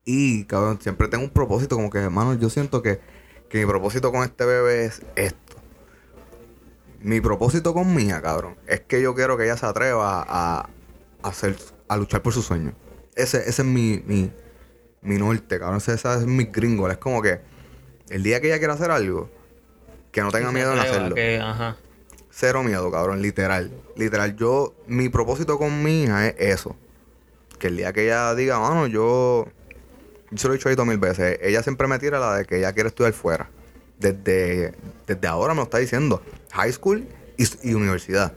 Y, 0.05 0.45
cabrón, 0.45 0.79
siempre 0.83 1.09
tengo 1.09 1.25
un 1.25 1.31
propósito, 1.31 1.77
como 1.77 1.89
que, 1.89 1.99
hermano, 1.99 2.35
yo 2.35 2.51
siento 2.51 2.83
que, 2.83 3.01
que 3.49 3.59
mi 3.59 3.67
propósito 3.67 4.13
con 4.13 4.23
este 4.23 4.45
bebé 4.45 4.85
es 4.85 5.03
esto. 5.17 5.57
Mi 7.01 7.23
propósito 7.23 7.73
con 7.73 7.95
Mía, 7.95 8.21
cabrón, 8.21 8.57
es 8.67 8.81
que 8.81 9.01
yo 9.01 9.15
quiero 9.15 9.39
que 9.39 9.45
ella 9.45 9.57
se 9.57 9.65
atreva 9.65 10.23
a, 10.23 10.61
a, 11.23 11.29
hacer, 11.29 11.57
a 11.89 11.97
luchar 11.97 12.21
por 12.23 12.35
sus 12.35 12.45
sueños. 12.45 12.75
Ese, 13.15 13.39
ese 13.49 13.63
es 13.63 13.65
mi, 13.65 14.03
mi, 14.07 14.31
mi 15.01 15.17
norte, 15.17 15.59
cabrón. 15.59 15.79
Ese, 15.79 15.95
ese 15.95 16.15
es 16.15 16.27
mi 16.27 16.45
gringo. 16.45 16.91
Es 16.91 16.99
como 16.99 17.23
que 17.23 17.41
el 18.11 18.23
día 18.23 18.43
que 18.43 18.49
ella 18.49 18.59
quiera 18.59 18.75
hacer 18.75 18.91
algo, 18.91 19.31
que 20.13 20.21
no 20.23 20.31
tenga 20.31 20.53
miedo 20.53 20.73
en 20.75 20.79
hacerlo. 20.79 21.15
que, 21.15 21.39
ajá. 21.39 21.77
Cero 22.37 22.65
miedo, 22.65 22.91
cabrón, 22.91 23.23
literal. 23.23 23.71
Literal, 23.95 24.35
yo, 24.35 24.75
mi 24.89 25.09
propósito 25.09 25.57
con 25.57 25.85
mi 25.85 26.03
hija 26.03 26.27
es 26.27 26.35
eso. 26.59 26.75
Que 27.61 27.69
el 27.69 27.77
día 27.77 27.93
que 27.93 28.07
ella 28.07 28.35
diga, 28.35 28.59
mano, 28.59 28.89
yo, 28.89 29.47
yo 30.33 30.39
se 30.39 30.49
lo 30.49 30.55
he 30.55 30.57
dicho 30.57 30.69
ahí 30.69 30.77
mil 30.85 30.99
veces, 30.99 31.39
ella 31.41 31.63
siempre 31.63 31.87
me 31.87 31.97
tira 32.01 32.19
la 32.19 32.35
de 32.35 32.45
que 32.45 32.59
ella 32.59 32.73
quiere 32.73 32.89
estudiar 32.89 33.13
fuera. 33.13 33.49
Desde, 34.01 34.75
desde 35.07 35.29
ahora 35.29 35.55
me 35.55 35.59
lo 35.59 35.63
está 35.63 35.79
diciendo. 35.79 36.23
High 36.55 36.73
school 36.73 37.07
y, 37.37 37.45
y 37.71 37.75
universidad. 37.75 38.33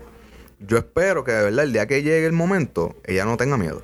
Yo 0.59 0.77
espero 0.77 1.23
que 1.23 1.31
de 1.31 1.45
verdad 1.45 1.65
el 1.65 1.73
día 1.73 1.87
que 1.87 2.03
llegue 2.03 2.27
el 2.27 2.33
momento, 2.33 2.95
ella 3.03 3.25
no 3.25 3.35
tenga 3.35 3.57
miedo. 3.57 3.81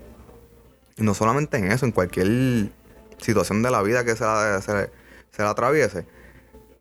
Y 0.95 1.01
no 1.01 1.15
solamente 1.15 1.57
en 1.57 1.71
eso, 1.71 1.87
en 1.87 1.91
cualquier 1.91 2.69
situación 3.17 3.63
de 3.63 3.71
la 3.71 3.81
vida 3.81 4.05
que 4.05 4.15
se 4.15 4.23
la, 4.23 4.61
se 4.61 5.41
la 5.41 5.49
atraviese 5.49 6.05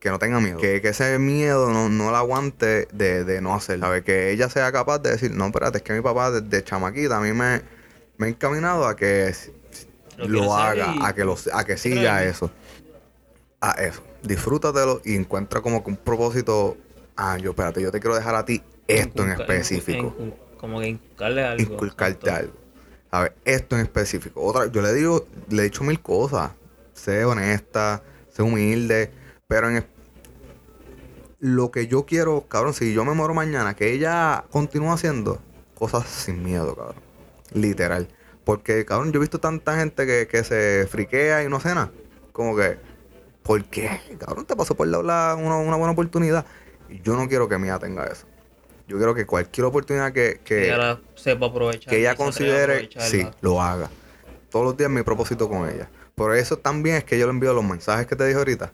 que 0.02 0.10
no 0.10 0.18
tenga 0.18 0.40
miedo. 0.40 0.58
Que, 0.58 0.80
que 0.80 0.88
ese 0.88 1.16
miedo 1.20 1.70
no, 1.70 1.88
no 1.88 2.10
la 2.10 2.18
aguante 2.18 2.88
de, 2.92 3.22
de 3.22 3.40
no 3.40 3.54
hacerlo. 3.54 3.86
¿sabes? 3.86 4.02
Que 4.02 4.32
ella 4.32 4.48
sea 4.50 4.72
capaz 4.72 4.98
de 4.98 5.12
decir, 5.12 5.30
no, 5.30 5.46
espérate, 5.46 5.78
es 5.78 5.84
que 5.84 5.92
mi 5.92 6.00
papá 6.00 6.32
desde 6.32 6.64
chamaquita 6.64 7.18
a 7.18 7.20
mí 7.20 7.32
me, 7.32 7.62
me 8.16 8.26
ha 8.26 8.28
encaminado 8.28 8.84
a 8.88 8.96
que 8.96 9.32
Lo 10.18 10.52
hacer 10.54 10.80
haga, 10.80 10.94
y- 10.96 10.98
a 11.04 11.12
que, 11.14 11.24
lo, 11.24 11.36
a 11.52 11.64
que 11.64 11.76
siga 11.76 12.24
eso. 12.24 12.50
A 13.60 13.70
eso. 13.80 14.02
Disfrútatelo 14.24 15.02
y 15.04 15.14
encuentra 15.14 15.60
como 15.60 15.84
que 15.84 15.90
un 15.90 15.96
propósito. 15.96 16.76
Ah, 17.16 17.38
yo, 17.38 17.50
espérate, 17.50 17.80
yo 17.80 17.92
te 17.92 18.00
quiero 18.00 18.16
dejar 18.16 18.34
a 18.34 18.44
ti 18.44 18.60
esto 18.88 19.22
en 19.22 19.30
específico. 19.30 20.16
Como 20.56 20.80
que 20.80 20.88
inculcarle 20.88 21.44
algo. 21.44 21.62
Inculcarte 21.62 22.28
algo. 22.28 22.54
¿Sabes? 23.08 23.32
Esto 23.44 23.76
en 23.76 23.82
específico. 23.82 24.42
Otra, 24.42 24.66
yo 24.66 24.82
le 24.82 24.92
digo, 24.94 25.26
le 25.48 25.62
he 25.62 25.64
dicho 25.66 25.84
mil 25.84 26.00
cosas. 26.00 26.50
Sé 26.92 27.24
honesta, 27.24 28.02
sé 28.30 28.42
humilde, 28.42 29.10
pero 29.46 29.68
en 29.68 29.76
lo 31.42 31.72
que 31.72 31.88
yo 31.88 32.06
quiero, 32.06 32.42
cabrón, 32.42 32.72
si 32.72 32.94
yo 32.94 33.04
me 33.04 33.14
muero 33.14 33.34
mañana, 33.34 33.74
que 33.74 33.92
ella 33.92 34.44
continúe 34.50 34.92
haciendo 34.92 35.40
cosas 35.74 36.06
sin 36.08 36.40
miedo, 36.44 36.76
cabrón. 36.76 36.94
Literal. 37.52 38.06
Porque, 38.44 38.84
cabrón, 38.84 39.10
yo 39.10 39.18
he 39.18 39.20
visto 39.20 39.40
tanta 39.40 39.76
gente 39.76 40.06
que, 40.06 40.28
que 40.28 40.44
se 40.44 40.86
friquea 40.88 41.42
y 41.42 41.48
no 41.48 41.56
hace 41.56 41.70
nada. 41.74 41.90
Como 42.30 42.54
que, 42.56 42.76
¿por 43.42 43.64
qué? 43.64 44.00
Cabrón, 44.20 44.46
te 44.46 44.54
pasó 44.54 44.76
por 44.76 44.86
la, 44.86 45.02
la- 45.02 45.34
una, 45.36 45.56
una 45.56 45.74
buena 45.76 45.90
oportunidad. 45.90 46.46
Yo 47.02 47.16
no 47.16 47.28
quiero 47.28 47.48
que 47.48 47.58
Mía 47.58 47.76
tenga 47.80 48.04
eso. 48.06 48.24
Yo 48.86 48.96
quiero 48.98 49.12
que 49.12 49.26
cualquier 49.26 49.64
oportunidad 49.64 50.12
que, 50.12 50.40
que, 50.44 50.66
ella 50.72 51.00
sepa 51.16 51.46
aprovechar. 51.46 51.90
que 51.90 51.98
ella 51.98 52.14
considere, 52.14 52.88
sí, 53.00 53.26
lo 53.40 53.60
haga. 53.60 53.90
Todos 54.48 54.64
los 54.64 54.76
días 54.76 54.90
mi 54.90 55.02
propósito 55.02 55.48
con 55.48 55.68
ella. 55.68 55.90
Por 56.14 56.36
eso 56.36 56.56
también 56.56 56.96
es 56.96 57.04
que 57.04 57.18
yo 57.18 57.26
le 57.26 57.30
envío 57.30 57.52
los 57.52 57.64
mensajes 57.64 58.06
que 58.06 58.14
te 58.14 58.24
dije 58.26 58.38
ahorita. 58.38 58.72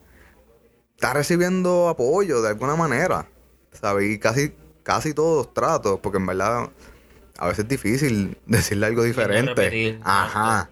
Está 0.99 1.13
recibiendo 1.13 1.89
apoyo 1.89 2.43
de 2.43 2.49
alguna 2.49 2.75
manera. 2.75 3.29
¿Sabes? 3.71 4.11
Y 4.11 4.19
casi, 4.19 4.53
casi 4.83 5.15
todos 5.15 5.47
los 5.47 5.55
tratos, 5.55 6.01
porque 6.01 6.19
en 6.19 6.27
verdad 6.27 6.71
a 7.39 7.47
veces 7.47 7.61
es 7.61 7.69
difícil 7.69 8.37
decirle 8.47 8.87
algo 8.87 9.05
diferente. 9.05 9.55
repetir, 9.55 10.01
Ajá. 10.03 10.71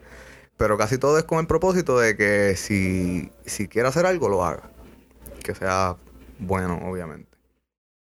Pero 0.57 0.77
casi 0.77 0.99
todo 0.99 1.17
es 1.17 1.23
con 1.23 1.39
el 1.39 1.47
propósito 1.47 2.01
de 2.01 2.17
que 2.17 2.57
si, 2.57 3.31
si 3.45 3.69
quiere 3.69 3.87
hacer 3.87 4.05
algo, 4.05 4.29
lo 4.29 4.45
haga. 4.45 4.65
Que 5.45 5.55
sea 5.55 5.97
bueno, 6.41 6.81
obviamente. 6.83 7.36